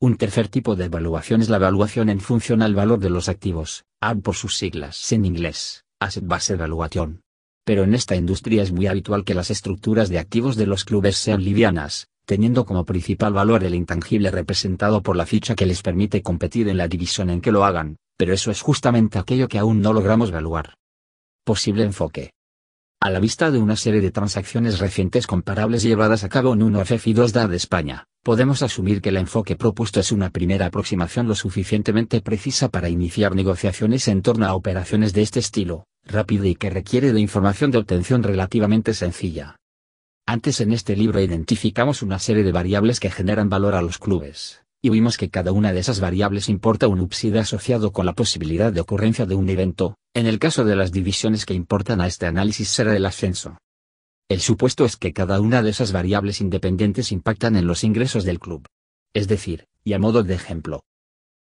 Un 0.00 0.16
tercer 0.16 0.48
tipo 0.48 0.76
de 0.76 0.86
evaluación 0.86 1.40
es 1.40 1.48
la 1.48 1.56
evaluación 1.56 2.10
en 2.10 2.20
función 2.20 2.62
al 2.62 2.74
valor 2.74 2.98
de 2.98 3.10
los 3.10 3.28
activos, 3.28 3.84
AB 4.00 4.22
por 4.22 4.34
sus 4.34 4.56
siglas 4.56 5.12
en 5.12 5.24
inglés, 5.24 5.84
Asset 6.00 6.26
Based 6.26 6.54
Evaluation. 6.54 7.22
Pero 7.64 7.84
en 7.84 7.94
esta 7.94 8.14
industria 8.14 8.62
es 8.62 8.72
muy 8.72 8.88
habitual 8.88 9.24
que 9.24 9.34
las 9.34 9.50
estructuras 9.50 10.08
de 10.08 10.18
activos 10.18 10.56
de 10.56 10.66
los 10.66 10.84
clubes 10.84 11.16
sean 11.16 11.42
livianas, 11.42 12.08
teniendo 12.26 12.66
como 12.66 12.84
principal 12.84 13.32
valor 13.32 13.64
el 13.64 13.74
intangible 13.74 14.30
representado 14.30 15.02
por 15.02 15.16
la 15.16 15.26
ficha 15.26 15.54
que 15.54 15.66
les 15.66 15.82
permite 15.82 16.22
competir 16.22 16.68
en 16.68 16.76
la 16.76 16.88
división 16.88 17.30
en 17.30 17.40
que 17.40 17.52
lo 17.52 17.64
hagan, 17.64 17.96
pero 18.18 18.34
eso 18.34 18.50
es 18.50 18.60
justamente 18.60 19.18
aquello 19.18 19.48
que 19.48 19.58
aún 19.58 19.80
no 19.80 19.92
logramos 19.92 20.28
evaluar. 20.28 20.74
Posible 21.44 21.84
enfoque. 21.84 22.32
A 22.98 23.10
la 23.10 23.20
vista 23.20 23.50
de 23.50 23.58
una 23.58 23.76
serie 23.76 24.00
de 24.00 24.10
transacciones 24.10 24.78
recientes 24.78 25.26
comparables 25.26 25.82
llevadas 25.82 26.24
a 26.24 26.30
cabo 26.30 26.54
en 26.54 26.60
1FF 26.60 27.06
y 27.06 27.14
2DA 27.14 27.46
de 27.46 27.56
España, 27.56 28.06
podemos 28.22 28.62
asumir 28.62 29.02
que 29.02 29.10
el 29.10 29.18
enfoque 29.18 29.54
propuesto 29.54 30.00
es 30.00 30.12
una 30.12 30.30
primera 30.30 30.66
aproximación 30.66 31.28
lo 31.28 31.34
suficientemente 31.34 32.22
precisa 32.22 32.70
para 32.70 32.88
iniciar 32.88 33.34
negociaciones 33.34 34.08
en 34.08 34.22
torno 34.22 34.46
a 34.46 34.54
operaciones 34.54 35.12
de 35.12 35.20
este 35.20 35.40
estilo, 35.40 35.84
rápida 36.04 36.48
y 36.48 36.54
que 36.54 36.70
requiere 36.70 37.12
de 37.12 37.20
información 37.20 37.70
de 37.70 37.78
obtención 37.78 38.22
relativamente 38.22 38.94
sencilla. 38.94 39.56
Antes 40.26 40.62
en 40.62 40.72
este 40.72 40.96
libro 40.96 41.20
identificamos 41.20 42.02
una 42.02 42.18
serie 42.18 42.44
de 42.44 42.52
variables 42.52 42.98
que 42.98 43.10
generan 43.10 43.50
valor 43.50 43.74
a 43.74 43.82
los 43.82 43.98
clubes, 43.98 44.65
y 44.86 44.88
vimos 44.88 45.16
que 45.16 45.30
cada 45.30 45.50
una 45.50 45.72
de 45.72 45.80
esas 45.80 45.98
variables 45.98 46.48
importa 46.48 46.86
un 46.86 47.00
upside 47.00 47.40
asociado 47.40 47.90
con 47.90 48.06
la 48.06 48.12
posibilidad 48.12 48.72
de 48.72 48.80
ocurrencia 48.80 49.26
de 49.26 49.34
un 49.34 49.48
evento, 49.48 49.96
en 50.14 50.26
el 50.26 50.38
caso 50.38 50.64
de 50.64 50.76
las 50.76 50.92
divisiones 50.92 51.44
que 51.44 51.54
importan 51.54 52.00
a 52.00 52.06
este 52.06 52.26
análisis 52.26 52.68
será 52.68 52.94
el 52.94 53.04
ascenso. 53.04 53.58
El 54.28 54.40
supuesto 54.40 54.84
es 54.84 54.96
que 54.96 55.12
cada 55.12 55.40
una 55.40 55.60
de 55.64 55.70
esas 55.70 55.90
variables 55.90 56.40
independientes 56.40 57.10
impactan 57.10 57.56
en 57.56 57.66
los 57.66 57.82
ingresos 57.82 58.22
del 58.22 58.38
club. 58.38 58.64
Es 59.12 59.26
decir, 59.26 59.66
y 59.82 59.94
a 59.94 59.98
modo 59.98 60.22
de 60.22 60.34
ejemplo, 60.34 60.84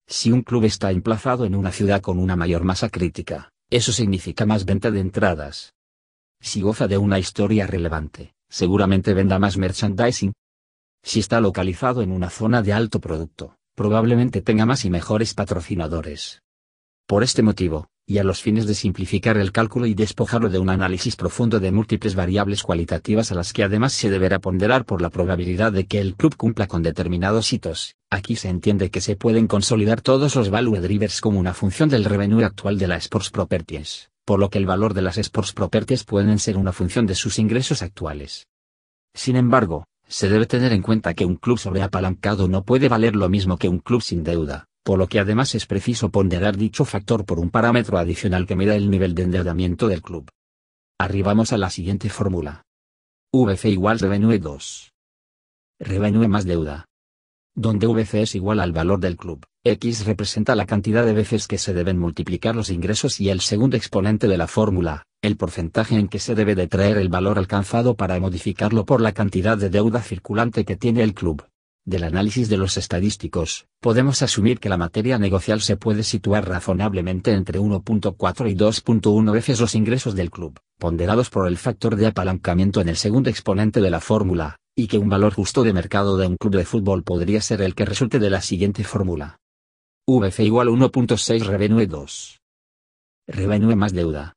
si 0.06 0.30
un 0.30 0.42
club 0.42 0.62
está 0.62 0.92
emplazado 0.92 1.44
en 1.44 1.56
una 1.56 1.72
ciudad 1.72 2.00
con 2.00 2.20
una 2.20 2.36
mayor 2.36 2.62
masa 2.62 2.90
crítica, 2.90 3.50
eso 3.70 3.90
significa 3.90 4.46
más 4.46 4.64
venta 4.64 4.92
de 4.92 5.00
entradas. 5.00 5.74
Si 6.40 6.60
goza 6.60 6.86
de 6.86 6.96
una 6.96 7.18
historia 7.18 7.66
relevante, 7.66 8.34
seguramente 8.48 9.14
venda 9.14 9.40
más 9.40 9.56
merchandising. 9.56 10.32
Si 11.02 11.20
está 11.20 11.40
localizado 11.40 12.02
en 12.02 12.12
una 12.12 12.30
zona 12.30 12.62
de 12.62 12.72
alto 12.72 13.00
producto, 13.00 13.56
probablemente 13.74 14.42
tenga 14.42 14.66
más 14.66 14.84
y 14.84 14.90
mejores 14.90 15.34
patrocinadores. 15.34 16.42
Por 17.06 17.22
este 17.22 17.42
motivo, 17.42 17.88
y 18.06 18.18
a 18.18 18.24
los 18.24 18.42
fines 18.42 18.66
de 18.66 18.74
simplificar 18.74 19.36
el 19.36 19.52
cálculo 19.52 19.86
y 19.86 19.94
despojarlo 19.94 20.48
de 20.48 20.58
un 20.58 20.70
análisis 20.70 21.16
profundo 21.16 21.60
de 21.60 21.72
múltiples 21.72 22.14
variables 22.14 22.62
cualitativas 22.62 23.32
a 23.32 23.34
las 23.34 23.52
que 23.52 23.64
además 23.64 23.92
se 23.92 24.10
deberá 24.10 24.38
ponderar 24.38 24.84
por 24.84 25.02
la 25.02 25.10
probabilidad 25.10 25.72
de 25.72 25.86
que 25.86 26.00
el 26.00 26.14
club 26.14 26.36
cumpla 26.36 26.66
con 26.66 26.82
determinados 26.82 27.52
hitos, 27.52 27.96
aquí 28.10 28.36
se 28.36 28.48
entiende 28.48 28.90
que 28.90 29.00
se 29.00 29.16
pueden 29.16 29.46
consolidar 29.46 30.00
todos 30.00 30.36
los 30.36 30.50
value 30.50 30.80
drivers 30.80 31.20
como 31.20 31.38
una 31.38 31.54
función 31.54 31.88
del 31.88 32.04
revenue 32.04 32.44
actual 32.44 32.78
de 32.78 32.88
la 32.88 32.96
Sports 32.96 33.30
Properties 33.30 34.12
por 34.24 34.38
lo 34.38 34.50
que 34.50 34.58
el 34.58 34.66
valor 34.66 34.94
de 34.94 35.02
las 35.02 35.18
sports 35.18 35.52
properties 35.52 36.04
pueden 36.04 36.38
ser 36.38 36.56
una 36.56 36.72
función 36.72 37.06
de 37.06 37.14
sus 37.14 37.38
ingresos 37.38 37.82
actuales. 37.82 38.46
Sin 39.14 39.36
embargo, 39.36 39.84
se 40.12 40.28
debe 40.28 40.44
tener 40.44 40.72
en 40.74 40.82
cuenta 40.82 41.14
que 41.14 41.24
un 41.24 41.36
club 41.36 41.58
sobreapalancado 41.58 42.46
no 42.46 42.64
puede 42.64 42.90
valer 42.90 43.16
lo 43.16 43.30
mismo 43.30 43.56
que 43.56 43.70
un 43.70 43.78
club 43.78 44.02
sin 44.02 44.22
deuda, 44.22 44.66
por 44.82 44.98
lo 44.98 45.08
que 45.08 45.18
además 45.18 45.54
es 45.54 45.64
preciso 45.64 46.10
ponderar 46.10 46.58
dicho 46.58 46.84
factor 46.84 47.24
por 47.24 47.38
un 47.38 47.48
parámetro 47.48 47.96
adicional 47.96 48.46
que 48.46 48.54
mida 48.54 48.76
el 48.76 48.90
nivel 48.90 49.14
de 49.14 49.22
endeudamiento 49.22 49.88
del 49.88 50.02
club. 50.02 50.28
Arribamos 50.98 51.54
a 51.54 51.56
la 51.56 51.70
siguiente 51.70 52.10
fórmula. 52.10 52.66
VC 53.32 53.70
igual 53.70 54.00
revenue 54.00 54.38
2. 54.38 54.92
Revenue 55.80 56.28
más 56.28 56.44
deuda. 56.44 56.84
Donde 57.54 57.86
VC 57.86 58.20
es 58.20 58.34
igual 58.34 58.60
al 58.60 58.72
valor 58.72 59.00
del 59.00 59.16
club. 59.16 59.46
X 59.64 60.06
representa 60.06 60.56
la 60.56 60.66
cantidad 60.66 61.06
de 61.06 61.12
veces 61.12 61.46
que 61.46 61.56
se 61.56 61.72
deben 61.72 61.96
multiplicar 61.96 62.56
los 62.56 62.68
ingresos 62.68 63.20
y 63.20 63.28
el 63.28 63.40
segundo 63.40 63.76
exponente 63.76 64.26
de 64.26 64.36
la 64.36 64.48
fórmula, 64.48 65.04
el 65.22 65.36
porcentaje 65.36 65.94
en 65.94 66.08
que 66.08 66.18
se 66.18 66.34
debe 66.34 66.56
detraer 66.56 66.96
el 66.96 67.08
valor 67.08 67.38
alcanzado 67.38 67.94
para 67.94 68.18
modificarlo 68.18 68.84
por 68.84 69.00
la 69.00 69.12
cantidad 69.12 69.56
de 69.56 69.70
deuda 69.70 70.02
circulante 70.02 70.64
que 70.64 70.74
tiene 70.74 71.04
el 71.04 71.14
club. 71.14 71.46
Del 71.84 72.02
análisis 72.02 72.48
de 72.48 72.56
los 72.56 72.76
estadísticos, 72.76 73.66
podemos 73.80 74.20
asumir 74.22 74.58
que 74.58 74.68
la 74.68 74.78
materia 74.78 75.16
negocial 75.18 75.60
se 75.60 75.76
puede 75.76 76.02
situar 76.02 76.48
razonablemente 76.48 77.32
entre 77.32 77.60
1.4 77.60 78.50
y 78.50 78.56
2.1 78.56 79.32
veces 79.32 79.60
los 79.60 79.76
ingresos 79.76 80.16
del 80.16 80.32
club, 80.32 80.58
ponderados 80.76 81.30
por 81.30 81.46
el 81.46 81.56
factor 81.56 81.94
de 81.94 82.08
apalancamiento 82.08 82.80
en 82.80 82.88
el 82.88 82.96
segundo 82.96 83.30
exponente 83.30 83.80
de 83.80 83.90
la 83.90 84.00
fórmula, 84.00 84.56
y 84.74 84.88
que 84.88 84.98
un 84.98 85.08
valor 85.08 85.34
justo 85.34 85.62
de 85.62 85.72
mercado 85.72 86.16
de 86.16 86.26
un 86.26 86.36
club 86.36 86.56
de 86.56 86.64
fútbol 86.64 87.04
podría 87.04 87.40
ser 87.40 87.62
el 87.62 87.76
que 87.76 87.84
resulte 87.84 88.18
de 88.18 88.30
la 88.30 88.40
siguiente 88.40 88.82
fórmula. 88.82 89.38
VF 90.04 90.40
igual 90.40 90.66
1.6 90.66 91.44
Revenue 91.44 91.86
2. 91.86 92.40
Revenue 93.28 93.76
más 93.76 93.92
deuda. 93.92 94.34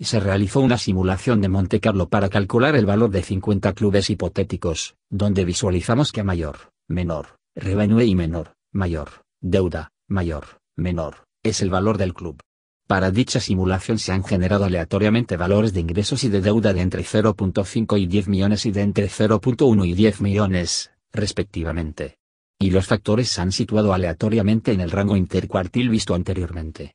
Se 0.00 0.18
realizó 0.18 0.58
una 0.58 0.76
simulación 0.76 1.40
de 1.40 1.48
Monte 1.48 1.78
Carlo 1.78 2.08
para 2.08 2.28
calcular 2.28 2.74
el 2.74 2.84
valor 2.84 3.10
de 3.10 3.22
50 3.22 3.74
clubes 3.74 4.10
hipotéticos, 4.10 4.96
donde 5.08 5.44
visualizamos 5.44 6.10
que 6.10 6.24
mayor, 6.24 6.72
menor, 6.88 7.38
revenue 7.54 8.04
y 8.04 8.16
menor, 8.16 8.54
mayor, 8.72 9.22
deuda, 9.40 9.92
mayor, 10.08 10.58
menor, 10.76 11.28
es 11.44 11.62
el 11.62 11.70
valor 11.70 11.96
del 11.96 12.12
club. 12.12 12.40
Para 12.88 13.12
dicha 13.12 13.38
simulación 13.38 14.00
se 14.00 14.10
han 14.10 14.24
generado 14.24 14.64
aleatoriamente 14.64 15.36
valores 15.36 15.72
de 15.74 15.80
ingresos 15.80 16.24
y 16.24 16.28
de 16.28 16.40
deuda 16.40 16.72
de 16.72 16.80
entre 16.80 17.04
0.5 17.04 18.00
y 18.00 18.06
10 18.08 18.26
millones 18.26 18.66
y 18.66 18.72
de 18.72 18.82
entre 18.82 19.06
0.1 19.06 19.86
y 19.86 19.94
10 19.94 20.20
millones, 20.22 20.90
respectivamente 21.12 22.17
y 22.60 22.70
los 22.70 22.86
factores 22.86 23.28
se 23.28 23.40
han 23.40 23.52
situado 23.52 23.92
aleatoriamente 23.92 24.72
en 24.72 24.80
el 24.80 24.90
rango 24.90 25.16
intercuartil 25.16 25.88
visto 25.88 26.14
anteriormente. 26.14 26.94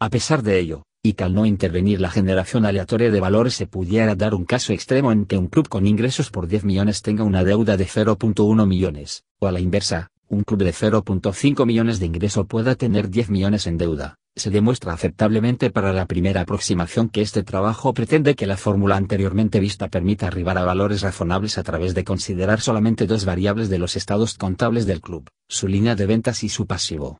A 0.00 0.08
pesar 0.08 0.42
de 0.42 0.58
ello, 0.58 0.84
y 1.02 1.12
que 1.12 1.24
al 1.24 1.34
no 1.34 1.46
intervenir 1.46 2.00
la 2.00 2.10
generación 2.10 2.64
aleatoria 2.64 3.10
de 3.10 3.20
valores 3.20 3.54
se 3.54 3.66
pudiera 3.66 4.14
dar 4.14 4.34
un 4.34 4.44
caso 4.44 4.72
extremo 4.72 5.12
en 5.12 5.26
que 5.26 5.38
un 5.38 5.48
club 5.48 5.68
con 5.68 5.86
ingresos 5.86 6.30
por 6.30 6.48
10 6.48 6.64
millones 6.64 7.02
tenga 7.02 7.24
una 7.24 7.44
deuda 7.44 7.76
de 7.76 7.86
0.1 7.86 8.66
millones, 8.66 9.24
o 9.38 9.46
a 9.46 9.52
la 9.52 9.60
inversa, 9.60 10.10
un 10.28 10.42
club 10.42 10.64
de 10.64 10.72
0.5 10.72 11.66
millones 11.66 12.00
de 12.00 12.06
ingreso 12.06 12.46
pueda 12.46 12.74
tener 12.74 13.10
10 13.10 13.30
millones 13.30 13.66
en 13.66 13.76
deuda, 13.76 14.16
se 14.36 14.50
demuestra 14.50 14.92
aceptablemente 14.92 15.70
para 15.70 15.94
la 15.94 16.04
primera 16.04 16.42
aproximación 16.42 17.08
que 17.08 17.22
este 17.22 17.42
trabajo 17.42 17.94
pretende 17.94 18.34
que 18.34 18.46
la 18.46 18.58
fórmula 18.58 18.96
anteriormente 18.96 19.60
vista 19.60 19.88
permita 19.88 20.26
arribar 20.26 20.58
a 20.58 20.64
valores 20.64 21.00
razonables 21.00 21.56
a 21.56 21.62
través 21.62 21.94
de 21.94 22.04
considerar 22.04 22.60
solamente 22.60 23.06
dos 23.06 23.24
variables 23.24 23.70
de 23.70 23.78
los 23.78 23.96
estados 23.96 24.34
contables 24.34 24.86
del 24.86 25.00
club, 25.00 25.30
su 25.48 25.68
línea 25.68 25.94
de 25.94 26.04
ventas 26.04 26.44
y 26.44 26.50
su 26.50 26.66
pasivo. 26.66 27.18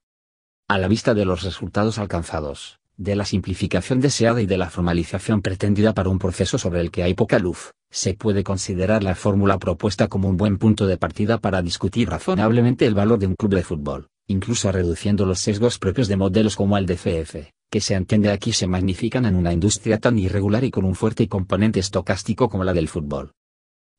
A 0.69 0.77
la 0.77 0.89
vista 0.89 1.14
de 1.14 1.25
los 1.25 1.43
resultados 1.43 1.99
alcanzados, 1.99 2.81
de 2.99 3.17
la 3.17 3.25
simplificación 3.25 4.01
deseada 4.01 4.43
y 4.43 4.47
de 4.47 4.59
la 4.59 4.69
formalización 4.69 5.41
pretendida 5.41 5.95
para 5.95 6.11
un 6.11 6.19
proceso 6.19 6.59
sobre 6.59 6.83
el 6.83 6.91
que 6.91 7.03
hay 7.03 7.14
poca 7.14 7.39
luz, 7.39 7.73
se 7.97 8.14
puede 8.14 8.44
considerar 8.44 9.03
la 9.03 9.14
fórmula 9.14 9.59
propuesta 9.59 10.07
como 10.07 10.28
un 10.28 10.36
buen 10.36 10.59
punto 10.59 10.86
de 10.86 10.99
partida 10.99 11.38
para 11.38 11.62
discutir 11.62 12.11
razonablemente 12.11 12.86
el 12.86 12.94
valor 12.94 13.18
de 13.18 13.26
un 13.26 13.34
club 13.34 13.55
de 13.55 13.62
fútbol 13.62 14.09
incluso 14.28 14.72
reduciendo 14.72 15.24
los 15.24 15.38
sesgos 15.38 15.78
propios 15.78 16.09
de 16.09 16.16
modelos 16.16 16.57
como 16.57 16.76
el 16.76 16.86
DCF, 16.86 17.53
que 17.70 17.80
se 17.80 17.94
entiende 17.94 18.30
aquí 18.30 18.53
se 18.53 18.66
magnifican 18.66 19.24
en 19.24 19.36
una 19.36 19.53
industria 19.53 19.99
tan 19.99 20.18
irregular 20.18 20.64
y 20.64 20.70
con 20.70 20.84
un 20.84 20.94
fuerte 20.94 21.28
componente 21.28 21.80
estocástico 21.80 22.49
como 22.49 22.64
la 22.64 22.72
del 22.72 22.88
fútbol. 22.88 23.32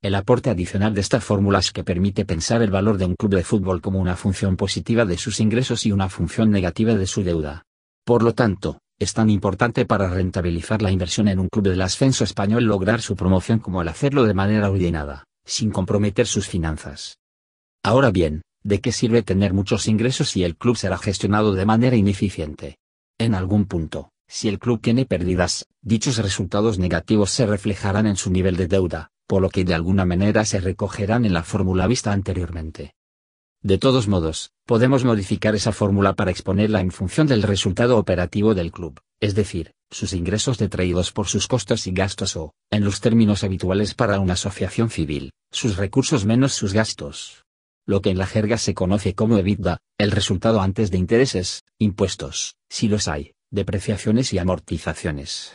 El 0.01 0.15
aporte 0.15 0.49
adicional 0.49 0.93
de 0.93 1.01
esta 1.01 1.21
fórmula 1.21 1.59
es 1.59 1.71
que 1.71 1.83
permite 1.83 2.25
pensar 2.25 2.61
el 2.61 2.69
valor 2.69 2.97
de 2.97 3.05
un 3.05 3.15
club 3.15 3.35
de 3.35 3.43
fútbol 3.43 3.81
como 3.81 3.99
una 3.99 4.15
función 4.15 4.55
positiva 4.57 5.05
de 5.05 5.17
sus 5.17 5.39
ingresos 5.39 5.85
y 5.85 5.91
una 5.91 6.09
función 6.09 6.51
negativa 6.51 6.93
de 6.93 7.07
su 7.07 7.23
deuda. 7.23 7.63
Por 8.05 8.21
lo 8.21 8.33
tanto, 8.33 8.79
es 8.99 9.13
tan 9.13 9.29
importante 9.29 9.85
para 9.85 10.09
rentabilizar 10.09 10.81
la 10.81 10.91
inversión 10.91 11.27
en 11.27 11.39
un 11.39 11.49
club 11.49 11.65
del 11.65 11.81
ascenso 11.81 12.23
español 12.23 12.63
lograr 12.63 13.01
su 13.01 13.15
promoción 13.15 13.59
como 13.59 13.81
el 13.81 13.87
hacerlo 13.87 14.25
de 14.25 14.33
manera 14.33 14.71
ordenada, 14.71 15.25
sin 15.45 15.71
comprometer 15.71 16.25
sus 16.25 16.47
finanzas. 16.47 17.19
Ahora 17.83 18.09
bien, 18.09 18.41
¿de 18.63 18.81
qué 18.81 18.91
sirve 18.91 19.21
tener 19.21 19.53
muchos 19.53 19.87
ingresos 19.87 20.29
si 20.29 20.43
el 20.43 20.57
club 20.57 20.77
será 20.77 20.97
gestionado 20.97 21.53
de 21.53 21.65
manera 21.65 21.95
ineficiente? 21.95 22.77
En 23.19 23.35
algún 23.35 23.65
punto, 23.65 24.09
si 24.27 24.49
el 24.49 24.59
club 24.59 24.81
tiene 24.81 25.05
pérdidas, 25.05 25.67
dichos 25.81 26.17
resultados 26.17 26.79
negativos 26.79 27.29
se 27.29 27.45
reflejarán 27.45 28.07
en 28.07 28.15
su 28.15 28.31
nivel 28.31 28.57
de 28.57 28.67
deuda, 28.67 29.11
por 29.27 29.41
lo 29.41 29.49
que 29.49 29.63
de 29.63 29.75
alguna 29.75 30.05
manera 30.05 30.43
se 30.43 30.59
recogerán 30.59 31.23
en 31.25 31.33
la 31.33 31.43
fórmula 31.43 31.85
vista 31.85 32.11
anteriormente. 32.11 32.96
De 33.64 33.78
todos 33.78 34.08
modos, 34.08 34.51
podemos 34.66 35.03
modificar 35.03 35.55
esa 35.55 35.72
fórmula 35.72 36.14
para 36.14 36.32
exponerla 36.32 36.80
en 36.82 36.91
función 36.91 37.28
del 37.28 37.41
resultado 37.41 37.97
operativo 37.97 38.53
del 38.53 38.72
club, 38.72 38.99
es 39.20 39.34
decir, 39.34 39.74
sus 39.89 40.14
ingresos 40.14 40.58
detraídos 40.58 41.12
por 41.12 41.28
sus 41.28 41.47
costos 41.47 41.88
y 41.88 41.91
gastos 41.91 42.36
o, 42.36 42.53
en 42.70 42.84
los 42.84 43.01
términos 43.01 43.43
habituales 43.43 43.95
para 43.95 44.20
una 44.20 44.34
asociación 44.34 44.89
civil, 44.89 45.32
sus 45.51 45.78
recursos 45.78 46.26
menos 46.26 46.53
sus 46.53 46.74
gastos. 46.74 47.45
Lo 47.86 48.01
que 48.01 48.12
en 48.12 48.18
la 48.18 48.28
jerga 48.28 48.58
se 48.58 48.74
conoce 48.74 49.16
como 49.16 49.38
EBITDA, 49.38 49.80
el 49.97 50.12
resultado 50.12 50.62
antes 50.62 50.91
de 50.91 50.97
intereses, 50.97 51.64
impuestos, 51.80 52.58
si 52.70 52.88
los 52.89 53.08
hay, 53.08 53.34
depreciaciones 53.49 54.34
y 54.34 54.38
amortizaciones. 54.38 55.53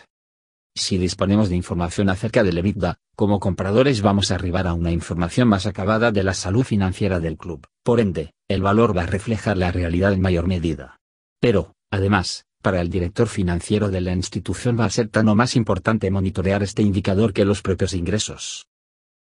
Si 0.75 0.97
disponemos 0.97 1.51
de 1.51 1.57
información 1.57 2.09
acerca 2.09 2.43
del 2.43 2.57
EBITDA, 2.57 2.97
como 3.14 3.41
compradores 3.41 4.01
vamos 4.01 4.31
a 4.31 4.37
arribar 4.37 4.66
a 4.66 4.73
una 4.73 4.91
información 4.91 5.49
más 5.49 5.66
acabada 5.66 6.12
de 6.12 6.23
la 6.23 6.33
salud 6.33 6.64
financiera 6.64 7.20
del 7.20 7.37
club, 7.37 7.66
por 7.83 8.01
ende, 8.01 8.33
el 8.49 8.62
valor 8.62 8.97
va 8.97 9.03
a 9.03 9.07
reflejar 9.07 9.59
la 9.59 9.70
realidad 9.70 10.14
en 10.14 10.23
mayor 10.23 10.47
medida. 10.47 10.99
Pero, 11.41 11.75
además, 11.91 12.47
para 12.62 12.81
el 12.81 12.89
director 12.89 13.29
financiero 13.29 13.91
de 13.91 14.01
la 14.01 14.12
institución 14.12 14.79
va 14.79 14.87
a 14.87 14.91
ser 14.91 15.09
tan 15.09 15.29
o 15.29 15.35
más 15.35 15.57
importante 15.57 16.11
monitorear 16.11 16.62
este 16.62 16.81
indicador 16.81 17.35
que 17.35 17.45
los 17.45 17.61
propios 17.61 17.93
ingresos. 17.93 18.66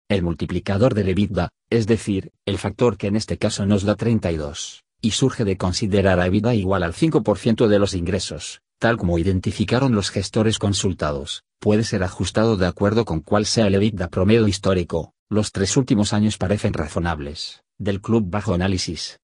El 0.08 0.22
multiplicador 0.22 0.94
del 0.94 1.08
EBITDA, 1.08 1.48
es 1.68 1.86
decir, 1.86 2.30
el 2.46 2.58
factor 2.58 2.96
que 2.96 3.08
en 3.08 3.16
este 3.16 3.38
caso 3.38 3.66
nos 3.66 3.82
da 3.82 3.96
32, 3.96 4.84
y 5.00 5.12
surge 5.12 5.44
de 5.44 5.56
considerar 5.56 6.20
a 6.20 6.26
EBITDA 6.26 6.54
igual 6.54 6.84
al 6.84 6.92
5% 6.92 7.66
de 7.66 7.78
los 7.78 7.94
ingresos, 7.94 8.60
tal 8.80 8.96
como 8.96 9.16
identificaron 9.18 9.94
los 9.94 10.10
gestores 10.10 10.58
consultados, 10.58 11.44
puede 11.60 11.84
ser 11.84 12.02
ajustado 12.02 12.56
de 12.56 12.66
acuerdo 12.66 13.04
con 13.04 13.20
cuál 13.20 13.44
sea 13.44 13.66
el 13.66 13.74
EBITDA 13.74 14.08
promedio 14.08 14.48
histórico, 14.48 15.12
los 15.28 15.52
tres 15.52 15.76
últimos 15.76 16.14
años 16.14 16.38
parecen 16.38 16.72
razonables, 16.72 17.62
del 17.78 18.00
club 18.00 18.30
bajo 18.30 18.54
análisis. 18.54 19.20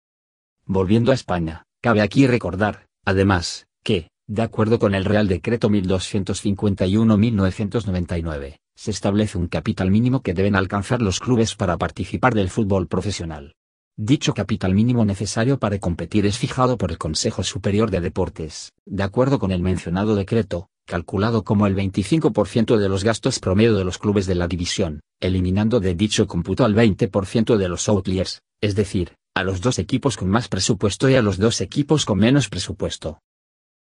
Volviendo 0.67 1.11
a 1.11 1.15
España, 1.15 1.65
cabe 1.81 2.03
aquí 2.03 2.27
recordar, 2.27 2.87
además, 3.07 3.67
que, 3.83 4.11
de 4.29 4.43
acuerdo 4.43 4.79
con 4.79 4.95
el 4.95 5.07
Real 5.07 5.27
Decreto 5.27 5.71
1251-1999, 5.71 8.59
se 8.75 8.91
establece 8.91 9.39
un 9.39 9.49
capital 9.49 9.91
mínimo 9.91 10.21
que 10.21 10.35
deben 10.35 10.55
alcanzar 10.55 11.01
los 11.01 11.19
clubes 11.19 11.55
para 11.55 11.79
participar 11.79 12.35
del 12.35 12.51
fútbol 12.51 12.89
profesional. 12.89 13.55
Dicho 13.99 14.34
capital 14.34 14.74
mínimo 14.74 15.07
necesario 15.07 15.59
para 15.59 15.78
competir 15.78 16.26
es 16.26 16.36
fijado 16.36 16.76
por 16.76 16.90
el 16.90 16.99
Consejo 16.99 17.42
Superior 17.42 17.90
de 17.90 18.03
Deportes, 18.03 18.74
de 18.84 19.03
acuerdo 19.03 19.38
con 19.38 19.53
el 19.53 19.62
mencionado 19.62 20.14
decreto, 20.16 20.68
calculado 20.84 21.44
como 21.44 21.66
el 21.66 21.74
25% 21.74 22.76
de 22.76 22.90
los 22.90 23.05
gastos 23.05 23.40
promedio 23.40 23.74
de 23.74 23.84
los 23.84 23.97
clubes 23.97 24.26
de 24.26 24.34
la 24.34 24.49
división, 24.49 25.01
eliminando 25.18 25.80
de 25.80 25.94
dicho 25.94 26.26
cómputo 26.26 26.66
al 26.66 26.74
20% 26.74 27.57
de 27.57 27.68
los 27.70 27.88
outliers, 27.88 28.42
es 28.61 28.74
decir, 28.74 29.14
a 29.34 29.42
los 29.42 29.62
dos 29.62 29.78
equipos 29.78 30.18
con 30.18 30.28
más 30.28 30.49
presupuesto 30.49 31.09
y 31.09 31.14
a 31.14 31.22
los 31.22 31.38
dos 31.38 31.62
equipos 31.62 32.05
con 32.05 32.18
menos 32.18 32.51
presupuesto. 32.51 33.20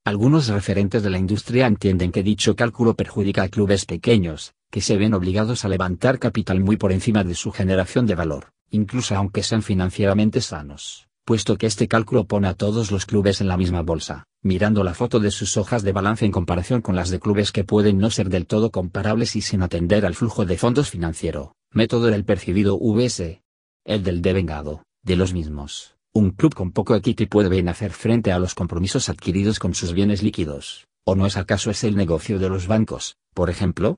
Algunos 0.05 0.49
referentes 0.49 1.03
de 1.03 1.09
la 1.09 1.19
industria 1.19 1.67
entienden 1.67 2.13
que 2.13 2.23
dicho 2.23 2.55
cálculo 2.55 2.97
perjudica 2.97 3.45
a 3.45 3.49
clubes 3.49 3.87
pequeños, 3.87 4.53
que 4.73 4.81
se 4.81 4.97
ven 4.97 5.15
obligados 5.15 5.65
a 5.65 5.69
levantar 5.69 6.19
capital 6.19 6.59
muy 6.59 6.77
por 6.77 6.91
encima 6.91 7.23
de 7.23 7.37
su 7.37 7.53
generación 7.53 8.07
de 8.07 8.17
valor 8.17 8.53
incluso 8.73 9.15
aunque 9.15 9.43
sean 9.43 9.63
financieramente 9.63 10.41
sanos, 10.41 11.07
puesto 11.25 11.57
que 11.57 11.67
este 11.67 11.87
cálculo 11.89 12.25
pone 12.25 12.49
a 12.49 12.55
todos 12.55 12.91
los 12.91 13.07
clubes 13.07 13.41
en 13.41 13.49
la 13.49 13.59
misma 13.59 13.83
bolsa, 13.83 14.25
mirando 14.43 14.83
la 14.83 14.95
foto 14.95 15.21
de 15.21 15.31
sus 15.31 15.57
hojas 15.59 15.83
de 15.83 15.93
balance 15.93 16.25
en 16.25 16.33
comparación 16.33 16.81
con 16.81 16.97
las 16.97 17.11
de 17.11 17.21
clubes 17.21 17.53
que 17.53 17.65
pueden 17.65 17.99
no 17.99 18.11
ser 18.11 18.31
del 18.31 18.47
todo 18.47 18.71
comparables 18.71 19.37
y 19.37 19.43
sin 19.43 19.63
atender 19.63 20.07
al 20.07 20.15
flujo 20.15 20.47
de 20.47 20.57
fondos 20.57 20.91
financiero, 20.91 21.55
método 21.71 22.07
del 22.07 22.25
percibido 22.25 22.79
VS. 22.79 23.43
El 23.85 24.03
del 24.03 24.23
devengado, 24.23 24.85
de 25.03 25.17
los 25.17 25.35
mismos. 25.35 25.97
Un 26.15 26.31
club 26.31 26.55
con 26.55 26.73
poco 26.73 26.95
equity 26.95 27.27
puede 27.27 27.49
bien 27.49 27.69
hacer 27.69 27.93
frente 27.93 28.33
a 28.33 28.39
los 28.39 28.55
compromisos 28.55 29.09
adquiridos 29.09 29.59
con 29.59 29.75
sus 29.75 29.93
bienes 29.93 30.23
líquidos, 30.23 30.87
¿o 31.05 31.15
no 31.15 31.27
es 31.27 31.37
acaso 31.37 31.71
ese 31.71 31.89
el 31.89 31.97
negocio 31.97 32.39
de 32.39 32.49
los 32.49 32.67
bancos, 32.69 33.17
por 33.35 33.51
ejemplo? 33.51 33.97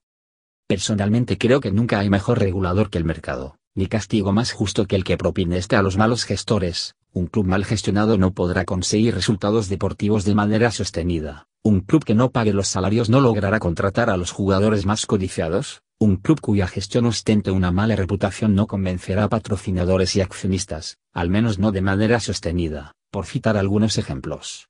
Personalmente 0.67 1.39
creo 1.39 1.61
que 1.61 1.71
nunca 1.71 1.99
hay 1.99 2.11
mejor 2.11 2.39
regulador 2.39 2.91
que 2.91 2.99
el 2.99 3.05
mercado 3.05 3.57
ni 3.75 3.89
castigo 3.89 4.33
más 4.33 4.53
justo 4.53 4.87
que 4.87 4.95
el 4.95 5.05
que 5.05 5.17
propine 5.17 5.57
este 5.59 5.77
a 5.77 5.83
los 5.83 5.97
malos 5.97 6.25
gestores. 6.25 6.95
Un 7.13 7.27
club 7.27 7.47
mal 7.47 7.65
gestionado 7.65 8.19
no 8.19 8.33
podrá 8.33 8.65
conseguir 8.65 9.15
resultados 9.15 9.69
deportivos 9.69 10.25
de 10.25 10.35
manera 10.35 10.71
sostenida. 10.71 11.47
Un 11.63 11.81
club 11.81 12.05
que 12.05 12.15
no 12.15 12.31
pague 12.31 12.53
los 12.53 12.69
salarios 12.69 13.09
no 13.09 13.21
logrará 13.21 13.59
contratar 13.59 14.11
a 14.11 14.17
los 14.17 14.31
jugadores 14.31 14.87
más 14.87 15.07
codiciados. 15.07 15.83
Un 15.99 16.17
club 16.17 16.41
cuya 16.41 16.67
gestión 16.67 17.07
ostente 17.07 17.51
una 17.51 17.71
mala 17.71 17.97
reputación 17.97 18.55
no 18.55 18.67
convencerá 18.67 19.25
a 19.25 19.29
patrocinadores 19.29 20.17
y 20.17 20.21
accionistas, 20.21 20.99
al 21.13 21.31
menos 21.31 21.59
no 21.59 21.73
de 21.73 21.83
manera 21.83 22.21
sostenida, 22.21 22.93
por 23.11 23.27
citar 23.27 23.57
algunos 23.57 23.97
ejemplos. 23.97 24.63